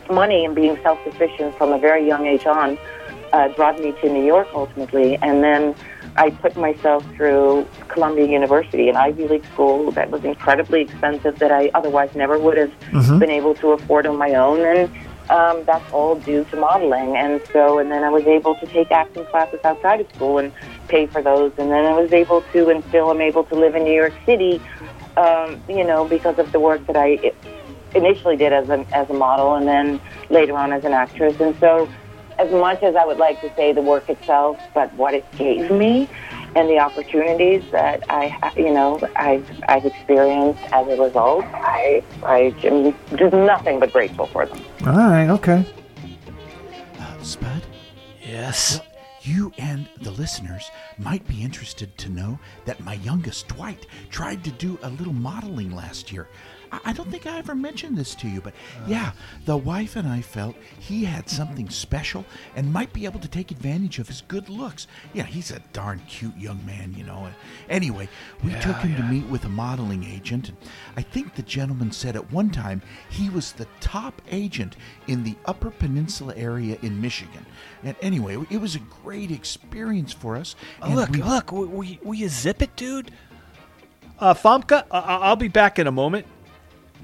money 0.09 0.45
and 0.45 0.55
being 0.55 0.77
self-sufficient 0.83 1.55
from 1.57 1.71
a 1.73 1.79
very 1.79 2.05
young 2.05 2.25
age 2.27 2.45
on, 2.45 2.77
uh, 3.33 3.49
brought 3.49 3.79
me 3.79 3.91
to 4.01 4.09
New 4.09 4.23
York 4.23 4.47
ultimately, 4.53 5.17
and 5.21 5.43
then 5.43 5.75
I 6.17 6.29
put 6.29 6.55
myself 6.55 7.03
through 7.15 7.67
Columbia 7.89 8.25
University, 8.27 8.87
an 8.87 8.95
Ivy 8.95 9.27
League 9.27 9.45
school 9.47 9.91
that 9.91 10.11
was 10.11 10.23
incredibly 10.23 10.81
expensive 10.81 11.39
that 11.39 11.51
I 11.51 11.69
otherwise 11.73 12.13
never 12.15 12.37
would 12.39 12.57
have 12.57 12.71
Mhm. 12.91 13.19
been 13.19 13.31
able 13.31 13.55
to 13.55 13.71
afford 13.71 14.05
on 14.07 14.17
my 14.17 14.33
own, 14.35 14.61
and 14.61 14.89
um, 15.29 15.63
that's 15.65 15.91
all 15.91 16.15
due 16.15 16.43
to 16.51 16.55
modeling. 16.55 17.17
And 17.17 17.41
so, 17.51 17.79
and 17.79 17.91
then 17.91 18.03
I 18.03 18.09
was 18.09 18.25
able 18.27 18.53
to 18.55 18.65
take 18.67 18.91
acting 18.91 19.25
classes 19.25 19.59
outside 19.65 19.99
of 20.01 20.07
school 20.15 20.37
and 20.37 20.51
pay 20.87 21.07
for 21.07 21.21
those, 21.21 21.51
and 21.57 21.71
then 21.71 21.85
I 21.85 21.93
was 21.93 22.11
able 22.11 22.41
to, 22.53 22.69
and 22.69 22.83
still 22.85 23.09
am 23.11 23.21
able 23.21 23.43
to 23.45 23.55
live 23.55 23.75
in 23.75 23.83
New 23.83 23.93
York 23.93 24.13
City, 24.25 24.61
um, 25.17 25.61
you 25.67 25.83
know, 25.83 26.07
because 26.07 26.37
of 26.39 26.51
the 26.51 26.59
work 26.59 26.85
that 26.87 26.95
I 26.97 27.31
initially 27.93 28.35
did 28.37 28.53
as 28.53 28.69
a 28.69 28.85
as 28.95 29.09
a 29.09 29.13
model, 29.13 29.55
and 29.55 29.67
then 29.67 29.99
later 30.29 30.57
on 30.57 30.73
as 30.73 30.83
an 30.85 30.93
actress. 30.93 31.39
And 31.39 31.55
so, 31.59 31.89
as 32.39 32.51
much 32.51 32.83
as 32.83 32.95
I 32.95 33.05
would 33.05 33.17
like 33.17 33.41
to 33.41 33.53
say 33.55 33.73
the 33.73 33.81
work 33.81 34.09
itself, 34.09 34.59
but 34.73 34.93
what 34.93 35.13
it 35.13 35.25
gave 35.37 35.69
me 35.71 36.09
and 36.55 36.69
the 36.69 36.79
opportunities 36.79 37.61
that 37.71 38.01
I, 38.09 38.29
ha- 38.29 38.53
you 38.55 38.73
know, 38.73 38.99
I've, 39.17 39.45
I've 39.67 39.85
experienced 39.85 40.63
as 40.71 40.87
a 40.87 41.01
result, 41.01 41.43
I, 41.53 42.01
I 42.23 42.55
am 42.63 42.95
just 43.17 43.33
nothing 43.33 43.81
but 43.81 43.91
grateful 43.91 44.27
for 44.27 44.45
them. 44.45 44.63
All 44.87 44.93
right. 44.93 45.29
Okay. 45.29 45.65
Spud? 47.21 47.63
Yes. 48.21 48.79
You 49.25 49.51
and 49.57 49.89
the 50.01 50.11
listeners 50.11 50.69
might 50.99 51.27
be 51.27 51.41
interested 51.41 51.97
to 51.97 52.09
know 52.09 52.37
that 52.65 52.79
my 52.81 52.93
youngest, 52.93 53.47
Dwight, 53.47 53.87
tried 54.11 54.43
to 54.43 54.51
do 54.51 54.77
a 54.83 54.89
little 54.91 55.13
modeling 55.13 55.71
last 55.71 56.11
year. 56.11 56.27
I 56.83 56.93
don't 56.93 57.09
think 57.11 57.25
I 57.25 57.37
ever 57.37 57.55
mentioned 57.55 57.97
this 57.97 58.15
to 58.15 58.27
you, 58.27 58.41
but 58.41 58.53
yeah, 58.87 59.11
the 59.45 59.55
wife 59.57 59.95
and 59.95 60.07
I 60.07 60.21
felt 60.21 60.55
he 60.79 61.05
had 61.05 61.29
something 61.29 61.69
special 61.69 62.25
and 62.55 62.73
might 62.73 62.91
be 62.93 63.05
able 63.05 63.19
to 63.19 63.27
take 63.27 63.51
advantage 63.51 63.99
of 63.99 64.07
his 64.07 64.21
good 64.21 64.49
looks. 64.49 64.87
Yeah, 65.13 65.23
he's 65.23 65.51
a 65.51 65.59
darn 65.73 66.01
cute 66.07 66.37
young 66.37 66.65
man, 66.65 66.93
you 66.97 67.03
know. 67.03 67.27
Anyway, 67.69 68.09
we 68.43 68.51
Yeah, 68.51 68.59
took 68.61 68.77
him 68.77 68.95
to 68.95 69.03
meet 69.03 69.25
with 69.27 69.45
a 69.45 69.49
modeling 69.49 70.03
agent, 70.03 70.49
and 70.49 70.57
I 70.97 71.01
think 71.01 71.35
the 71.35 71.41
gentleman 71.43 71.91
said 71.91 72.15
at 72.15 72.31
one 72.31 72.49
time 72.49 72.81
he 73.09 73.29
was 73.29 73.51
the 73.51 73.67
top 73.79 74.21
agent 74.31 74.75
in 75.07 75.23
the 75.23 75.35
Upper 75.45 75.69
Peninsula 75.71 76.33
area 76.35 76.77
in 76.81 76.99
Michigan. 77.01 77.45
And 77.83 77.95
anyway, 78.01 78.37
it 78.49 78.59
was 78.59 78.75
a 78.75 78.79
great 79.03 79.31
experience 79.31 80.11
for 80.13 80.35
us. 80.35 80.55
Oh, 80.81 80.85
and 80.87 80.95
look, 80.95 81.09
we- 81.11 81.21
look, 81.21 81.51
will, 81.51 81.67
will, 81.67 82.15
you, 82.15 82.29
zip 82.29 82.61
it, 82.61 82.75
dude? 82.75 83.11
Uh, 84.19 84.33
Famke, 84.33 84.83
I- 84.91 84.99
I- 84.99 85.17
I'll 85.27 85.35
be 85.35 85.47
back 85.49 85.77
in 85.77 85.87
a 85.87 85.91
moment. 85.91 86.25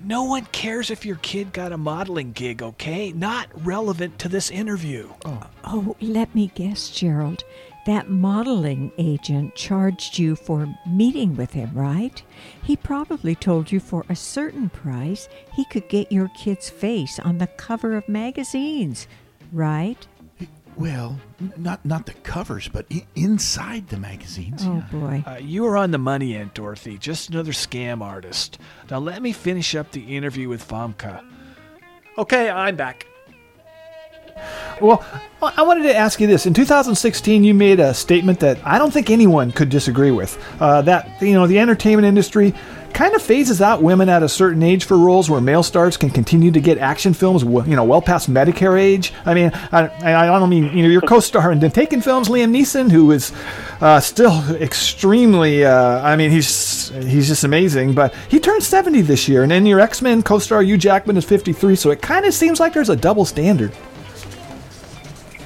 No 0.04 0.24
one 0.24 0.46
cares 0.46 0.90
if 0.90 1.06
your 1.06 1.18
kid 1.18 1.54
got 1.54 1.72
a 1.72 1.78
modeling 1.78 2.32
gig, 2.32 2.64
okay? 2.64 3.12
Not 3.12 3.48
relevant 3.66 4.18
to 4.20 4.30
this 4.30 4.50
interview. 4.50 5.10
Oh. 5.26 5.44
oh, 5.64 5.96
let 6.02 6.34
me 6.34 6.52
guess, 6.56 6.90
Gerald. 6.90 7.44
That 7.86 8.10
modeling 8.10 8.92
agent 8.98 9.56
charged 9.56 10.18
you 10.18 10.36
for 10.36 10.68
meeting 10.88 11.36
with 11.36 11.54
him, 11.54 11.72
right? 11.74 12.22
He 12.64 12.76
probably 12.76 13.36
told 13.36 13.72
you 13.72 13.80
for 13.80 14.06
a 14.08 14.16
certain 14.16 14.70
price 14.70 15.28
he 15.54 15.66
could 15.66 15.90
get 15.90 16.12
your 16.12 16.30
kid's 16.30 16.70
face 16.70 17.20
on 17.20 17.38
the 17.38 17.48
cover 17.48 17.96
of 17.96 18.08
magazines, 18.08 19.08
right? 19.52 20.08
Well, 20.78 21.20
not 21.58 21.86
not 21.86 22.06
the 22.06 22.14
covers, 22.14 22.68
but 22.68 22.86
I- 22.92 23.06
inside 23.16 23.90
the 23.90 23.98
magazines. 23.98 24.62
Oh, 24.66 24.84
boy. 24.92 25.24
Uh, 25.28 25.36
you 25.40 25.66
are 25.68 25.78
on 25.78 25.92
the 25.92 25.98
money 25.98 26.36
end, 26.36 26.54
Dorothy. 26.54 26.98
Just 26.98 27.30
another 27.30 27.52
scam 27.52 28.02
artist. 28.02 28.58
Now 28.90 29.00
let 29.00 29.22
me 29.22 29.32
finish 29.32 29.76
up 29.76 29.92
the 29.92 30.16
interview 30.16 30.48
with 30.50 30.68
Famke. 30.68 31.24
Okay, 32.18 32.50
I'm 32.50 32.76
back. 32.76 33.06
Well, 34.80 35.04
I 35.42 35.54
I 35.58 35.62
wanted 35.64 35.84
to 35.84 35.96
ask 35.96 36.20
you 36.20 36.26
this. 36.28 36.46
In 36.46 36.54
2016, 36.54 37.44
you 37.44 37.54
made 37.54 37.80
a 37.80 37.94
statement 37.94 38.40
that 38.40 38.58
I 38.66 38.78
don't 38.80 38.92
think 38.92 39.10
anyone 39.10 39.52
could 39.52 39.70
disagree 39.70 40.12
with. 40.12 40.38
Uh, 40.60 40.82
that 40.84 41.22
you 41.22 41.34
know, 41.34 41.48
the 41.48 41.60
entertainment 41.60 42.06
industry 42.08 42.54
kind 42.94 43.16
of 43.16 43.22
phases 43.22 43.62
out 43.62 43.82
women 43.82 44.10
at 44.10 44.24
a 44.24 44.30
certain 44.30 44.64
age 44.64 44.86
for 44.86 44.98
roles 44.98 45.30
where 45.30 45.42
male 45.42 45.64
stars 45.64 45.98
can 45.98 46.10
continue 46.10 46.52
to 46.52 46.60
get 46.60 46.78
action 46.78 47.14
films, 47.14 47.44
you 47.44 47.76
know, 47.76 47.84
well 47.84 48.02
past 48.02 48.32
Medicare 48.32 48.80
age. 48.80 49.14
I 49.26 49.34
mean, 49.34 49.52
I, 49.72 49.90
I 50.02 50.26
don't 50.26 50.50
mean 50.50 50.76
you 50.76 50.84
know 50.84 50.90
your 50.90 51.02
co-star 51.02 51.52
in 51.52 51.60
the 51.60 51.70
Taken 51.70 52.02
films, 52.02 52.28
Liam 52.28 52.56
Neeson, 52.56 52.92
who 52.92 53.12
is 53.12 53.34
uh, 53.80 54.00
still 54.00 54.32
extremely. 54.56 55.66
Uh, 55.66 56.02
I 56.02 56.16
mean, 56.16 56.32
he's 56.32 56.90
he's 56.90 57.28
just 57.28 57.44
amazing. 57.44 57.94
But 57.94 58.14
he 58.30 58.40
turned 58.40 58.64
70 58.64 59.02
this 59.02 59.28
year, 59.28 59.44
and 59.44 59.52
then 59.52 59.66
your 59.66 59.80
X-Men 59.80 60.24
co-star 60.24 60.62
Hugh 60.64 60.78
Jackman 60.78 61.18
is 61.18 61.26
53. 61.26 61.76
So 61.76 61.92
it 61.92 62.02
kind 62.02 62.26
of 62.26 62.34
seems 62.34 62.60
like 62.60 62.74
there's 62.74 62.90
a 62.90 62.96
double 62.96 63.26
standard. 63.26 63.72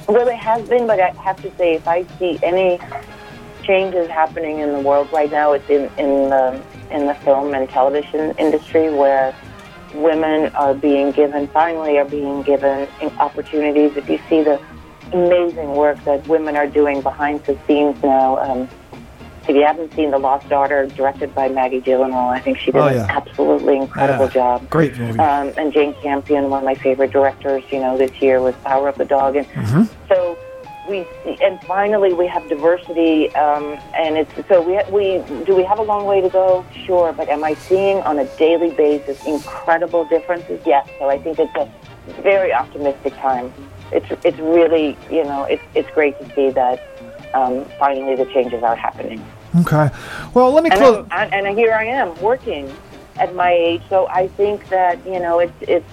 Well, 0.08 0.28
it 0.28 0.36
has 0.36 0.68
been, 0.68 0.86
but 0.86 1.00
I 1.00 1.10
have 1.10 1.42
to 1.42 1.50
say, 1.56 1.74
if 1.74 1.88
I 1.88 2.04
see 2.18 2.38
any 2.42 2.78
changes 3.64 4.08
happening 4.08 4.60
in 4.60 4.72
the 4.72 4.80
world 4.80 5.08
right 5.12 5.30
now, 5.30 5.52
it's 5.52 5.68
in, 5.68 5.90
in 5.98 6.30
the 6.30 6.62
in 6.90 7.06
the 7.06 7.14
film 7.14 7.54
and 7.54 7.68
television 7.68 8.34
industry 8.38 8.90
where 8.90 9.34
women 9.94 10.54
are 10.54 10.74
being 10.74 11.12
given, 11.12 11.46
finally, 11.48 11.98
are 11.98 12.04
being 12.04 12.42
given 12.42 12.88
opportunities. 13.18 13.92
If 13.96 14.08
you 14.08 14.18
see 14.28 14.42
the 14.42 14.60
amazing 15.12 15.70
work 15.74 16.02
that 16.04 16.26
women 16.26 16.56
are 16.56 16.66
doing 16.66 17.00
behind 17.00 17.44
the 17.44 17.56
scenes 17.66 18.02
now, 18.02 18.36
um, 18.38 18.68
if 19.48 19.54
you 19.54 19.64
haven't 19.64 19.94
seen 19.94 20.10
The 20.10 20.18
Lost 20.18 20.48
Daughter, 20.48 20.86
directed 20.86 21.32
by 21.32 21.48
Maggie 21.48 21.80
Gyllenhaal, 21.80 22.30
I 22.30 22.40
think 22.40 22.58
she 22.58 22.72
did 22.72 22.80
Oh, 22.80 22.88
an 22.88 23.06
absolutely 23.08 23.76
incredible 23.76 24.26
Yeah. 24.26 24.32
job. 24.32 24.68
Great 24.70 24.98
movie. 24.98 25.20
Um, 25.20 25.52
and 25.56 25.72
Jane 25.72 25.94
Campion, 26.02 26.50
one 26.50 26.58
of 26.58 26.64
my 26.64 26.74
favorite 26.74 27.12
directors, 27.12 27.62
you 27.70 27.78
know, 27.78 27.96
this 27.96 28.10
year 28.20 28.40
was 28.40 28.56
Power 28.64 28.88
of 28.88 28.96
the 28.98 29.04
Dog. 29.04 29.36
And 29.36 29.46
Mm-hmm. 29.46 29.82
so 30.08 30.15
we 30.88 31.06
see, 31.24 31.36
and 31.42 31.60
finally 31.62 32.12
we 32.12 32.26
have 32.26 32.48
diversity, 32.48 33.34
um, 33.34 33.78
and 33.94 34.16
it's 34.16 34.48
so 34.48 34.62
we 34.62 34.80
we 34.90 35.22
do 35.44 35.54
we 35.54 35.64
have 35.64 35.78
a 35.78 35.82
long 35.82 36.06
way 36.06 36.20
to 36.20 36.28
go, 36.28 36.64
sure, 36.84 37.12
but 37.12 37.28
am 37.28 37.44
I 37.44 37.54
seeing 37.54 37.98
on 38.02 38.18
a 38.18 38.24
daily 38.36 38.70
basis 38.70 39.24
incredible 39.26 40.04
differences? 40.04 40.60
Yes. 40.64 40.88
So 40.98 41.08
I 41.08 41.18
think 41.18 41.38
it's 41.38 41.54
a 41.56 41.70
very 42.22 42.52
optimistic 42.52 43.14
time. 43.16 43.52
It's 43.92 44.06
it's 44.24 44.38
really 44.38 44.96
you 45.10 45.24
know 45.24 45.44
it's 45.44 45.62
it's 45.74 45.90
great 45.90 46.18
to 46.18 46.34
see 46.34 46.50
that 46.50 46.82
um, 47.34 47.64
finally 47.78 48.16
the 48.16 48.26
changes 48.32 48.62
are 48.62 48.76
happening. 48.76 49.24
Okay. 49.60 49.88
Well, 50.34 50.52
let 50.52 50.64
me 50.64 50.70
And, 50.70 50.78
close. 50.78 51.06
And, 51.10 51.46
and 51.46 51.58
here 51.58 51.72
I 51.72 51.84
am 51.84 52.18
working 52.20 52.72
at 53.18 53.34
my 53.34 53.50
age, 53.50 53.82
so 53.88 54.06
I 54.08 54.28
think 54.28 54.68
that 54.68 55.04
you 55.06 55.18
know 55.18 55.38
it's 55.38 55.54
it's 55.60 55.90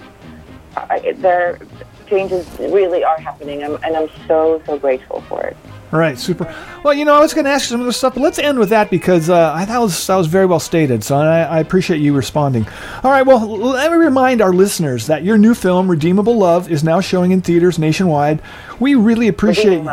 I, 0.76 1.12
there 1.16 1.58
changes 2.06 2.46
really 2.58 3.04
are 3.04 3.18
happening, 3.18 3.62
I'm, 3.62 3.74
and 3.84 3.96
I'm 3.96 4.08
so 4.26 4.62
so 4.66 4.78
grateful 4.78 5.20
for 5.22 5.42
it. 5.42 5.56
All 5.92 6.00
right, 6.00 6.18
super. 6.18 6.52
Well, 6.82 6.92
you 6.92 7.04
know, 7.04 7.14
I 7.14 7.20
was 7.20 7.34
going 7.34 7.44
to 7.44 7.52
ask 7.52 7.66
you 7.66 7.74
some 7.74 7.82
other 7.82 7.92
stuff, 7.92 8.14
but 8.14 8.20
let's 8.22 8.40
end 8.40 8.58
with 8.58 8.70
that 8.70 8.90
because 8.90 9.30
uh, 9.30 9.52
I 9.54 9.64
thought 9.64 9.82
was, 9.82 10.06
that 10.08 10.16
was 10.16 10.26
very 10.26 10.44
well 10.44 10.58
stated. 10.58 11.04
So 11.04 11.16
I, 11.16 11.42
I 11.42 11.60
appreciate 11.60 12.00
you 12.00 12.16
responding. 12.16 12.66
All 13.04 13.12
right, 13.12 13.22
well, 13.22 13.46
let 13.46 13.92
me 13.92 13.98
remind 13.98 14.42
our 14.42 14.52
listeners 14.52 15.06
that 15.06 15.22
your 15.22 15.38
new 15.38 15.54
film, 15.54 15.88
Redeemable 15.88 16.36
Love, 16.36 16.68
is 16.68 16.82
now 16.82 17.00
showing 17.00 17.30
in 17.30 17.42
theaters 17.42 17.78
nationwide. 17.78 18.42
We 18.80 18.96
really 18.96 19.28
appreciate. 19.28 19.86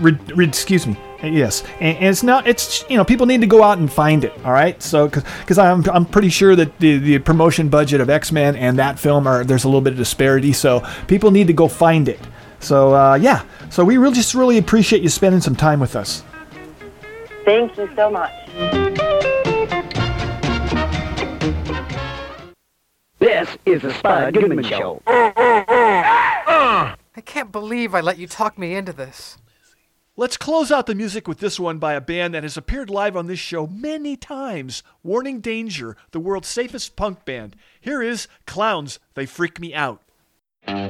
Re- 0.00 0.18
re- 0.34 0.46
excuse 0.46 0.86
me. 0.86 0.96
Yes, 1.32 1.62
and, 1.80 1.96
and 1.98 2.06
it's 2.06 2.22
not. 2.22 2.46
It's 2.46 2.84
you 2.88 2.96
know 2.96 3.04
people 3.04 3.26
need 3.26 3.40
to 3.40 3.46
go 3.46 3.62
out 3.62 3.78
and 3.78 3.92
find 3.92 4.24
it. 4.24 4.32
All 4.44 4.52
right, 4.52 4.80
so 4.82 5.08
because 5.08 5.58
I'm 5.58 5.88
I'm 5.90 6.04
pretty 6.04 6.28
sure 6.28 6.56
that 6.56 6.78
the, 6.78 6.98
the 6.98 7.18
promotion 7.18 7.68
budget 7.68 8.00
of 8.00 8.10
X 8.10 8.32
Men 8.32 8.56
and 8.56 8.78
that 8.78 8.98
film 8.98 9.26
are 9.26 9.44
there's 9.44 9.64
a 9.64 9.68
little 9.68 9.80
bit 9.80 9.92
of 9.92 9.98
disparity. 9.98 10.52
So 10.52 10.86
people 11.06 11.30
need 11.30 11.46
to 11.46 11.52
go 11.52 11.68
find 11.68 12.08
it. 12.08 12.20
So 12.60 12.94
uh, 12.94 13.14
yeah, 13.14 13.44
so 13.70 13.84
we 13.84 13.96
really 13.96 14.14
just 14.14 14.34
really 14.34 14.58
appreciate 14.58 15.02
you 15.02 15.08
spending 15.08 15.40
some 15.40 15.56
time 15.56 15.80
with 15.80 15.96
us. 15.96 16.22
Thank 17.44 17.76
you 17.76 17.88
so 17.94 18.10
much. 18.10 18.32
This 23.18 23.48
is 23.64 23.82
the 23.82 23.92
Spud 23.94 24.34
Goodman 24.34 24.62
Show. 24.64 25.02
I 27.16 27.22
can't 27.24 27.50
believe 27.50 27.94
I 27.94 28.00
let 28.00 28.18
you 28.18 28.26
talk 28.26 28.58
me 28.58 28.74
into 28.74 28.92
this. 28.92 29.38
Let's 30.18 30.38
close 30.38 30.72
out 30.72 30.86
the 30.86 30.94
music 30.94 31.28
with 31.28 31.40
this 31.40 31.60
one 31.60 31.78
by 31.78 31.92
a 31.92 32.00
band 32.00 32.32
that 32.32 32.42
has 32.42 32.56
appeared 32.56 32.88
live 32.88 33.18
on 33.18 33.26
this 33.26 33.38
show 33.38 33.66
many 33.66 34.16
times 34.16 34.82
Warning 35.02 35.42
Danger, 35.42 35.94
the 36.10 36.18
world's 36.18 36.48
safest 36.48 36.96
punk 36.96 37.26
band. 37.26 37.54
Here 37.82 38.00
is 38.00 38.26
Clowns, 38.46 38.98
They 39.12 39.26
Freak 39.26 39.60
Me 39.60 39.74
Out. 39.74 40.00
Clowns, 40.64 40.88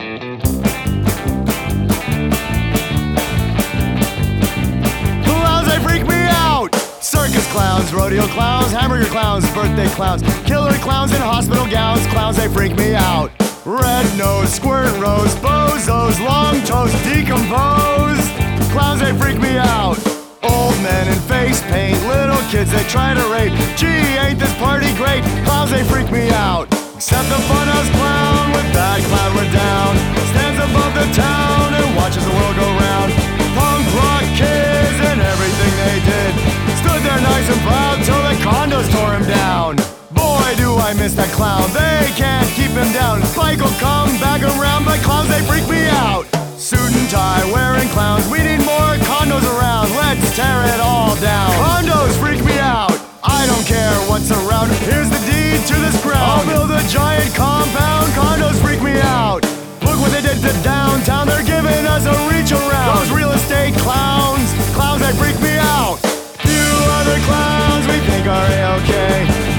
they 5.67 5.83
freak 5.83 6.07
me 6.07 6.29
out. 6.31 6.73
Circus 7.03 7.51
clowns, 7.51 7.93
rodeo 7.93 8.29
clowns, 8.29 8.71
hamburger 8.71 9.07
clowns, 9.07 9.45
birthday 9.53 9.89
clowns, 9.89 10.23
killer 10.45 10.75
clowns 10.75 11.11
in 11.11 11.21
hospital 11.21 11.69
gowns. 11.69 12.07
Clowns, 12.07 12.37
they 12.37 12.47
freak 12.47 12.77
me 12.77 12.95
out. 12.95 13.33
Red 13.67 14.07
nose, 14.17 14.55
squirt 14.55 14.97
rose, 15.01 15.35
bozos, 15.35 16.25
long 16.25 16.63
toes, 16.63 16.93
decomposed. 17.03 18.46
Clowns, 18.77 19.01
they 19.01 19.17
freak 19.17 19.41
me 19.41 19.57
out. 19.57 19.97
Old 20.45 20.77
men 20.85 21.09
in 21.09 21.17
face 21.25 21.65
paint, 21.73 21.97
little 22.05 22.37
kids 22.53 22.69
they 22.71 22.85
try 22.93 23.17
to 23.17 23.25
rape. 23.33 23.49
Gee, 23.73 24.21
ain't 24.21 24.39
this 24.39 24.53
party 24.61 24.93
great? 25.01 25.25
Clowns, 25.49 25.71
they 25.73 25.81
freak 25.83 26.13
me 26.13 26.29
out. 26.29 26.69
Except 26.93 27.25
the 27.33 27.41
funhouse 27.49 27.89
clown 27.97 28.53
with 28.53 28.69
that 28.77 29.01
clown 29.09 29.33
we're 29.33 29.49
down. 29.49 29.97
Stands 30.29 30.61
above 30.61 30.93
the 30.93 31.09
town 31.17 31.73
and 31.73 31.89
watches 31.97 32.21
the 32.21 32.35
world 32.37 32.53
go 32.53 32.69
round. 32.69 33.17
Punk 33.57 33.85
rock 33.97 34.29
kids 34.37 34.99
and 35.09 35.25
everything 35.25 35.73
they 35.81 35.97
did. 36.05 36.33
Stood 36.77 37.01
there 37.01 37.21
nice 37.25 37.49
and 37.49 37.63
proud 37.65 37.97
till 38.05 38.21
the 38.29 38.37
condos 38.45 38.93
tore 38.93 39.17
him 39.17 39.25
down. 39.25 39.81
Boy, 40.13 40.53
do 40.61 40.77
I 40.77 40.93
miss 41.01 41.17
that 41.17 41.33
clown. 41.33 41.65
They 41.73 42.13
can't 42.13 42.49
keep 42.53 42.77
him 42.77 42.93
down. 42.93 43.25
Spike 43.33 43.65
will 43.65 43.73
come 43.81 44.13
back 44.21 44.45
around, 44.45 44.85
but 44.85 45.01
clowns, 45.01 45.33
they 45.33 45.41
freak 45.49 45.65
me 45.65 45.89
out. 45.89 46.36
Suit 46.67 46.81
and 46.99 47.09
tie 47.09 47.47
wearing 47.55 47.87
clowns. 47.91 48.27
We 48.27 48.43
need 48.43 48.59
more 48.67 48.99
condos 49.07 49.47
around. 49.55 49.87
Let's 49.95 50.35
tear 50.35 50.67
it 50.67 50.81
all 50.83 51.15
down. 51.23 51.47
Condos 51.63 52.19
freak 52.19 52.43
me 52.43 52.59
out. 52.59 52.91
I 53.23 53.47
don't 53.47 53.63
care 53.63 53.95
what's 54.11 54.33
around. 54.35 54.75
Here's 54.83 55.07
the 55.07 55.23
deed 55.31 55.63
to 55.63 55.77
this 55.79 55.95
ground. 56.03 56.27
I'll 56.27 56.43
build 56.43 56.73
a 56.75 56.83
giant 56.91 57.33
compound. 57.37 58.11
Condos 58.19 58.59
freak 58.59 58.83
me 58.83 58.99
out. 58.99 59.47
Look 59.87 60.03
what 60.03 60.11
they 60.11 60.23
did 60.23 60.43
to 60.43 60.51
downtown. 60.67 61.29
They're 61.29 61.47
giving 61.47 61.87
us 61.87 62.03
a 62.03 62.17
reach 62.35 62.51
around. 62.51 62.99
Those 62.99 63.15
real 63.15 63.31
estate 63.31 63.75
clowns. 63.87 64.51
Clowns 64.75 65.07
that 65.07 65.15
freak 65.23 65.39
me 65.39 65.55
out. 65.63 66.03
Few 66.43 66.71
other 66.99 67.15
clowns 67.31 67.87
we 67.87 68.03
think 68.11 68.27
are 68.27 68.43
a-okay. 68.43 69.56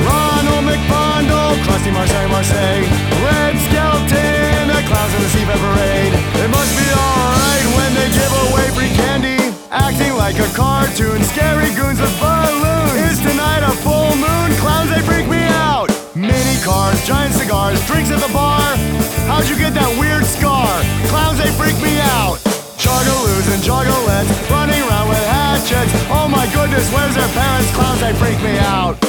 McBundle, 0.68 1.56
Krusty 1.64 1.92
Marcel 1.96 2.28
Marceau. 2.28 2.84
Red 3.24 3.56
Skelton, 3.72 4.68
the 4.68 4.84
clowns 4.84 5.14
in 5.16 5.22
the 5.24 5.32
Seabed 5.32 5.60
Parade. 5.64 6.14
It 6.44 6.50
must 6.52 6.74
be 6.76 6.88
alright 6.92 7.68
when 7.80 7.92
they 7.96 8.08
give 8.12 8.34
away 8.52 8.68
free 8.76 8.92
candy. 9.00 9.40
Acting 9.72 10.14
like 10.20 10.36
a 10.44 10.50
cartoon, 10.52 11.24
scary 11.24 11.72
goons 11.72 12.00
with 12.04 12.12
balloons. 12.20 13.00
Is 13.08 13.20
tonight 13.24 13.64
a 13.64 13.72
full 13.80 14.12
moon? 14.20 14.52
Clowns, 14.60 14.92
they 14.92 15.00
freak 15.08 15.28
me 15.32 15.40
out. 15.72 15.88
Mini 16.16 16.60
cars, 16.60 17.00
giant 17.08 17.34
cigars, 17.34 17.80
drinks 17.88 18.12
at 18.12 18.20
the 18.20 18.32
bar. 18.34 18.60
How'd 19.32 19.48
you 19.48 19.56
get 19.56 19.74
that 19.74 19.92
weird 19.96 20.26
scar? 20.26 20.68
Clowns, 21.08 21.40
they 21.40 21.52
freak 21.56 21.80
me 21.80 21.96
out. 22.20 22.44
Juggaloos 22.76 23.48
and 23.56 23.64
juggalettes 23.64 24.30
running 24.52 24.84
around 24.84 25.08
with 25.08 25.24
hatchets. 25.32 25.96
Oh 26.12 26.28
my 26.28 26.44
goodness, 26.52 26.92
where's 26.92 27.16
their 27.16 27.32
parents? 27.32 27.72
Clowns, 27.72 28.02
they 28.04 28.14
freak 28.20 28.40
me 28.44 28.60
out. 28.60 29.00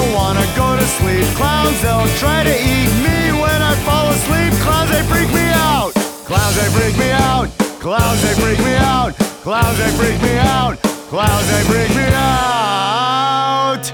Don't 0.00 0.14
wanna 0.14 0.46
go 0.56 0.76
to 0.78 0.86
sleep. 0.96 1.26
Clowns, 1.36 1.78
they'll 1.82 2.08
try 2.16 2.42
to 2.42 2.56
eat 2.56 2.90
me 3.04 3.38
when 3.38 3.60
I 3.60 3.74
fall 3.84 4.08
asleep. 4.08 4.50
Clowns, 4.62 4.88
they 4.88 5.02
freak 5.02 5.28
me 5.28 5.46
out. 5.52 5.92
Clowns, 6.24 6.56
they 6.56 6.70
freak 6.70 6.96
me 6.96 7.10
out. 7.10 7.50
Clowns, 7.80 8.22
they 8.22 8.34
freak 8.40 8.58
me 8.60 8.76
out. 8.76 9.14
Clowns, 9.44 9.76
they 9.76 9.90
freak 9.90 10.22
me 10.22 10.38
out. 10.38 10.78
Clowns, 11.10 11.46
they 11.50 11.62
freak 11.64 11.94
me 11.94 12.08
out. 12.14 13.92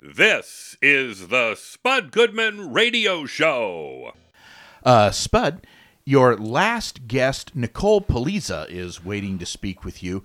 This 0.00 0.76
is 0.80 1.26
the 1.26 1.56
Spud 1.56 2.12
Goodman 2.12 2.72
Radio 2.72 3.26
Show. 3.26 4.12
Uh, 4.84 5.10
Spud, 5.10 5.66
your 6.04 6.36
last 6.36 7.08
guest, 7.08 7.56
Nicole 7.56 8.00
Paliza, 8.00 8.70
is 8.70 9.04
waiting 9.04 9.40
to 9.40 9.46
speak 9.46 9.84
with 9.84 10.04
you. 10.04 10.22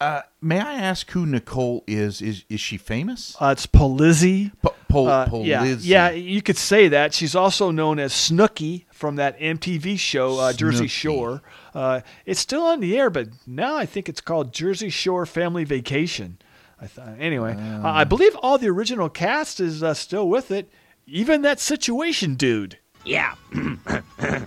Uh, 0.00 0.22
may 0.40 0.60
I 0.60 0.74
ask 0.74 1.10
who 1.10 1.24
Nicole 1.26 1.84
is? 1.86 2.20
Is 2.20 2.44
is 2.48 2.60
she 2.60 2.76
famous? 2.76 3.36
Uh, 3.40 3.50
it's 3.56 3.66
Polizzi. 3.66 4.50
Po- 4.62 4.74
Pol- 4.88 5.08
Uh, 5.08 5.28
yeah, 5.42 5.62
Polizzi. 5.64 5.80
yeah, 5.84 6.10
you 6.10 6.42
could 6.42 6.56
say 6.56 6.88
that. 6.88 7.14
She's 7.14 7.34
also 7.34 7.70
known 7.70 7.98
as 7.98 8.12
Snooki 8.12 8.84
from 8.92 9.16
that 9.16 9.38
MTV 9.38 9.98
show 9.98 10.38
uh, 10.38 10.52
Jersey 10.52 10.86
Shore. 10.88 11.42
Uh, 11.74 12.00
it's 12.26 12.40
still 12.40 12.62
on 12.62 12.80
the 12.80 12.98
air, 12.98 13.10
but 13.10 13.28
now 13.46 13.76
I 13.76 13.86
think 13.86 14.08
it's 14.08 14.20
called 14.20 14.52
Jersey 14.52 14.90
Shore 14.90 15.26
Family 15.26 15.64
Vacation. 15.64 16.38
I 16.80 16.86
th- 16.86 17.06
anyway, 17.20 17.54
uh, 17.54 17.86
I 17.88 18.04
believe 18.04 18.34
all 18.36 18.56
the 18.58 18.68
original 18.68 19.08
cast 19.08 19.60
is 19.60 19.82
uh, 19.82 19.94
still 19.94 20.28
with 20.28 20.50
it. 20.50 20.70
Even 21.06 21.42
that 21.42 21.60
situation 21.60 22.34
dude. 22.34 22.78
Yeah. 23.04 23.34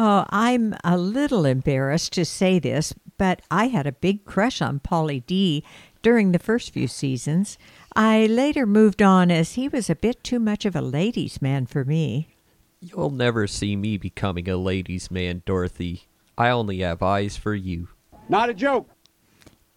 Oh, 0.00 0.24
I'm 0.30 0.76
a 0.84 0.96
little 0.96 1.44
embarrassed 1.44 2.12
to 2.12 2.24
say 2.24 2.60
this, 2.60 2.94
but 3.18 3.42
I 3.50 3.66
had 3.66 3.86
a 3.86 3.92
big 3.92 4.24
crush 4.24 4.62
on 4.62 4.80
Pauly 4.80 5.26
D 5.26 5.64
during 6.00 6.32
the 6.32 6.38
first 6.38 6.72
few 6.72 6.88
seasons. 6.88 7.58
I 7.94 8.26
later 8.26 8.64
moved 8.64 9.02
on 9.02 9.30
as 9.30 9.54
he 9.54 9.68
was 9.68 9.90
a 9.90 9.96
bit 9.96 10.22
too 10.24 10.38
much 10.38 10.64
of 10.64 10.74
a 10.74 10.80
ladies' 10.80 11.42
man 11.42 11.66
for 11.66 11.84
me. 11.84 12.28
You'll 12.80 13.10
never 13.10 13.46
see 13.48 13.74
me 13.74 13.98
becoming 13.98 14.48
a 14.48 14.56
ladies' 14.56 15.10
man, 15.10 15.42
Dorothy. 15.44 16.04
I 16.38 16.50
only 16.50 16.78
have 16.78 17.02
eyes 17.02 17.36
for 17.36 17.54
you. 17.54 17.88
Not 18.28 18.48
a 18.48 18.54
joke. 18.54 18.88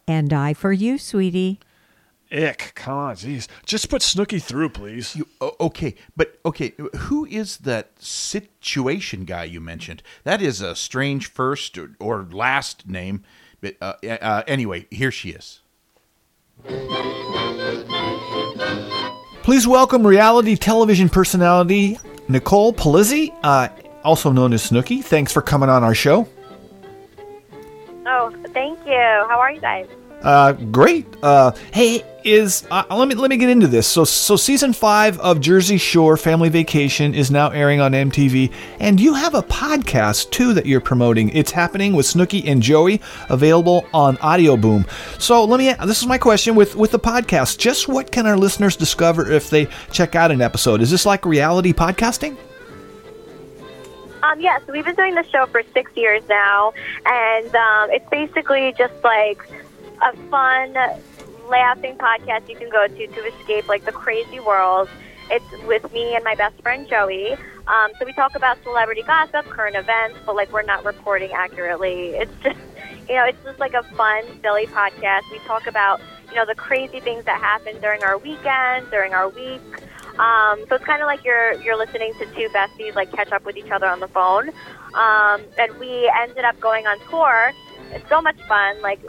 And 0.07 0.31
I 0.31 0.53
for 0.53 0.71
you, 0.71 0.97
sweetie. 0.99 1.59
Ick, 2.31 2.71
come 2.75 2.97
on, 2.97 3.15
jeez. 3.15 3.47
Just 3.65 3.89
put 3.89 4.01
Snooki 4.01 4.41
through, 4.41 4.69
please. 4.69 5.15
You, 5.15 5.27
okay, 5.41 5.95
but 6.15 6.39
okay, 6.45 6.73
who 6.95 7.25
is 7.25 7.57
that 7.57 7.91
situation 7.99 9.25
guy 9.25 9.43
you 9.43 9.59
mentioned? 9.59 10.01
That 10.23 10.41
is 10.41 10.61
a 10.61 10.75
strange 10.75 11.27
first 11.27 11.77
or, 11.77 11.91
or 11.99 12.27
last 12.31 12.87
name. 12.87 13.23
But 13.59 13.75
uh, 13.81 13.95
uh, 14.03 14.43
anyway, 14.47 14.87
here 14.89 15.11
she 15.11 15.31
is. 15.31 15.59
Please 19.43 19.67
welcome 19.67 20.07
reality 20.07 20.55
television 20.55 21.09
personality 21.09 21.97
Nicole 22.29 22.71
Polizzi, 22.71 23.35
uh, 23.43 23.67
also 24.03 24.31
known 24.31 24.53
as 24.53 24.69
Snooki. 24.69 25.03
Thanks 25.03 25.33
for 25.33 25.41
coming 25.41 25.69
on 25.69 25.83
our 25.83 25.95
show. 25.95 26.27
Oh, 28.05 28.33
thank 28.53 28.79
you. 28.85 28.93
How 28.93 29.37
are 29.39 29.51
you 29.51 29.59
guys? 29.59 29.87
Uh, 30.23 30.53
great. 30.53 31.05
Uh, 31.23 31.51
hey, 31.73 32.03
is 32.23 32.67
uh, 32.69 32.83
let 32.91 33.07
me 33.07 33.15
let 33.15 33.29
me 33.29 33.37
get 33.37 33.49
into 33.49 33.67
this. 33.67 33.87
So, 33.87 34.03
so 34.03 34.35
season 34.35 34.73
five 34.73 35.19
of 35.19 35.39
Jersey 35.39 35.77
Shore 35.77 36.17
Family 36.17 36.49
Vacation 36.49 37.15
is 37.15 37.31
now 37.31 37.49
airing 37.49 37.81
on 37.81 37.93
MTV, 37.93 38.51
and 38.79 38.99
you 38.99 39.13
have 39.13 39.33
a 39.33 39.41
podcast 39.41 40.31
too 40.31 40.53
that 40.53 40.65
you're 40.65 40.81
promoting. 40.81 41.29
It's 41.29 41.51
happening 41.51 41.93
with 41.93 42.05
Snooki 42.05 42.47
and 42.47 42.61
Joey, 42.61 43.01
available 43.29 43.87
on 43.93 44.17
Audio 44.17 44.57
Boom. 44.57 44.85
So, 45.17 45.43
let 45.43 45.57
me. 45.57 45.73
This 45.85 46.01
is 46.01 46.07
my 46.07 46.17
question 46.17 46.55
with 46.55 46.75
with 46.75 46.91
the 46.91 46.99
podcast. 46.99 47.57
Just 47.57 47.87
what 47.87 48.11
can 48.11 48.25
our 48.25 48.37
listeners 48.37 48.75
discover 48.75 49.31
if 49.31 49.49
they 49.49 49.67
check 49.91 50.15
out 50.15 50.31
an 50.31 50.41
episode? 50.41 50.81
Is 50.81 50.91
this 50.91 51.05
like 51.05 51.25
reality 51.25 51.73
podcasting? 51.73 52.37
Um, 54.23 54.39
yeah, 54.39 54.59
so 54.65 54.71
we've 54.71 54.85
been 54.85 54.95
doing 54.95 55.15
the 55.15 55.23
show 55.31 55.47
for 55.47 55.63
six 55.73 55.91
years 55.95 56.21
now, 56.29 56.73
and 57.07 57.55
um, 57.55 57.89
it's 57.89 58.07
basically 58.11 58.71
just 58.77 58.93
like 59.03 59.41
a 60.01 60.15
fun, 60.29 60.73
laughing 61.49 61.97
podcast 61.97 62.47
you 62.49 62.55
can 62.55 62.69
go 62.69 62.87
to 62.87 63.07
to 63.07 63.25
escape 63.25 63.67
like 63.67 63.85
the 63.85 63.91
crazy 63.91 64.39
world. 64.39 64.89
It's 65.29 65.45
with 65.65 65.91
me 65.93 66.15
and 66.15 66.23
my 66.23 66.35
best 66.35 66.61
friend 66.61 66.87
Joey. 66.89 67.33
Um, 67.67 67.91
so 67.97 68.05
we 68.05 68.13
talk 68.13 68.35
about 68.35 68.61
celebrity 68.63 69.03
gossip, 69.03 69.45
current 69.45 69.75
events, 69.75 70.17
but 70.25 70.35
like 70.35 70.51
we're 70.51 70.63
not 70.63 70.83
reporting 70.83 71.31
accurately. 71.31 72.09
It's 72.15 72.31
just, 72.43 72.59
you 73.07 73.15
know, 73.15 73.25
it's 73.25 73.41
just 73.43 73.59
like 73.59 73.73
a 73.73 73.83
fun, 73.95 74.23
silly 74.41 74.65
podcast. 74.65 75.21
We 75.31 75.39
talk 75.39 75.67
about, 75.67 76.01
you 76.29 76.35
know, 76.35 76.45
the 76.45 76.55
crazy 76.55 76.99
things 76.99 77.23
that 77.25 77.39
happen 77.39 77.79
during 77.79 78.03
our 78.03 78.17
weekend, 78.17 78.89
during 78.89 79.13
our 79.13 79.29
week. 79.29 79.61
Um, 80.19 80.65
so 80.67 80.75
it's 80.75 80.85
kind 80.85 81.01
of 81.01 81.05
like 81.05 81.23
you're 81.23 81.53
you're 81.61 81.77
listening 81.77 82.13
to 82.15 82.25
two 82.25 82.49
besties 82.49 82.95
like 82.95 83.11
catch 83.11 83.31
up 83.31 83.45
with 83.45 83.55
each 83.55 83.71
other 83.71 83.87
on 83.87 83.99
the 83.99 84.09
phone. 84.09 84.49
Um, 84.93 85.41
and 85.57 85.77
we 85.79 86.11
ended 86.21 86.43
up 86.43 86.59
going 86.59 86.87
on 86.87 86.99
tour. 87.09 87.53
It's 87.91 88.07
so 88.09 88.21
much 88.21 88.37
fun. 88.47 88.81
Like 88.81 88.99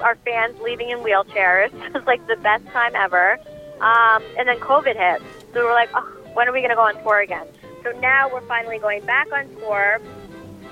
our 0.00 0.16
fans 0.16 0.56
leaving 0.60 0.90
in 0.90 0.98
wheelchairs. 0.98 1.72
It 1.86 1.94
was 1.94 2.04
like 2.06 2.26
the 2.26 2.36
best 2.36 2.66
time 2.68 2.94
ever. 2.94 3.38
Um, 3.80 4.22
and 4.38 4.48
then 4.48 4.58
COVID 4.58 4.96
hit, 4.96 5.22
so 5.52 5.60
we 5.60 5.66
were 5.66 5.72
like, 5.72 5.90
oh, 5.94 6.02
when 6.32 6.48
are 6.48 6.52
we 6.52 6.60
going 6.60 6.70
to 6.70 6.76
go 6.76 6.82
on 6.82 7.02
tour 7.02 7.20
again? 7.20 7.46
So 7.82 7.92
now 8.00 8.32
we're 8.32 8.46
finally 8.46 8.78
going 8.78 9.04
back 9.04 9.30
on 9.32 9.48
tour. 9.56 10.00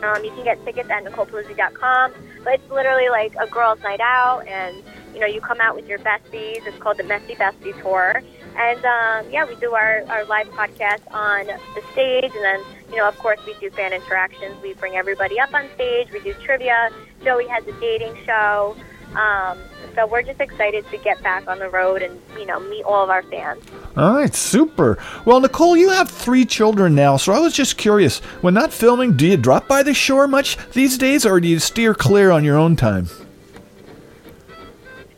Um, 0.03 0.25
you 0.25 0.31
can 0.33 0.45
get 0.45 0.63
tickets 0.65 0.89
at 0.91 1.05
NicolePolizzi.com. 1.05 2.13
But 2.45 2.55
it's 2.55 2.71
literally 2.71 3.09
like 3.09 3.35
a 3.41 3.47
girls' 3.47 3.81
night 3.83 4.01
out, 4.01 4.47
and 4.47 4.77
you 5.15 5.21
know 5.21 5.27
you 5.27 5.41
come 5.41 5.61
out 5.61 5.75
with 5.75 5.89
your 5.89 5.99
besties. 5.99 6.67
It's 6.67 6.79
called 6.79 6.99
the 6.99 7.05
Messy 7.05 7.35
Bestie 7.35 7.81
Tour. 7.81 8.23
And 8.57 8.85
um, 8.85 9.33
yeah, 9.33 9.47
we 9.47 9.57
do 9.57 9.75
our, 9.75 10.05
our 10.09 10.25
live 10.27 10.47
podcast 10.49 11.01
on 11.11 11.47
the 11.47 11.83
stage, 11.93 12.31
and 12.35 12.45
then 12.45 12.61
you 12.91 12.97
know, 12.97 13.09
of 13.09 13.19
course, 13.19 13.41
we 13.47 13.55
do 13.61 13.71
fan 13.71 13.93
interactions. 13.95 14.61
We 14.63 14.75
bring 14.75 14.95
everybody 14.95 15.41
up 15.41 15.55
on 15.55 15.69
stage. 15.75 16.09
We 16.13 16.21
do 16.21 16.35
trivia. 16.35 16.91
Joey 17.25 17.49
has 17.49 17.67
a 17.67 17.73
dating 17.81 18.15
show. 18.27 18.77
Um, 19.17 19.59
so 19.95 20.07
we're 20.07 20.23
just 20.23 20.41
excited 20.41 20.85
to 20.91 20.97
get 20.99 21.23
back 21.23 21.47
on 21.47 21.59
the 21.61 21.69
road 21.69 22.03
and 22.03 22.21
you 22.37 22.47
know 22.47 22.59
meet 22.61 22.83
all 22.85 23.05
of 23.05 23.11
our 23.11 23.23
fans. 23.25 23.63
All 23.97 24.15
right, 24.17 24.35
super. 24.35 24.99
Well, 25.25 25.41
Nicole, 25.41 25.77
you 25.77 25.91
have 25.91 26.11
three 26.11 26.45
children 26.45 26.95
now, 26.97 27.17
so 27.17 27.33
I 27.33 27.39
was 27.39 27.55
just 27.55 27.77
curious. 27.77 28.19
When 28.43 28.55
not 28.55 28.73
filming, 28.73 29.17
do 29.17 29.27
you 29.27 29.37
drop 29.37 29.69
by 29.69 29.83
the 29.85 29.95
shore 29.95 30.27
much 30.27 30.57
these 30.73 30.99
days, 30.99 31.25
or 31.25 31.39
do 31.41 31.47
you 31.47 31.59
steer 31.61 31.95
clear 31.95 32.31
on 32.33 32.43
your 32.45 32.57
own 32.57 32.75
time? 32.75 33.07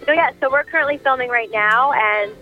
So 0.04 0.12
yeah, 0.12 0.30
so 0.40 0.50
we're 0.50 0.64
currently 0.64 0.98
filming 0.98 1.30
right 1.30 1.50
now, 1.50 1.92
and 1.92 2.32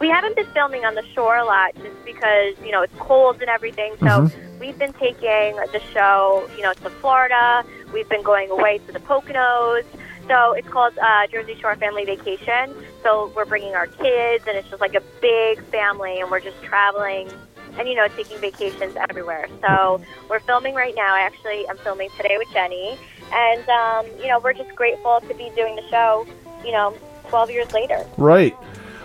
we 0.00 0.08
haven't 0.08 0.34
been 0.34 0.46
filming 0.54 0.84
on 0.84 0.94
the 0.94 1.04
shore 1.14 1.36
a 1.36 1.44
lot 1.44 1.74
just 1.76 2.04
because 2.04 2.54
you 2.64 2.72
know 2.72 2.82
it's 2.82 2.94
cold 2.98 3.40
and 3.40 3.48
everything. 3.50 3.94
So 4.00 4.06
Mhm. 4.06 4.58
we've 4.58 4.78
been 4.78 4.92
taking 4.94 5.56
the 5.72 5.80
show, 5.92 6.48
you 6.56 6.62
know, 6.62 6.72
to 6.72 6.90
Florida. 6.90 7.64
We've 7.92 8.08
been 8.08 8.22
going 8.22 8.50
away 8.50 8.78
to 8.86 8.92
the 8.92 8.98
Poconos. 8.98 9.84
So 10.28 10.52
it's 10.52 10.68
called 10.68 10.96
uh, 10.98 11.26
Jersey 11.28 11.56
Shore 11.60 11.76
Family 11.76 12.04
Vacation. 12.04 12.74
So 13.02 13.32
we're 13.34 13.44
bringing 13.44 13.74
our 13.74 13.86
kids, 13.86 14.44
and 14.46 14.56
it's 14.56 14.68
just 14.68 14.80
like 14.80 14.94
a 14.94 15.02
big 15.20 15.62
family, 15.64 16.20
and 16.20 16.30
we're 16.30 16.40
just 16.40 16.62
traveling 16.62 17.30
and 17.78 17.88
you 17.88 17.94
know 17.94 18.08
taking 18.08 18.38
vacations 18.38 18.96
everywhere. 19.08 19.48
So 19.60 20.00
we're 20.28 20.40
filming 20.40 20.74
right 20.74 20.94
now. 20.94 21.14
I 21.14 21.20
actually 21.20 21.66
am 21.68 21.78
filming 21.78 22.10
today 22.16 22.36
with 22.38 22.48
Jenny, 22.52 22.98
and 23.32 23.68
um, 23.68 24.06
you 24.18 24.28
know 24.28 24.38
we're 24.38 24.52
just 24.52 24.74
grateful 24.74 25.20
to 25.20 25.34
be 25.34 25.50
doing 25.56 25.76
the 25.76 25.88
show. 25.88 26.26
You 26.64 26.72
know, 26.72 26.96
12 27.28 27.50
years 27.50 27.72
later. 27.72 28.06
Right. 28.18 28.56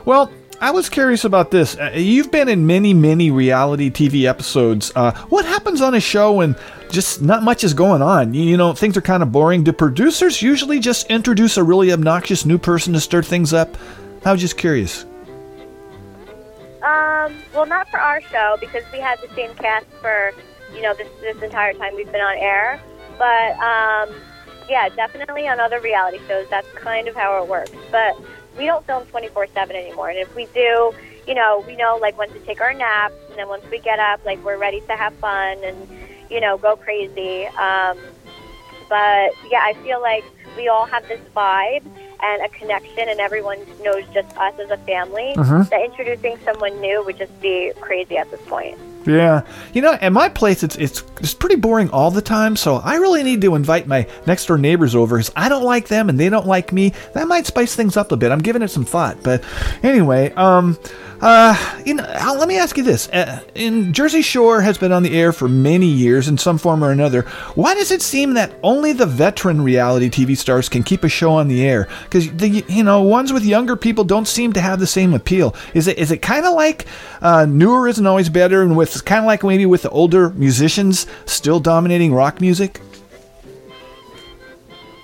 Well, 0.05 0.31
I 0.61 0.71
was 0.71 0.89
curious 0.89 1.23
about 1.23 1.49
this. 1.49 1.75
Uh, 1.77 1.91
you've 1.95 2.29
been 2.29 2.49
in 2.49 2.67
many, 2.67 2.93
many 2.93 3.31
reality 3.31 3.89
TV 3.89 4.25
episodes. 4.25 4.91
Uh, 4.95 5.11
what 5.29 5.45
happens 5.45 5.81
on 5.81 5.95
a 5.95 5.99
show 5.99 6.33
when 6.33 6.55
just 6.89 7.21
not 7.21 7.43
much 7.43 7.63
is 7.63 7.73
going 7.73 8.01
on? 8.01 8.33
You, 8.33 8.57
know, 8.57 8.73
things 8.73 8.97
are 8.97 9.01
kind 9.01 9.23
of 9.23 9.31
boring. 9.31 9.63
Do 9.63 9.73
producers 9.73 10.41
usually 10.41 10.79
just 10.79 11.09
introduce 11.09 11.57
a 11.57 11.63
really 11.63 11.91
obnoxious 11.91 12.45
new 12.45 12.57
person 12.57 12.93
to 12.93 12.99
stir 12.99 13.23
things 13.23 13.53
up? 13.53 13.77
I 14.25 14.31
was 14.31 14.41
just 14.41 14.57
curious. 14.57 15.05
Um, 16.83 17.35
well, 17.53 17.65
not 17.65 17.89
for 17.89 17.99
our 17.99 18.21
show 18.21 18.57
because 18.59 18.83
we 18.91 18.99
had 18.99 19.19
the 19.21 19.33
same 19.35 19.53
cast 19.55 19.87
for 20.01 20.31
you 20.73 20.81
know 20.81 20.93
this 20.93 21.07
this 21.21 21.41
entire 21.41 21.73
time 21.73 21.95
we've 21.95 22.11
been 22.11 22.21
on 22.21 22.37
air. 22.37 22.79
But 23.17 23.57
um, 23.59 24.15
yeah, 24.69 24.89
definitely 24.89 25.47
on 25.47 25.59
other 25.59 25.79
reality 25.79 26.19
shows, 26.27 26.47
that's 26.49 26.67
kind 26.73 27.07
of 27.07 27.15
how 27.15 27.41
it 27.41 27.49
works. 27.49 27.71
But 27.91 28.17
we 28.57 28.65
don't 28.65 28.85
film 28.85 29.05
24 29.07 29.47
7 29.47 29.75
anymore. 29.75 30.09
And 30.09 30.19
if 30.19 30.33
we 30.35 30.45
do, 30.47 30.93
you 31.27 31.33
know, 31.33 31.63
we 31.67 31.75
know 31.75 31.97
like 32.01 32.17
when 32.17 32.29
to 32.29 32.39
take 32.39 32.61
our 32.61 32.73
naps. 32.73 33.15
And 33.29 33.37
then 33.37 33.47
once 33.47 33.65
we 33.71 33.79
get 33.79 33.99
up, 33.99 34.23
like 34.25 34.43
we're 34.43 34.57
ready 34.57 34.81
to 34.81 34.95
have 34.95 35.13
fun 35.15 35.63
and, 35.63 35.87
you 36.29 36.39
know, 36.41 36.57
go 36.57 36.75
crazy. 36.75 37.45
Um, 37.47 37.97
but 38.89 39.31
yeah, 39.51 39.61
I 39.63 39.75
feel 39.83 40.01
like 40.01 40.23
we 40.55 40.67
all 40.67 40.85
have 40.85 41.07
this 41.07 41.19
vibe 41.35 41.83
and 42.23 42.41
a 42.41 42.49
connection, 42.49 43.09
and 43.09 43.19
everyone 43.19 43.59
knows 43.83 44.03
just 44.13 44.35
us 44.37 44.53
as 44.59 44.69
a 44.71 44.77
family. 44.77 45.33
Mhm. 45.35 45.69
That 45.69 45.83
introducing 45.85 46.37
someone 46.43 46.79
new 46.81 47.03
would 47.03 47.17
just 47.17 47.39
be 47.41 47.71
crazy 47.79 48.17
at 48.17 48.31
this 48.31 48.41
point. 48.47 48.77
Yeah, 49.05 49.43
you 49.71 49.81
know, 49.81 49.93
at 49.93 50.11
my 50.11 50.27
place, 50.27 50.63
it's 50.63 50.75
it's 50.75 51.03
it's 51.21 51.33
pretty 51.33 51.55
boring 51.55 51.89
all 51.91 52.11
the 52.11 52.21
time. 52.21 52.55
So 52.57 52.77
I 52.83 52.95
really 52.95 53.23
need 53.23 53.39
to 53.41 53.55
invite 53.55 53.87
my 53.87 54.05
next 54.25 54.47
door 54.47 54.57
neighbors 54.57 54.95
over, 54.95 55.17
because 55.17 55.31
I 55.35 55.47
don't 55.47 55.63
like 55.63 55.87
them 55.87 56.09
and 56.09 56.19
they 56.19 56.27
don't 56.27 56.47
like 56.47 56.73
me. 56.73 56.91
That 57.13 57.27
might 57.27 57.45
spice 57.45 57.73
things 57.75 57.95
up 57.95 58.11
a 58.11 58.17
bit. 58.17 58.31
I'm 58.31 58.39
giving 58.39 58.61
it 58.61 58.69
some 58.69 58.83
thought. 58.83 59.23
But 59.23 59.43
anyway, 59.81 60.33
um, 60.35 60.77
uh, 61.21 61.81
you 61.85 61.95
know, 61.95 62.03
let 62.37 62.47
me 62.47 62.57
ask 62.57 62.77
you 62.77 62.83
this: 62.83 63.09
uh, 63.09 63.41
in 63.55 63.91
Jersey 63.91 64.21
Shore 64.21 64.61
has 64.61 64.77
been 64.77 64.91
on 64.91 65.01
the 65.01 65.17
air 65.17 65.33
for 65.33 65.47
many 65.47 65.87
years 65.87 66.27
in 66.27 66.37
some 66.37 66.57
form 66.57 66.83
or 66.83 66.91
another. 66.91 67.23
Why 67.55 67.73
does 67.73 67.91
it 67.91 68.01
seem 68.01 68.35
that 68.35 68.53
only 68.61 68.93
the 68.93 69.05
veteran 69.05 69.61
reality 69.61 70.09
TV 70.09 70.37
stars 70.37 70.69
can 70.69 70.83
keep 70.83 71.03
a 71.03 71.09
show 71.09 71.31
on 71.31 71.47
the 71.47 71.65
air? 71.65 71.87
Because 72.03 72.31
the 72.31 72.63
you 72.67 72.83
know 72.83 73.01
ones 73.01 73.33
with 73.33 73.43
younger 73.43 73.75
people 73.75 74.03
don't 74.03 74.27
seem 74.27 74.53
to 74.53 74.61
have 74.61 74.79
the 74.79 74.87
same 74.87 75.13
appeal. 75.13 75.55
Is 75.73 75.87
it 75.87 75.97
is 75.97 76.11
it 76.11 76.21
kind 76.21 76.45
of 76.45 76.53
like 76.53 76.85
uh, 77.21 77.45
newer 77.45 77.87
isn't 77.87 78.05
always 78.05 78.29
better, 78.29 78.61
and 78.61 78.77
with 78.77 79.03
kind 79.05 79.19
of 79.19 79.25
like 79.25 79.43
maybe 79.43 79.65
with 79.65 79.81
the 79.81 79.89
older 79.89 80.29
musicians 80.31 81.07
still 81.25 81.59
dominating 81.59 82.13
rock 82.13 82.39
music? 82.41 82.79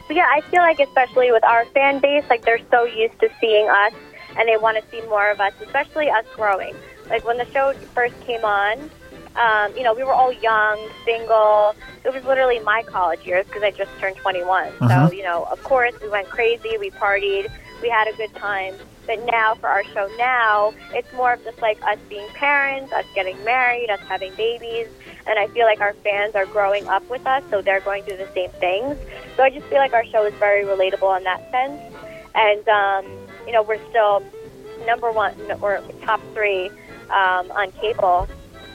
Yeah, 0.09 0.27
I 0.31 0.41
feel 0.41 0.61
like 0.61 0.79
especially 0.79 1.31
with 1.31 1.43
our 1.43 1.65
fan 1.67 1.99
base, 1.99 2.23
like 2.29 2.45
they're 2.45 2.59
so 2.69 2.83
used 2.83 3.19
to 3.19 3.29
seeing 3.41 3.67
us 3.67 3.93
and 4.37 4.47
they 4.47 4.57
want 4.57 4.77
to 4.77 4.83
see 4.91 5.01
more 5.07 5.29
of 5.29 5.39
us, 5.39 5.53
especially 5.61 6.09
us 6.09 6.25
growing. 6.35 6.75
Like 7.09 7.25
when 7.25 7.37
the 7.37 7.45
show 7.51 7.73
first 7.93 8.19
came 8.21 8.43
on, 8.43 8.89
um, 9.35 9.75
you 9.75 9.83
know, 9.83 9.93
we 9.93 10.03
were 10.03 10.13
all 10.13 10.31
young, 10.31 10.89
single. 11.05 11.75
It 12.03 12.13
was 12.13 12.23
literally 12.23 12.59
my 12.59 12.83
college 12.83 13.25
years 13.25 13.45
because 13.47 13.63
I 13.63 13.71
just 13.71 13.91
turned 13.99 14.15
21. 14.17 14.67
Uh-huh. 14.67 15.09
So, 15.09 15.15
you 15.15 15.23
know, 15.23 15.43
of 15.45 15.63
course, 15.63 15.93
we 16.01 16.09
went 16.09 16.29
crazy, 16.29 16.77
we 16.77 16.91
partied, 16.91 17.49
we 17.81 17.89
had 17.89 18.07
a 18.07 18.15
good 18.15 18.33
time. 18.35 18.75
But 19.05 19.25
now, 19.25 19.55
for 19.55 19.67
our 19.67 19.83
show 19.85 20.09
now, 20.17 20.73
it's 20.91 21.11
more 21.13 21.33
of 21.33 21.43
just 21.43 21.61
like 21.61 21.81
us 21.83 21.97
being 22.07 22.27
parents, 22.29 22.93
us 22.93 23.05
getting 23.15 23.43
married, 23.43 23.89
us 23.89 23.99
having 24.07 24.33
babies. 24.35 24.87
And 25.27 25.37
I 25.37 25.47
feel 25.47 25.65
like 25.65 25.81
our 25.81 25.93
fans 25.93 26.35
are 26.35 26.45
growing 26.45 26.87
up 26.87 27.07
with 27.09 27.25
us, 27.25 27.43
so 27.49 27.61
they're 27.61 27.81
going 27.81 28.03
through 28.03 28.17
the 28.17 28.29
same 28.33 28.49
things. 28.51 28.97
So 29.35 29.43
I 29.43 29.49
just 29.49 29.65
feel 29.67 29.79
like 29.79 29.93
our 29.93 30.05
show 30.05 30.25
is 30.25 30.33
very 30.35 30.63
relatable 30.63 31.17
in 31.17 31.23
that 31.23 31.51
sense. 31.51 31.81
And, 32.35 32.67
um, 32.69 33.22
you 33.45 33.53
know, 33.53 33.61
we're 33.63 33.79
still 33.89 34.23
number 34.85 35.11
one 35.11 35.33
or 35.61 35.81
top 36.03 36.21
three 36.33 36.69
um, 37.09 37.51
on 37.51 37.71
cable, 37.73 38.27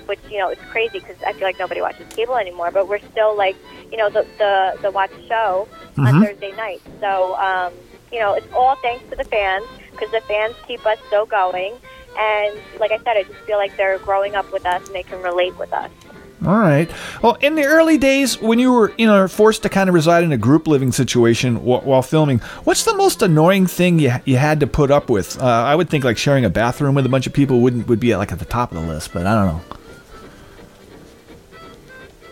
which, 0.07 0.21
you 0.31 0.39
know, 0.39 0.49
is 0.51 0.59
crazy 0.71 0.99
because 1.01 1.17
I 1.27 1.33
feel 1.33 1.43
like 1.43 1.59
nobody 1.59 1.81
watches 1.81 2.07
cable 2.15 2.37
anymore. 2.37 2.71
But 2.71 2.89
we're 2.89 3.01
still 3.13 3.37
like, 3.37 3.57
you 3.91 3.99
know, 3.99 4.09
the, 4.11 4.27
the, 4.39 4.79
the 4.83 4.91
watch 4.91 5.11
show 5.29 5.69
on 5.99 6.05
Mhm. 6.15 6.25
Thursday 6.25 6.53
night. 6.53 6.81
So, 7.01 7.35
um, 7.37 7.73
you 8.13 8.19
know, 8.19 8.35
it's 8.35 8.47
all 8.55 8.77
thanks 8.77 9.09
to 9.11 9.17
the 9.17 9.25
fans 9.25 9.65
because 9.93 10.11
the 10.11 10.21
fans 10.23 10.55
keep 10.67 10.85
us 10.87 10.99
so 11.11 11.27
going. 11.27 11.75
And 12.19 12.59
like 12.81 12.91
I 12.91 12.99
said, 12.99 13.17
I 13.17 13.23
just 13.25 13.39
feel 13.41 13.59
like 13.59 13.77
they're 13.77 13.99
growing 13.99 14.35
up 14.35 14.51
with 14.53 14.65
us 14.67 14.85
and 14.87 14.95
they 14.95 15.03
can 15.03 15.23
relate 15.23 15.57
with 15.59 15.73
us. 15.73 15.91
All 16.47 16.57
right. 16.57 16.89
Well, 17.21 17.37
in 17.41 17.57
the 17.57 17.65
early 17.65 17.99
days 17.99 18.41
when 18.41 18.61
you 18.61 18.73
were, 18.73 18.93
you 18.97 19.07
know, 19.07 19.27
forced 19.27 19.65
to 19.65 19.69
kind 19.69 19.89
of 19.89 19.95
reside 19.95 20.23
in 20.23 20.31
a 20.31 20.37
group 20.37 20.69
living 20.69 20.93
situation 20.93 21.57
wh- 21.57 21.85
while 21.85 22.03
filming, 22.03 22.39
what's 22.63 22.85
the 22.85 22.95
most 22.97 23.23
annoying 23.23 23.67
thing 23.67 23.99
you, 23.99 24.13
you 24.25 24.37
had 24.37 24.61
to 24.61 24.69
put 24.69 24.93
up 24.93 25.11
with? 25.11 25.41
Uh, 25.43 25.47
I 25.47 25.75
would 25.75 25.91
think 25.91 26.05
like 26.05 26.17
sharing 26.17 26.45
a 26.45 26.51
bathroom 26.51 26.95
with 26.95 27.05
a 27.07 27.09
bunch 27.09 27.27
of 27.27 27.33
people 27.33 27.61
wouldn't 27.61 27.89
would 27.89 27.99
be 27.99 28.15
like 28.15 28.31
at 28.31 28.39
the 28.39 28.45
top 28.45 28.71
of 28.71 28.81
the 28.81 28.87
list, 28.87 29.13
but 29.13 29.27
I 29.27 29.35
don't 29.35 29.47
know. 29.47 29.77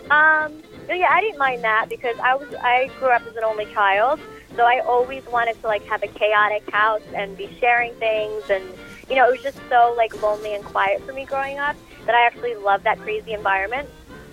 Um, 0.09 0.53
yeah, 0.87 1.09
I 1.11 1.19
didn't 1.19 1.37
mind 1.37 1.65
that 1.65 1.87
because 1.89 2.15
I 2.23 2.35
was 2.35 2.47
I 2.61 2.89
grew 2.99 3.09
up 3.09 3.23
as 3.27 3.35
an 3.35 3.43
only 3.43 3.65
child, 3.65 4.21
so 4.55 4.63
I 4.63 4.79
always 4.79 5.25
wanted 5.25 5.59
to 5.61 5.67
like 5.67 5.83
have 5.83 6.01
a 6.01 6.07
chaotic 6.07 6.63
house 6.71 7.03
and 7.13 7.35
be 7.35 7.49
sharing 7.59 7.93
things, 7.95 8.49
and 8.49 8.63
you 9.09 9.17
know 9.17 9.27
it 9.27 9.31
was 9.31 9.41
just 9.41 9.59
so 9.67 9.93
like 9.97 10.19
lonely 10.21 10.53
and 10.53 10.63
quiet 10.63 11.03
for 11.03 11.11
me 11.11 11.25
growing 11.25 11.59
up 11.59 11.75
that 12.07 12.15
I 12.15 12.25
actually 12.25 12.55
love 12.55 12.83
that 12.83 12.99
crazy 12.99 13.33
environment. 13.33 13.87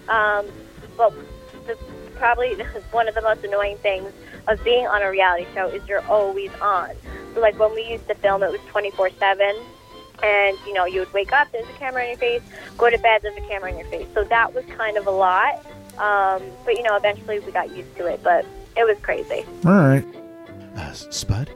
Um, 0.08 0.46
but 0.96 1.12
the, 1.66 1.76
probably 2.16 2.54
one 2.92 3.08
of 3.08 3.14
the 3.14 3.22
most 3.22 3.44
annoying 3.44 3.76
things 3.78 4.10
of 4.48 4.62
being 4.64 4.86
on 4.86 5.02
a 5.02 5.10
reality 5.10 5.46
show 5.54 5.68
is 5.68 5.86
you're 5.86 6.04
always 6.06 6.50
on. 6.60 6.90
So 7.34 7.40
like 7.40 7.58
when 7.58 7.74
we 7.74 7.82
used 7.82 8.06
to 8.08 8.14
film, 8.14 8.42
it 8.42 8.50
was 8.50 8.60
twenty 8.68 8.90
four 8.92 9.10
seven. 9.18 9.54
And 10.22 10.56
you 10.66 10.72
know, 10.72 10.86
you 10.86 11.00
would 11.00 11.12
wake 11.12 11.32
up, 11.32 11.50
there's 11.52 11.68
a 11.68 11.72
camera 11.72 12.04
in 12.04 12.10
your 12.10 12.18
face. 12.18 12.42
Go 12.78 12.88
to 12.88 12.98
bed, 12.98 13.22
there's 13.22 13.36
a 13.36 13.46
camera 13.48 13.70
in 13.70 13.78
your 13.78 13.88
face. 13.88 14.06
So 14.14 14.24
that 14.24 14.54
was 14.54 14.64
kind 14.76 14.96
of 14.96 15.06
a 15.06 15.10
lot. 15.10 15.66
Um, 15.98 16.42
but 16.64 16.76
you 16.76 16.82
know, 16.82 16.96
eventually 16.96 17.40
we 17.40 17.52
got 17.52 17.74
used 17.76 17.94
to 17.96 18.06
it. 18.06 18.22
But 18.22 18.46
it 18.76 18.84
was 18.84 18.96
crazy. 19.02 19.44
All 19.66 19.72
right. 19.72 20.04
Uh, 20.76 20.92
Spud? 20.92 21.50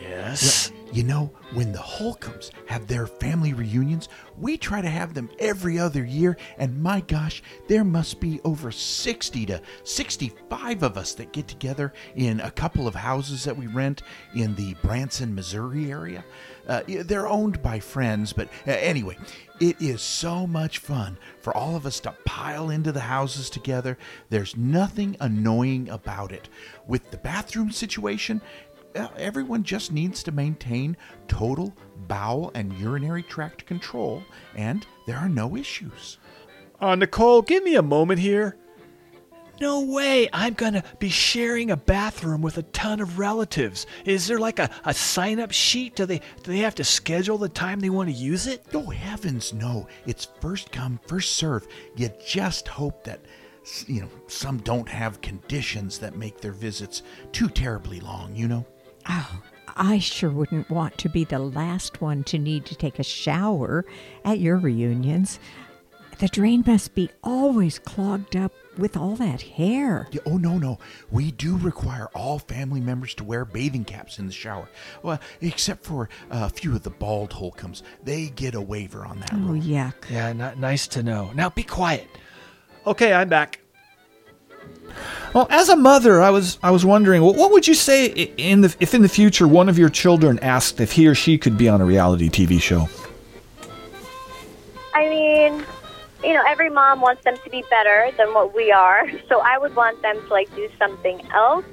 Yes. 0.00 0.70
You 0.94 1.02
know, 1.02 1.32
when 1.54 1.72
the 1.72 1.80
Holcombs 1.80 2.52
have 2.66 2.86
their 2.86 3.08
family 3.08 3.52
reunions, 3.52 4.08
we 4.38 4.56
try 4.56 4.80
to 4.80 4.88
have 4.88 5.12
them 5.12 5.28
every 5.40 5.76
other 5.76 6.04
year, 6.04 6.36
and 6.56 6.80
my 6.80 7.00
gosh, 7.00 7.42
there 7.66 7.82
must 7.82 8.20
be 8.20 8.40
over 8.44 8.70
60 8.70 9.46
to 9.46 9.60
65 9.82 10.84
of 10.84 10.96
us 10.96 11.12
that 11.14 11.32
get 11.32 11.48
together 11.48 11.92
in 12.14 12.38
a 12.38 12.50
couple 12.50 12.86
of 12.86 12.94
houses 12.94 13.42
that 13.42 13.56
we 13.56 13.66
rent 13.66 14.02
in 14.36 14.54
the 14.54 14.74
Branson, 14.84 15.34
Missouri 15.34 15.90
area. 15.90 16.24
Uh, 16.68 16.82
they're 16.86 17.28
owned 17.28 17.60
by 17.60 17.80
friends, 17.80 18.32
but 18.32 18.48
uh, 18.66 18.70
anyway, 18.70 19.18
it 19.60 19.80
is 19.80 20.00
so 20.00 20.46
much 20.46 20.78
fun 20.78 21.18
for 21.40 21.56
all 21.56 21.76
of 21.76 21.86
us 21.86 22.00
to 22.00 22.14
pile 22.24 22.70
into 22.70 22.90
the 22.90 23.00
houses 23.00 23.50
together. 23.50 23.98
There's 24.30 24.56
nothing 24.56 25.16
annoying 25.20 25.88
about 25.90 26.32
it. 26.32 26.48
With 26.86 27.10
the 27.10 27.18
bathroom 27.18 27.70
situation, 27.70 28.40
everyone 28.94 29.62
just 29.62 29.92
needs 29.92 30.22
to 30.22 30.32
maintain 30.32 30.96
total 31.28 31.74
bowel 32.08 32.50
and 32.54 32.72
urinary 32.74 33.22
tract 33.22 33.66
control, 33.66 34.22
and 34.54 34.86
there 35.06 35.16
are 35.16 35.28
no 35.28 35.56
issues. 35.56 36.18
Uh, 36.80 36.94
Nicole, 36.94 37.42
give 37.42 37.62
me 37.62 37.76
a 37.76 37.82
moment 37.82 38.20
here. 38.20 38.56
No 39.60 39.82
way 39.82 40.28
I'm 40.32 40.54
gonna 40.54 40.82
be 40.98 41.08
sharing 41.08 41.70
a 41.70 41.76
bathroom 41.76 42.42
with 42.42 42.58
a 42.58 42.62
ton 42.64 43.00
of 43.00 43.20
relatives. 43.20 43.86
Is 44.04 44.26
there 44.26 44.40
like 44.40 44.58
a, 44.58 44.68
a 44.84 44.92
sign 44.92 45.38
up 45.38 45.52
sheet? 45.52 45.94
Do 45.94 46.06
they 46.06 46.18
do 46.42 46.50
they 46.50 46.58
have 46.58 46.74
to 46.74 46.84
schedule 46.84 47.38
the 47.38 47.48
time 47.48 47.78
they 47.78 47.90
want 47.90 48.08
to 48.08 48.14
use 48.14 48.48
it? 48.48 48.66
Oh 48.74 48.90
heavens 48.90 49.52
no. 49.52 49.86
It's 50.06 50.26
first 50.40 50.72
come, 50.72 50.98
first 51.06 51.36
serve. 51.36 51.68
You 51.94 52.10
just 52.26 52.66
hope 52.66 53.04
that 53.04 53.20
you 53.86 54.02
know, 54.02 54.10
some 54.26 54.58
don't 54.58 54.88
have 54.88 55.20
conditions 55.20 55.98
that 55.98 56.16
make 56.16 56.40
their 56.40 56.52
visits 56.52 57.02
too 57.32 57.48
terribly 57.48 58.00
long, 58.00 58.34
you 58.36 58.48
know? 58.48 58.66
Oh, 59.08 59.42
I 59.76 59.98
sure 59.98 60.30
wouldn't 60.30 60.70
want 60.70 60.98
to 60.98 61.08
be 61.08 61.24
the 61.24 61.38
last 61.38 62.00
one 62.00 62.24
to 62.24 62.38
need 62.38 62.64
to 62.66 62.76
take 62.76 62.98
a 62.98 63.04
shower 63.04 63.84
at 64.24 64.38
your 64.38 64.56
reunions. 64.56 65.38
The 66.18 66.28
drain 66.28 66.62
must 66.64 66.94
be 66.94 67.10
always 67.24 67.80
clogged 67.80 68.36
up 68.36 68.52
with 68.78 68.96
all 68.96 69.16
that 69.16 69.42
hair. 69.42 70.06
Yeah, 70.12 70.20
oh 70.26 70.36
no 70.36 70.58
no, 70.58 70.78
we 71.10 71.32
do 71.32 71.56
require 71.58 72.06
all 72.14 72.38
family 72.38 72.80
members 72.80 73.14
to 73.16 73.24
wear 73.24 73.44
bathing 73.44 73.84
caps 73.84 74.20
in 74.20 74.26
the 74.26 74.32
shower. 74.32 74.68
Well, 75.02 75.18
except 75.40 75.84
for 75.84 76.08
a 76.30 76.48
few 76.48 76.74
of 76.76 76.84
the 76.84 76.90
bald 76.90 77.32
Holcombs, 77.32 77.82
they 78.04 78.28
get 78.28 78.54
a 78.54 78.60
waiver 78.60 79.04
on 79.04 79.18
that. 79.20 79.32
Oh, 79.32 79.38
rule. 79.38 79.60
yuck. 79.60 80.08
Yeah, 80.08 80.32
not 80.32 80.56
nice 80.58 80.86
to 80.88 81.02
know. 81.02 81.32
Now 81.34 81.50
be 81.50 81.64
quiet. 81.64 82.08
Okay, 82.86 83.12
I'm 83.12 83.28
back. 83.28 83.58
Well, 85.34 85.48
as 85.50 85.68
a 85.68 85.74
mother, 85.74 86.20
I 86.20 86.30
was 86.30 86.58
I 86.62 86.70
was 86.70 86.84
wondering, 86.84 87.20
what 87.20 87.50
would 87.50 87.66
you 87.66 87.74
say 87.74 88.06
in 88.06 88.60
the 88.60 88.74
if 88.78 88.94
in 88.94 89.02
the 89.02 89.08
future 89.08 89.48
one 89.48 89.68
of 89.68 89.76
your 89.76 89.88
children 89.88 90.38
asked 90.38 90.80
if 90.80 90.92
he 90.92 91.08
or 91.08 91.14
she 91.14 91.38
could 91.38 91.58
be 91.58 91.68
on 91.68 91.80
a 91.80 91.84
reality 91.84 92.28
TV 92.28 92.62
show? 92.62 92.88
I 94.94 95.08
mean, 95.08 95.64
you 96.22 96.34
know, 96.34 96.42
every 96.46 96.70
mom 96.70 97.00
wants 97.00 97.24
them 97.24 97.36
to 97.42 97.50
be 97.50 97.64
better 97.68 98.12
than 98.16 98.32
what 98.32 98.54
we 98.54 98.70
are. 98.70 99.10
So 99.28 99.40
I 99.40 99.58
would 99.58 99.74
want 99.74 100.00
them 100.02 100.20
to 100.20 100.28
like 100.28 100.54
do 100.54 100.68
something 100.78 101.20
else. 101.32 101.64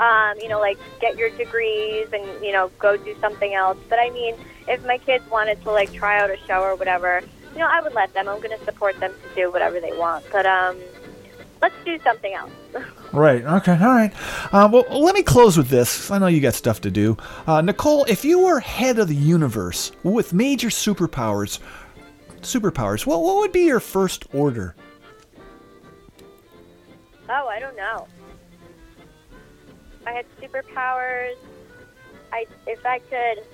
Um, 0.00 0.34
you 0.40 0.48
know, 0.48 0.58
like 0.58 0.78
get 1.00 1.16
your 1.16 1.30
degrees 1.30 2.08
and 2.12 2.24
you 2.44 2.50
know 2.50 2.70
go 2.80 2.96
do 2.96 3.14
something 3.20 3.54
else. 3.54 3.78
But 3.88 4.00
I 4.00 4.10
mean, 4.10 4.34
if 4.66 4.84
my 4.84 4.98
kids 4.98 5.28
wanted 5.30 5.62
to 5.62 5.70
like 5.70 5.92
try 5.92 6.20
out 6.20 6.30
a 6.30 6.36
show 6.48 6.62
or 6.62 6.74
whatever, 6.74 7.22
you 7.52 7.58
know, 7.58 7.68
I 7.70 7.80
would 7.80 7.94
let 7.94 8.12
them. 8.14 8.28
I'm 8.28 8.40
going 8.40 8.58
to 8.58 8.64
support 8.64 8.98
them 8.98 9.12
to 9.12 9.34
do 9.36 9.52
whatever 9.52 9.78
they 9.78 9.92
want. 9.96 10.24
But 10.32 10.46
um, 10.46 10.76
let's 11.62 11.74
do 11.84 11.98
something 12.00 12.34
else. 12.34 12.50
Right. 13.12 13.44
Okay. 13.44 13.72
All 13.72 13.94
right. 13.94 14.10
Uh, 14.54 14.70
well, 14.72 14.86
let 14.88 15.14
me 15.14 15.22
close 15.22 15.58
with 15.58 15.68
this. 15.68 16.10
I 16.10 16.16
know 16.16 16.28
you 16.28 16.40
got 16.40 16.54
stuff 16.54 16.80
to 16.80 16.90
do. 16.90 17.18
Uh, 17.46 17.60
Nicole, 17.60 18.04
if 18.04 18.24
you 18.24 18.38
were 18.38 18.58
head 18.58 18.98
of 18.98 19.08
the 19.08 19.14
universe 19.14 19.92
with 20.02 20.32
major 20.32 20.68
superpowers, 20.68 21.58
superpowers, 22.40 23.04
what 23.04 23.20
what 23.20 23.36
would 23.36 23.52
be 23.52 23.64
your 23.64 23.80
first 23.80 24.24
order? 24.32 24.74
Oh, 27.28 27.48
I 27.48 27.58
don't 27.60 27.76
know. 27.76 28.08
If 30.00 30.06
I 30.06 30.12
had 30.12 30.26
superpowers, 30.40 31.34
I 32.32 32.46
if 32.66 32.86
I 32.86 32.98
could 32.98 33.44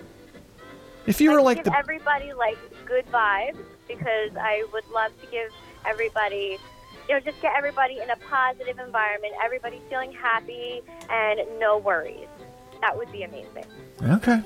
If 1.06 1.20
you 1.20 1.32
were 1.32 1.42
like 1.42 1.56
give 1.56 1.64
the 1.64 1.76
everybody 1.76 2.32
like 2.32 2.58
good 2.86 3.06
vibes 3.06 3.58
because 3.88 4.30
I 4.40 4.64
would 4.72 4.86
love 4.94 5.10
to 5.20 5.26
give 5.32 5.50
everybody 5.84 6.58
you 7.08 7.14
know 7.14 7.20
just 7.20 7.40
get 7.40 7.54
everybody 7.56 7.98
in 7.98 8.10
a 8.10 8.16
positive 8.16 8.78
environment 8.78 9.32
everybody 9.42 9.80
feeling 9.88 10.12
happy 10.12 10.82
and 11.10 11.40
no 11.58 11.78
worries 11.78 12.28
that 12.80 12.96
would 12.96 13.10
be 13.10 13.22
amazing. 13.22 13.64
Okay. 14.02 14.40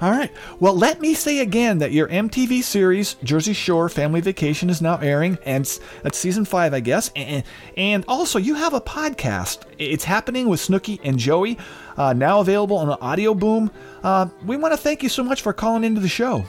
All 0.00 0.10
right. 0.10 0.32
Well, 0.58 0.74
let 0.74 1.00
me 1.00 1.14
say 1.14 1.40
again 1.40 1.78
that 1.78 1.92
your 1.92 2.08
MTV 2.08 2.62
series 2.62 3.14
Jersey 3.22 3.52
Shore 3.52 3.88
Family 3.88 4.20
Vacation 4.20 4.70
is 4.70 4.80
now 4.82 4.96
airing, 4.96 5.38
and 5.44 5.64
that's 6.02 6.18
season 6.18 6.44
five, 6.44 6.74
I 6.74 6.80
guess. 6.80 7.10
And, 7.14 7.44
and 7.76 8.04
also, 8.08 8.38
you 8.38 8.54
have 8.54 8.74
a 8.74 8.80
podcast. 8.80 9.60
It's 9.78 10.04
happening 10.04 10.48
with 10.48 10.60
Snooki 10.60 10.98
and 11.04 11.18
Joey, 11.18 11.58
uh, 11.96 12.12
now 12.12 12.40
available 12.40 12.76
on 12.78 12.90
Audio 12.90 13.34
Boom. 13.34 13.70
Uh, 14.02 14.28
we 14.44 14.56
want 14.56 14.72
to 14.72 14.78
thank 14.78 15.02
you 15.02 15.08
so 15.08 15.22
much 15.22 15.42
for 15.42 15.52
calling 15.52 15.84
into 15.84 16.00
the 16.00 16.08
show, 16.08 16.44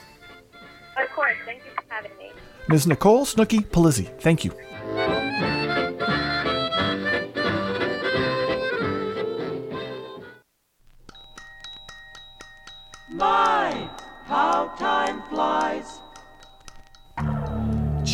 Of 0.98 1.10
course. 1.14 1.36
Thank 1.46 1.64
you 1.66 1.72
for 1.76 1.84
having 1.90 2.12
me. 2.18 2.32
Ms. 2.68 2.88
Nicole 2.88 3.26
Snooki 3.26 3.64
Polizzi. 3.66 4.08
Thank 4.22 4.46
you. 4.46 4.54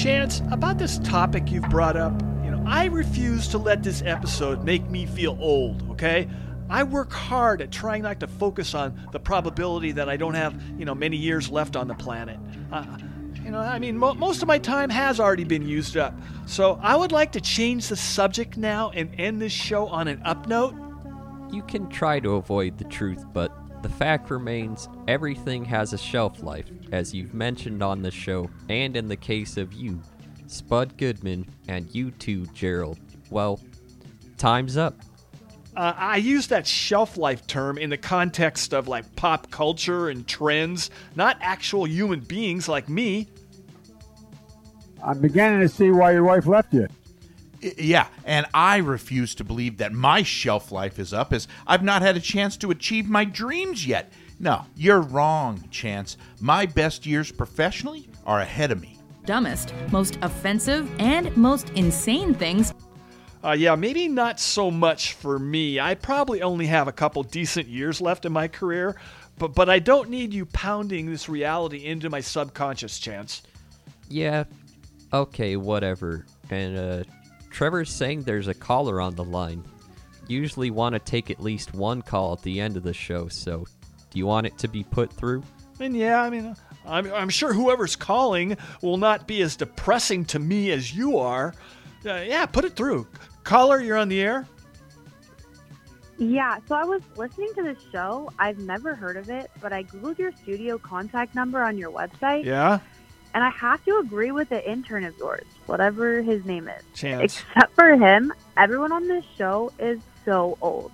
Chance, 0.06 0.44
about 0.52 0.78
this 0.78 1.00
topic 1.00 1.50
you've 1.50 1.68
brought 1.68 1.98
up, 1.98 2.14
you 2.44 2.52
know, 2.52 2.64
I 2.68 2.86
refuse 2.86 3.48
to 3.48 3.58
let 3.58 3.82
this 3.82 4.04
episode 4.04 4.64
make 4.64 4.88
me 4.88 5.08
feel 5.08 5.36
old, 5.42 5.82
okay? 5.94 6.30
I 6.70 6.84
work 6.84 7.12
hard 7.12 7.60
at 7.60 7.72
trying 7.72 8.04
not 8.04 8.20
to 8.20 8.28
focus 8.28 8.76
on 8.76 9.10
the 9.12 9.20
probability 9.20 9.94
that 9.94 10.08
I 10.08 10.16
don't 10.16 10.36
have, 10.36 10.62
you 10.78 10.86
know, 10.86 10.94
many 10.94 11.18
years 11.18 11.50
left 11.50 11.76
on 11.76 11.88
the 11.88 11.96
planet. 11.96 12.38
Uh, 12.72 12.86
you 13.44 13.50
know, 13.50 13.58
I 13.58 13.80
mean, 13.80 13.98
mo- 13.98 14.14
most 14.14 14.44
of 14.44 14.48
my 14.48 14.60
time 14.60 14.92
has 14.92 15.20
already 15.20 15.44
been 15.44 15.68
used 15.68 15.98
up. 15.98 16.14
So 16.46 16.80
I 16.84 16.96
would 16.96 17.12
like 17.12 17.32
to 17.32 17.42
change 17.42 17.88
the 17.88 17.96
subject 17.96 18.58
now 18.58 18.92
and 18.92 19.10
end 19.20 19.42
this 19.42 19.52
show 19.52 19.88
on 19.88 20.08
an 20.08 20.22
up 20.24 20.48
note. 20.48 20.76
You 21.52 21.64
can 21.64 21.90
try 21.90 22.20
to 22.20 22.36
avoid 22.36 22.78
the 22.78 22.84
truth, 22.84 23.26
but 23.34 23.52
the 23.86 23.94
fact 23.94 24.32
remains 24.32 24.90
everything 25.08 25.64
has 25.64 25.94
a 25.94 25.98
shelf 26.00 26.42
life, 26.42 26.66
as 26.92 27.14
you've 27.14 27.36
mentioned 27.36 27.84
on 27.84 28.02
the 28.02 28.10
show, 28.10 28.50
and 28.68 28.98
in 28.98 29.08
the 29.08 29.16
case 29.16 29.58
of 29.58 29.74
you, 29.74 30.02
Spud 30.48 30.98
Goodman, 30.98 31.46
and 31.68 31.94
you 31.94 32.10
too, 32.10 32.48
Gerald. 32.48 32.98
Well, 33.30 33.60
time's 34.40 34.76
up. 34.76 34.96
Uh, 35.78 35.94
I 35.96 36.18
use 36.18 36.48
that 36.48 36.66
shelf 36.66 37.16
life 37.16 37.46
term 37.46 37.78
in 37.78 37.92
the 37.92 37.98
context 37.98 38.74
of 38.74 38.88
like 38.88 39.16
pop 39.16 39.52
culture 39.52 40.10
and 40.10 40.28
trends, 40.28 40.90
not 41.16 41.38
actual 41.40 41.86
human 41.86 42.22
beings 42.22 42.68
like 42.68 42.90
me. 42.90 43.28
I'm 45.04 45.20
beginning 45.20 45.60
to 45.60 45.70
see 45.70 45.92
why 45.92 46.14
your 46.14 46.24
wife 46.24 46.48
left 46.48 46.74
you. 46.74 46.88
I- 47.64 47.74
Yeah, 47.78 48.08
and 48.26 48.46
I 48.54 48.78
refuse 48.78 49.36
to 49.36 49.44
believe 49.44 49.78
that 49.78 49.94
my 49.94 50.24
shelf 50.24 50.72
life 50.72 51.00
is 51.00 51.14
up 51.14 51.34
as 51.34 51.48
I've 51.68 51.84
not 51.84 52.02
had 52.02 52.16
a 52.16 52.20
chance 52.22 52.58
to 52.58 52.72
achieve 52.72 53.08
my 53.10 53.26
dreams 53.26 53.86
yet. 53.86 54.12
No, 54.40 54.66
you're 54.76 55.02
wrong, 55.02 55.64
Chance. 55.72 56.18
My 56.42 56.66
best 56.66 57.06
years 57.06 57.32
professionally 57.32 58.10
are 58.26 58.42
ahead 58.42 58.72
of 58.72 58.82
me. 58.82 58.98
Dumbest, 59.26 59.74
most 59.92 60.18
offensive, 60.22 60.90
and 61.00 61.36
most 61.38 61.70
insane 61.72 62.34
things. 62.34 62.74
Uh, 63.44 63.52
yeah, 63.52 63.76
maybe 63.76 64.08
not 64.08 64.40
so 64.40 64.70
much 64.72 65.14
for 65.14 65.40
me. 65.40 65.80
I 65.80 65.96
probably 65.96 66.42
only 66.42 66.66
have 66.66 66.88
a 66.88 66.92
couple 66.92 67.24
decent 67.24 67.68
years 67.68 68.02
left 68.02 68.26
in 68.26 68.34
my 68.34 68.48
career, 68.48 68.96
but 69.38 69.54
but 69.56 69.70
I 69.70 69.80
don't 69.80 70.10
need 70.10 70.34
you 70.34 70.46
pounding 70.48 71.10
this 71.10 71.30
reality 71.30 71.86
into 71.86 72.10
my 72.10 72.20
subconscious, 72.22 73.00
Chance. 73.00 73.44
Yeah, 74.10 74.44
okay, 75.14 75.56
whatever. 75.56 76.26
And, 76.50 76.78
uh, 76.78 77.04
Trevor's 77.56 77.90
saying 77.90 78.24
there's 78.24 78.50
a 78.50 78.54
caller 78.54 79.00
on 79.00 79.16
the 79.16 79.24
line. 79.24 79.64
Usually 80.28 80.72
want 80.72 80.92
to 80.92 81.00
take 81.00 81.32
at 81.32 81.40
least 81.40 81.74
one 81.74 82.02
call 82.02 82.34
at 82.34 82.42
the 82.42 82.60
end 82.60 82.76
of 82.76 82.84
the 82.84 82.94
show, 82.94 83.30
so 83.30 83.66
do 84.10 84.20
you 84.20 84.26
want 84.26 84.46
it 84.46 84.58
to 84.58 84.68
be 84.68 84.84
put 84.84 85.14
through? 85.14 85.42
And 85.80 85.96
yeah, 85.96 86.22
I 86.22 86.30
mean, 86.30 86.54
I'm, 86.86 87.14
I'm 87.14 87.30
sure 87.30 87.54
whoever's 87.54 87.96
calling 87.96 88.58
will 88.82 88.98
not 88.98 89.26
be 89.26 89.42
as 89.42 89.56
depressing 89.56 90.26
to 90.26 90.40
me 90.40 90.72
as 90.72 90.94
you 90.94 91.18
are. 91.18 91.54
Uh, 92.06 92.16
yeah, 92.28 92.46
put 92.46 92.66
it 92.66 92.76
through. 92.76 93.08
Caller, 93.46 93.80
you're 93.80 93.96
on 93.96 94.10
the 94.10 94.20
air. 94.20 94.46
Yeah, 96.18 96.58
so 96.68 96.76
I 96.76 96.84
was 96.84 97.04
listening 97.16 97.54
to 97.56 97.64
the 97.64 97.78
show. 97.90 98.34
I've 98.38 98.60
never 98.60 98.96
heard 98.96 99.16
of 99.16 99.30
it, 99.30 99.50
but 99.62 99.72
I 99.72 99.84
Googled 99.84 100.18
your 100.18 100.34
studio 100.34 100.78
contact 100.78 101.36
number 101.36 101.64
on 101.64 101.78
your 101.78 101.92
website. 101.92 102.44
Yeah? 102.44 102.80
And 103.36 103.44
I 103.44 103.50
have 103.50 103.84
to 103.84 103.98
agree 103.98 104.32
with 104.32 104.48
the 104.48 104.68
intern 104.68 105.04
of 105.04 105.18
yours, 105.18 105.44
whatever 105.66 106.22
his 106.22 106.46
name 106.46 106.70
is. 106.70 106.82
Chance. 106.94 107.22
Except 107.22 107.76
for 107.76 107.94
him, 107.94 108.32
everyone 108.56 108.94
on 108.94 109.10
this 109.10 109.26
show 109.38 109.74
is 109.78 110.00
so 110.24 110.58
old. 110.62 110.94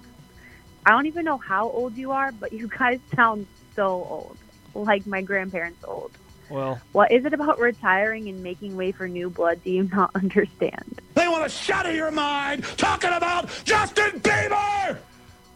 I 0.84 0.90
don't 0.90 1.06
even 1.06 1.24
know 1.24 1.38
how 1.38 1.70
old 1.70 1.96
you 1.96 2.12
are, 2.12 2.32
but 2.32 2.52
you 2.52 2.68
guys 2.80 3.00
sound 3.16 3.46
so 3.76 3.86
old. 3.86 4.38
Like 4.74 5.06
my 5.06 5.22
grandparents 5.22 5.84
old. 5.84 6.12
Well, 6.50 6.82
What 6.94 7.12
is 7.12 7.26
it 7.26 7.34
about 7.34 7.60
retiring 7.60 8.28
and 8.28 8.42
making 8.42 8.76
way 8.76 8.92
for 8.92 9.08
new 9.08 9.30
blood 9.30 9.64
do 9.64 9.70
you 9.70 9.84
not 9.94 10.10
understand? 10.16 11.00
They 11.14 11.28
want 11.28 11.44
to 11.44 11.50
shatter 11.50 11.94
your 11.94 12.10
mind 12.10 12.64
talking 12.76 13.12
about 13.14 13.50
Justin 13.66 14.20
Bieber! 14.20 14.98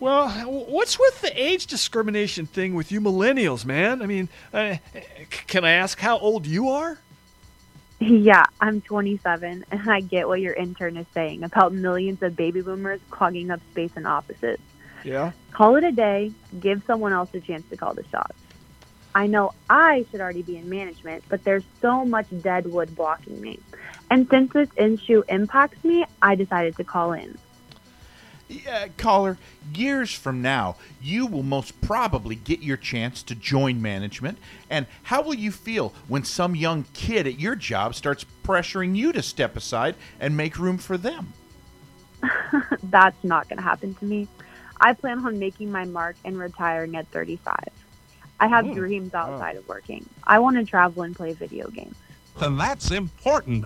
Well, 0.05 0.29
what's 0.29 0.99
with 0.99 1.21
the 1.21 1.33
age 1.33 1.65
discrimination 1.65 2.45
thing 2.45 2.75
with 2.75 2.91
you 2.91 3.01
millennials, 3.01 3.65
man? 3.65 4.03
I 4.03 4.05
mean, 4.05 4.29
uh, 4.53 4.75
can 5.47 5.65
I 5.65 5.71
ask 5.71 5.97
how 5.97 6.19
old 6.19 6.45
you 6.45 6.69
are? 6.69 6.99
Yeah, 7.99 8.45
I'm 8.61 8.81
27, 8.81 9.65
and 9.71 9.89
I 9.89 10.01
get 10.01 10.27
what 10.27 10.41
your 10.41 10.53
intern 10.53 10.95
is 10.97 11.07
saying 11.15 11.41
about 11.41 11.73
millions 11.73 12.21
of 12.21 12.35
baby 12.35 12.61
boomers 12.61 12.99
clogging 13.09 13.49
up 13.49 13.61
space 13.71 13.97
in 13.97 14.05
offices. 14.05 14.59
Yeah. 15.03 15.31
Call 15.53 15.75
it 15.75 15.83
a 15.83 15.91
day, 15.91 16.31
give 16.59 16.83
someone 16.85 17.11
else 17.11 17.33
a 17.33 17.39
chance 17.39 17.67
to 17.71 17.75
call 17.75 17.95
the 17.95 18.05
shots. 18.09 18.37
I 19.15 19.25
know 19.25 19.53
I 19.71 20.05
should 20.11 20.21
already 20.21 20.43
be 20.43 20.57
in 20.57 20.69
management, 20.69 21.23
but 21.29 21.43
there's 21.43 21.63
so 21.81 22.05
much 22.05 22.27
dead 22.43 22.67
wood 22.67 22.95
blocking 22.95 23.41
me. 23.41 23.57
And 24.11 24.29
since 24.29 24.53
this 24.53 24.69
issue 24.75 25.23
impacts 25.27 25.83
me, 25.83 26.05
I 26.21 26.35
decided 26.35 26.75
to 26.77 26.83
call 26.83 27.13
in. 27.13 27.39
Yeah, 28.47 28.89
caller, 28.97 29.37
years 29.73 30.13
from 30.13 30.41
now, 30.41 30.75
you 31.01 31.25
will 31.25 31.41
most 31.43 31.79
probably 31.81 32.35
get 32.35 32.59
your 32.61 32.77
chance 32.77 33.23
to 33.23 33.33
join 33.35 33.81
management. 33.81 34.37
And 34.69 34.85
how 35.03 35.23
will 35.23 35.33
you 35.33 35.51
feel 35.51 35.93
when 36.07 36.23
some 36.23 36.55
young 36.55 36.85
kid 36.93 37.25
at 37.25 37.39
your 37.39 37.55
job 37.55 37.95
starts 37.95 38.25
pressuring 38.43 38.95
you 38.95 39.11
to 39.13 39.23
step 39.23 39.57
aside 39.57 39.95
and 40.19 40.37
make 40.37 40.59
room 40.59 40.77
for 40.77 40.95
them? 40.97 41.33
That's 42.83 43.21
not 43.23 43.49
going 43.49 43.57
to 43.57 43.63
happen 43.63 43.95
to 43.95 44.05
me. 44.05 44.27
I 44.79 44.93
plan 44.93 45.25
on 45.25 45.39
making 45.39 45.71
my 45.71 45.85
mark 45.85 46.15
and 46.23 46.37
retiring 46.37 46.95
at 46.95 47.07
35. 47.07 47.55
I 48.39 48.47
have 48.47 48.65
Hmm. 48.65 48.73
dreams 48.73 49.13
outside 49.15 49.55
of 49.55 49.67
working. 49.67 50.07
I 50.23 50.37
want 50.39 50.57
to 50.57 50.65
travel 50.65 51.01
and 51.03 51.15
play 51.15 51.33
video 51.33 51.69
games. 51.69 51.95
And 52.39 52.59
that's 52.59 52.91
important. 52.91 53.65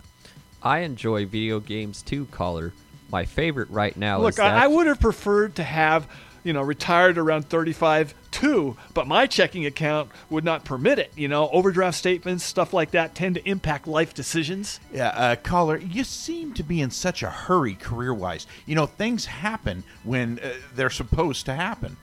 I 0.61 0.79
enjoy 0.79 1.25
video 1.25 1.59
games 1.59 2.01
too, 2.01 2.27
caller. 2.27 2.73
My 3.09 3.25
favorite 3.25 3.69
right 3.69 3.95
now 3.95 4.19
Look, 4.19 4.33
is 4.33 4.39
I, 4.39 4.65
I 4.65 4.67
would 4.67 4.87
have 4.87 4.99
preferred 4.99 5.55
to 5.55 5.63
have, 5.63 6.07
you 6.43 6.53
know, 6.53 6.61
retired 6.61 7.17
around 7.17 7.49
35 7.49 8.13
too, 8.31 8.77
but 8.93 9.07
my 9.07 9.25
checking 9.25 9.65
account 9.65 10.09
would 10.29 10.43
not 10.43 10.63
permit 10.63 10.99
it. 10.99 11.11
You 11.15 11.27
know, 11.27 11.49
overdraft 11.49 11.97
statements, 11.97 12.43
stuff 12.43 12.73
like 12.73 12.91
that 12.91 13.15
tend 13.15 13.35
to 13.35 13.49
impact 13.49 13.87
life 13.87 14.13
decisions. 14.13 14.79
Yeah, 14.93 15.09
uh, 15.09 15.35
caller, 15.37 15.77
you 15.77 16.03
seem 16.03 16.53
to 16.53 16.63
be 16.63 16.81
in 16.81 16.91
such 16.91 17.23
a 17.23 17.29
hurry 17.29 17.75
career 17.75 18.13
wise. 18.13 18.45
You 18.65 18.75
know, 18.75 18.85
things 18.85 19.25
happen 19.25 19.83
when 20.03 20.39
uh, 20.39 20.51
they're 20.75 20.89
supposed 20.89 21.45
to 21.47 21.55
happen. 21.55 21.97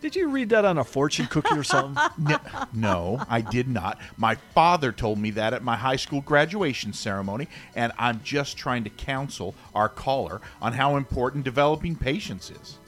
Did 0.00 0.16
you 0.16 0.30
read 0.30 0.48
that 0.48 0.64
on 0.64 0.78
a 0.78 0.84
fortune 0.84 1.26
cookie 1.26 1.56
or 1.56 1.62
something? 1.62 2.02
No, 2.18 2.38
no, 2.72 3.24
I 3.28 3.40
did 3.40 3.68
not. 3.68 3.98
My 4.16 4.34
father 4.34 4.92
told 4.92 5.18
me 5.18 5.30
that 5.32 5.52
at 5.52 5.62
my 5.62 5.76
high 5.76 5.96
school 5.96 6.20
graduation 6.20 6.92
ceremony, 6.92 7.48
and 7.74 7.92
I'm 7.98 8.20
just 8.22 8.56
trying 8.56 8.84
to 8.84 8.90
counsel 8.90 9.54
our 9.74 9.88
caller 9.88 10.40
on 10.62 10.72
how 10.72 10.96
important 10.96 11.44
developing 11.44 11.96
patience 11.96 12.50
is. 12.50 12.78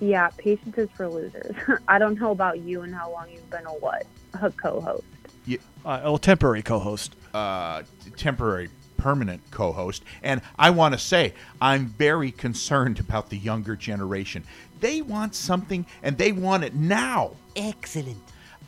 Yeah, 0.00 0.28
patience 0.38 0.78
is 0.78 0.88
for 0.96 1.08
losers. 1.08 1.54
I 1.88 1.98
don't 1.98 2.18
know 2.18 2.30
about 2.30 2.60
you 2.60 2.82
and 2.82 2.94
how 2.94 3.10
long 3.10 3.30
you've 3.30 3.50
been 3.50 3.66
a 3.66 3.72
what? 3.72 4.06
A 4.40 4.50
co-host. 4.50 5.04
You, 5.44 5.58
uh, 5.84 6.00
oh, 6.04 6.16
temporary 6.16 6.62
co-host. 6.62 7.16
Uh, 7.34 7.82
temporary, 8.16 8.70
permanent 8.96 9.42
co-host, 9.50 10.04
and 10.22 10.40
I 10.58 10.70
want 10.70 10.94
to 10.94 10.98
say 10.98 11.34
I'm 11.60 11.86
very 11.86 12.30
concerned 12.30 13.00
about 13.00 13.30
the 13.30 13.38
younger 13.38 13.76
generation. 13.76 14.44
They 14.80 15.02
want 15.02 15.34
something, 15.34 15.86
and 16.02 16.16
they 16.16 16.32
want 16.32 16.64
it 16.64 16.74
now. 16.74 17.36
Excellent. 17.54 18.22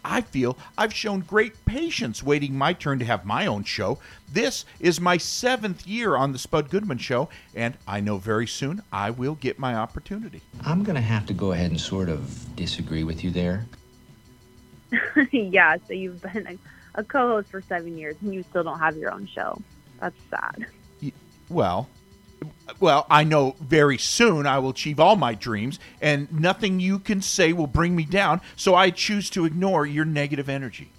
I 0.04 0.20
feel 0.20 0.58
I've 0.76 0.92
shown 0.92 1.20
great 1.20 1.64
patience 1.64 2.22
waiting 2.22 2.56
my 2.56 2.72
turn 2.72 2.98
to 2.98 3.04
have 3.04 3.24
my 3.24 3.46
own 3.46 3.64
show. 3.64 3.98
This 4.30 4.64
is 4.80 5.00
my 5.00 5.16
seventh 5.16 5.86
year 5.86 6.16
on 6.16 6.32
the 6.32 6.38
Spud 6.38 6.70
Goodman 6.70 6.98
Show, 6.98 7.28
and 7.54 7.76
I 7.86 8.00
know 8.00 8.18
very 8.18 8.46
soon 8.46 8.82
I 8.92 9.10
will 9.10 9.36
get 9.36 9.58
my 9.58 9.74
opportunity. 9.74 10.42
I'm 10.64 10.82
going 10.82 10.96
to 10.96 11.00
have 11.00 11.26
to 11.26 11.34
go 11.34 11.52
ahead 11.52 11.70
and 11.70 11.80
sort 11.80 12.08
of 12.08 12.56
disagree 12.56 13.04
with 13.04 13.22
you 13.22 13.30
there. 13.30 13.66
yeah, 15.30 15.76
so 15.86 15.92
you've 15.92 16.20
been 16.20 16.46
a, 16.46 17.00
a 17.00 17.04
co-host 17.04 17.50
for 17.50 17.62
seven 17.62 17.96
years 17.96 18.16
and 18.20 18.34
you 18.34 18.42
still 18.42 18.64
don't 18.64 18.80
have 18.80 18.96
your 18.96 19.12
own 19.12 19.26
show. 19.26 19.60
That's 20.00 20.16
sad. 20.30 20.66
Well, 21.48 21.88
Well, 22.80 23.06
I 23.10 23.24
know 23.24 23.56
very 23.60 23.98
soon 23.98 24.46
I 24.46 24.58
will 24.58 24.70
achieve 24.70 24.98
all 24.98 25.16
my 25.16 25.34
dreams, 25.34 25.78
and 26.00 26.32
nothing 26.32 26.80
you 26.80 26.98
can 26.98 27.22
say 27.22 27.52
will 27.52 27.66
bring 27.66 27.94
me 27.94 28.04
down, 28.04 28.40
so 28.56 28.74
I 28.74 28.90
choose 28.90 29.30
to 29.30 29.44
ignore 29.44 29.86
your 29.86 30.04
negative 30.04 30.48
energy. 30.48 30.90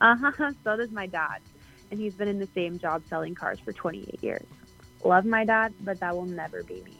Uh 0.00 0.16
huh. 0.16 0.52
So 0.64 0.76
does 0.76 0.90
my 0.90 1.06
dad. 1.06 1.40
And 1.90 2.00
he's 2.00 2.14
been 2.14 2.28
in 2.28 2.38
the 2.38 2.48
same 2.54 2.78
job 2.78 3.02
selling 3.08 3.34
cars 3.34 3.60
for 3.60 3.72
28 3.72 4.22
years. 4.22 4.46
Love 5.04 5.24
my 5.24 5.44
dad, 5.44 5.72
but 5.80 6.00
that 6.00 6.16
will 6.16 6.26
never 6.26 6.62
be 6.64 6.82
me. 6.82 6.96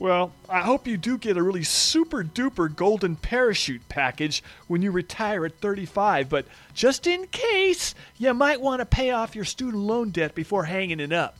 Well, 0.00 0.32
I 0.48 0.60
hope 0.60 0.86
you 0.86 0.96
do 0.96 1.18
get 1.18 1.36
a 1.36 1.42
really 1.42 1.64
super 1.64 2.22
duper 2.22 2.74
golden 2.74 3.16
parachute 3.16 3.88
package 3.88 4.44
when 4.68 4.80
you 4.80 4.92
retire 4.92 5.44
at 5.44 5.60
35, 5.60 6.28
but 6.28 6.46
just 6.72 7.08
in 7.08 7.26
case, 7.28 7.96
you 8.16 8.32
might 8.32 8.60
want 8.60 8.80
to 8.80 8.86
pay 8.86 9.10
off 9.10 9.34
your 9.34 9.44
student 9.44 9.82
loan 9.82 10.10
debt 10.10 10.36
before 10.36 10.64
hanging 10.64 11.00
it 11.00 11.12
up. 11.12 11.36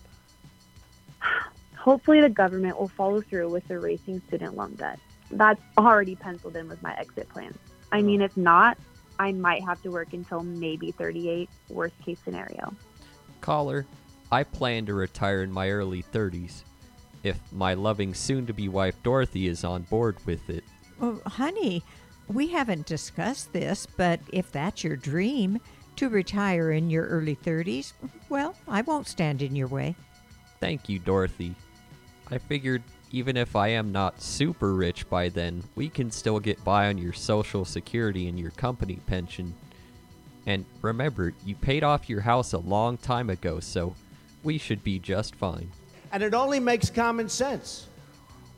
Hopefully, 1.76 2.20
the 2.20 2.28
government 2.28 2.78
will 2.78 2.88
follow 2.88 3.20
through 3.20 3.48
with 3.48 3.70
erasing 3.70 4.20
student 4.28 4.56
loan 4.56 4.74
debt. 4.74 4.98
That's 5.30 5.60
already 5.76 6.16
penciled 6.16 6.56
in 6.56 6.68
with 6.68 6.82
my 6.82 6.94
exit 6.96 7.28
plan. 7.28 7.54
I 7.92 8.02
mean, 8.02 8.20
uh-huh. 8.20 8.26
if 8.26 8.36
not, 8.36 8.78
I 9.18 9.32
might 9.32 9.64
have 9.64 9.82
to 9.82 9.90
work 9.90 10.12
until 10.12 10.42
maybe 10.42 10.92
38, 10.92 11.48
worst 11.68 11.94
case 12.04 12.18
scenario. 12.24 12.74
Caller, 13.40 13.86
I 14.30 14.44
plan 14.44 14.86
to 14.86 14.94
retire 14.94 15.42
in 15.42 15.52
my 15.52 15.70
early 15.70 16.02
30s. 16.02 16.62
If 17.22 17.40
my 17.52 17.74
loving 17.74 18.14
soon 18.14 18.46
to 18.46 18.52
be 18.52 18.68
wife 18.68 19.02
Dorothy 19.02 19.48
is 19.48 19.64
on 19.64 19.82
board 19.82 20.16
with 20.24 20.48
it. 20.50 20.64
Well, 21.00 21.20
honey, 21.26 21.82
we 22.28 22.48
haven't 22.48 22.86
discussed 22.86 23.52
this, 23.52 23.86
but 23.86 24.20
if 24.32 24.52
that's 24.52 24.84
your 24.84 24.96
dream 24.96 25.60
to 25.96 26.08
retire 26.08 26.70
in 26.70 26.90
your 26.90 27.06
early 27.06 27.34
30s, 27.34 27.92
well, 28.28 28.54
I 28.68 28.82
won't 28.82 29.08
stand 29.08 29.42
in 29.42 29.56
your 29.56 29.66
way. 29.66 29.96
Thank 30.61 30.88
you, 30.88 30.98
Dorothy. 30.98 31.54
I 32.30 32.38
figured 32.38 32.82
even 33.11 33.36
if 33.36 33.56
I 33.56 33.68
am 33.68 33.90
not 33.90 34.20
super 34.20 34.74
rich 34.74 35.09
by 35.09 35.28
then, 35.28 35.62
we 35.74 35.88
can 35.88 36.11
still 36.11 36.38
get 36.38 36.62
by 36.64 36.88
on 36.88 36.98
your 36.98 37.12
social 37.12 37.64
security 37.64 38.28
and 38.28 38.38
your 38.38 38.50
company 38.52 38.98
pension. 39.06 39.54
And 40.46 40.64
remember, 40.82 41.32
you 41.44 41.54
paid 41.54 41.84
off 41.84 42.09
your 42.09 42.20
house 42.20 42.52
a 42.52 42.59
long 42.59 42.96
time 42.98 43.30
ago, 43.30 43.61
so 43.61 43.94
we 44.42 44.59
should 44.59 44.82
be 44.82 44.98
just 44.98 45.34
fine. 45.34 45.70
And 46.12 46.22
it 46.22 46.34
only 46.34 46.61
makes 46.61 46.90
common 46.90 47.28
sense. 47.28 47.86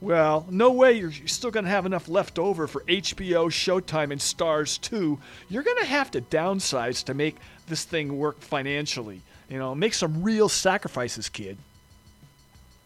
Well, 0.00 0.46
no 0.48 0.72
way 0.72 0.94
you're 0.94 1.10
you're 1.10 1.28
still 1.28 1.50
going 1.50 1.64
to 1.64 1.70
have 1.70 1.84
enough 1.84 2.08
left 2.08 2.38
over 2.38 2.66
for 2.66 2.80
HBO, 2.84 3.50
Showtime, 3.50 4.12
and 4.12 4.20
Starz 4.20 4.80
2. 4.80 5.18
You're 5.48 5.62
going 5.62 5.76
to 5.78 5.84
have 5.84 6.10
to 6.12 6.22
downsize 6.22 7.04
to 7.04 7.14
make 7.14 7.36
this 7.66 7.84
thing 7.84 8.16
work 8.16 8.40
financially. 8.40 9.20
You 9.50 9.58
know, 9.58 9.74
make 9.74 9.92
some 9.92 10.22
real 10.22 10.48
sacrifices, 10.48 11.28
kid. 11.28 11.58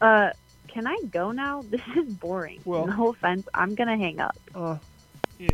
Uh, 0.04 0.30
can 0.68 0.86
I 0.86 0.98
go 1.10 1.32
now? 1.32 1.62
This 1.70 1.80
is 1.96 2.12
boring. 2.14 2.60
Well- 2.64 2.86
no 2.86 3.08
offense. 3.10 3.46
I'm 3.54 3.74
going 3.74 3.88
to 3.88 3.96
hang 3.96 4.20
up. 4.20 4.36
Uh, 4.54 4.76
yeah. 5.38 5.48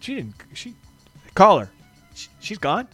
She 0.00 0.14
didn't. 0.16 0.34
She. 0.54 0.74
Call 1.34 1.60
her. 1.60 1.70
She, 2.14 2.28
she's 2.40 2.58
gone. 2.58 2.88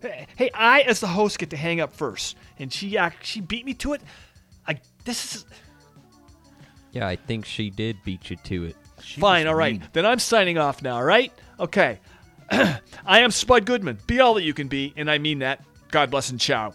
Hey, 0.00 0.26
hey, 0.36 0.50
I 0.52 0.80
as 0.82 1.00
the 1.00 1.06
host 1.06 1.38
get 1.38 1.50
to 1.50 1.56
hang 1.56 1.80
up 1.80 1.94
first, 1.94 2.36
and 2.58 2.70
she 2.72 2.98
act, 2.98 3.24
she 3.24 3.40
beat 3.40 3.64
me 3.64 3.72
to 3.74 3.94
it. 3.94 4.02
I 4.68 4.78
this 5.04 5.34
is 5.34 5.46
Yeah, 6.92 7.06
I 7.08 7.16
think 7.16 7.46
she 7.46 7.70
did 7.70 7.96
beat 8.04 8.28
you 8.30 8.36
to 8.36 8.64
it. 8.64 8.76
fine. 9.18 9.46
All 9.46 9.54
right, 9.54 9.80
then 9.94 10.04
I'm 10.04 10.18
signing 10.18 10.58
off 10.58 10.82
now. 10.82 10.96
all 10.96 11.04
Right? 11.04 11.32
Okay. 11.58 12.00
I 12.50 12.80
am 13.20 13.30
Spud 13.30 13.64
Goodman. 13.64 13.98
Be 14.06 14.20
all 14.20 14.34
that 14.34 14.42
you 14.42 14.52
can 14.52 14.68
be, 14.68 14.92
and 14.96 15.10
I 15.10 15.16
mean 15.18 15.38
that. 15.38 15.62
God 15.90 16.10
bless 16.10 16.28
and 16.30 16.40
ciao. 16.40 16.74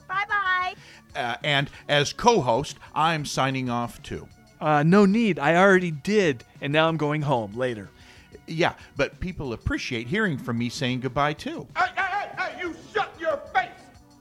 Uh, 1.16 1.36
and 1.44 1.70
as 1.88 2.14
co 2.14 2.42
host, 2.42 2.78
I'm 2.94 3.26
signing 3.26 3.70
off 3.70 4.02
too. 4.02 4.28
Uh, 4.62 4.84
no 4.84 5.06
need. 5.06 5.40
I 5.40 5.56
already 5.56 5.92
did, 5.92 6.44
and 6.62 6.74
now 6.74 6.88
I'm 6.88 6.98
going 6.98 7.22
home 7.22 7.54
later. 7.54 7.90
Yeah, 8.46 8.74
but 8.98 9.20
people 9.20 9.54
appreciate 9.54 10.08
hearing 10.08 10.38
from 10.38 10.58
me 10.58 10.70
saying 10.70 11.02
goodbye 11.02 11.34
too. 11.34 11.68
Hey, 11.78 11.86
hey, 11.96 12.04
hey, 12.04 12.30
hey, 12.38 12.62
you 12.62 12.76
shut 12.94 13.14
your 13.20 13.38
face! 13.54 13.70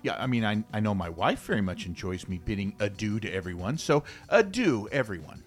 Yeah, 0.03 0.17
I 0.19 0.27
mean, 0.27 0.45
I, 0.45 0.63
I 0.73 0.81
know 0.81 0.95
my 0.95 1.09
wife 1.09 1.45
very 1.45 1.61
much 1.61 1.87
enjoys 1.87 2.29
me 2.29 2.39
bidding 2.45 2.75
adieu 2.79 3.19
to 3.21 3.33
everyone, 3.33 3.79
so 3.79 4.05
adieu, 4.29 4.89
everyone. 4.93 5.43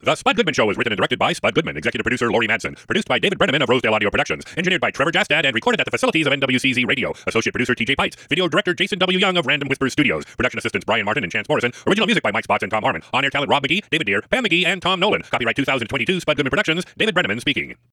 The 0.00 0.14
Spud 0.14 0.36
Goodman 0.36 0.52
Show 0.52 0.68
is 0.68 0.76
written 0.76 0.92
and 0.92 0.98
directed 0.98 1.18
by 1.18 1.32
Spud 1.32 1.54
Goodman, 1.54 1.78
executive 1.78 2.04
producer 2.04 2.30
Laurie 2.30 2.46
Madsen, 2.46 2.76
produced 2.86 3.08
by 3.08 3.18
David 3.18 3.38
Brenneman 3.38 3.62
of 3.62 3.70
Rosedale 3.70 3.94
Audio 3.94 4.10
Productions, 4.10 4.44
engineered 4.54 4.82
by 4.82 4.90
Trevor 4.90 5.10
Jastad, 5.10 5.46
and 5.46 5.54
recorded 5.54 5.80
at 5.80 5.86
the 5.86 5.90
facilities 5.90 6.26
of 6.26 6.34
NWCZ 6.34 6.86
Radio. 6.86 7.14
Associate 7.26 7.50
producer 7.50 7.74
TJ 7.74 7.96
Pites, 7.96 8.14
video 8.28 8.46
director 8.46 8.74
Jason 8.74 8.98
W. 8.98 9.18
Young 9.18 9.38
of 9.38 9.46
Random 9.46 9.68
Whispers 9.68 9.94
Studios, 9.94 10.26
production 10.26 10.58
assistants 10.58 10.84
Brian 10.84 11.06
Martin 11.06 11.24
and 11.24 11.32
Chance 11.32 11.48
Morrison, 11.48 11.72
original 11.86 12.06
music 12.06 12.22
by 12.22 12.30
Mike 12.30 12.44
Spots 12.44 12.62
and 12.62 12.70
Tom 12.70 12.82
Harmon, 12.82 13.02
on 13.14 13.24
air 13.24 13.30
talent 13.30 13.48
Rob 13.48 13.62
McGee, 13.62 13.88
David 13.88 14.04
Deere, 14.06 14.20
Pam 14.20 14.44
McGee, 14.44 14.66
and 14.66 14.82
Tom 14.82 15.00
Nolan. 15.00 15.22
Copyright 15.22 15.56
2022 15.56 16.20
Spud 16.20 16.36
Goodman 16.36 16.50
Productions, 16.50 16.84
David 16.98 17.14
Brenneman 17.14 17.40
speaking. 17.40 17.76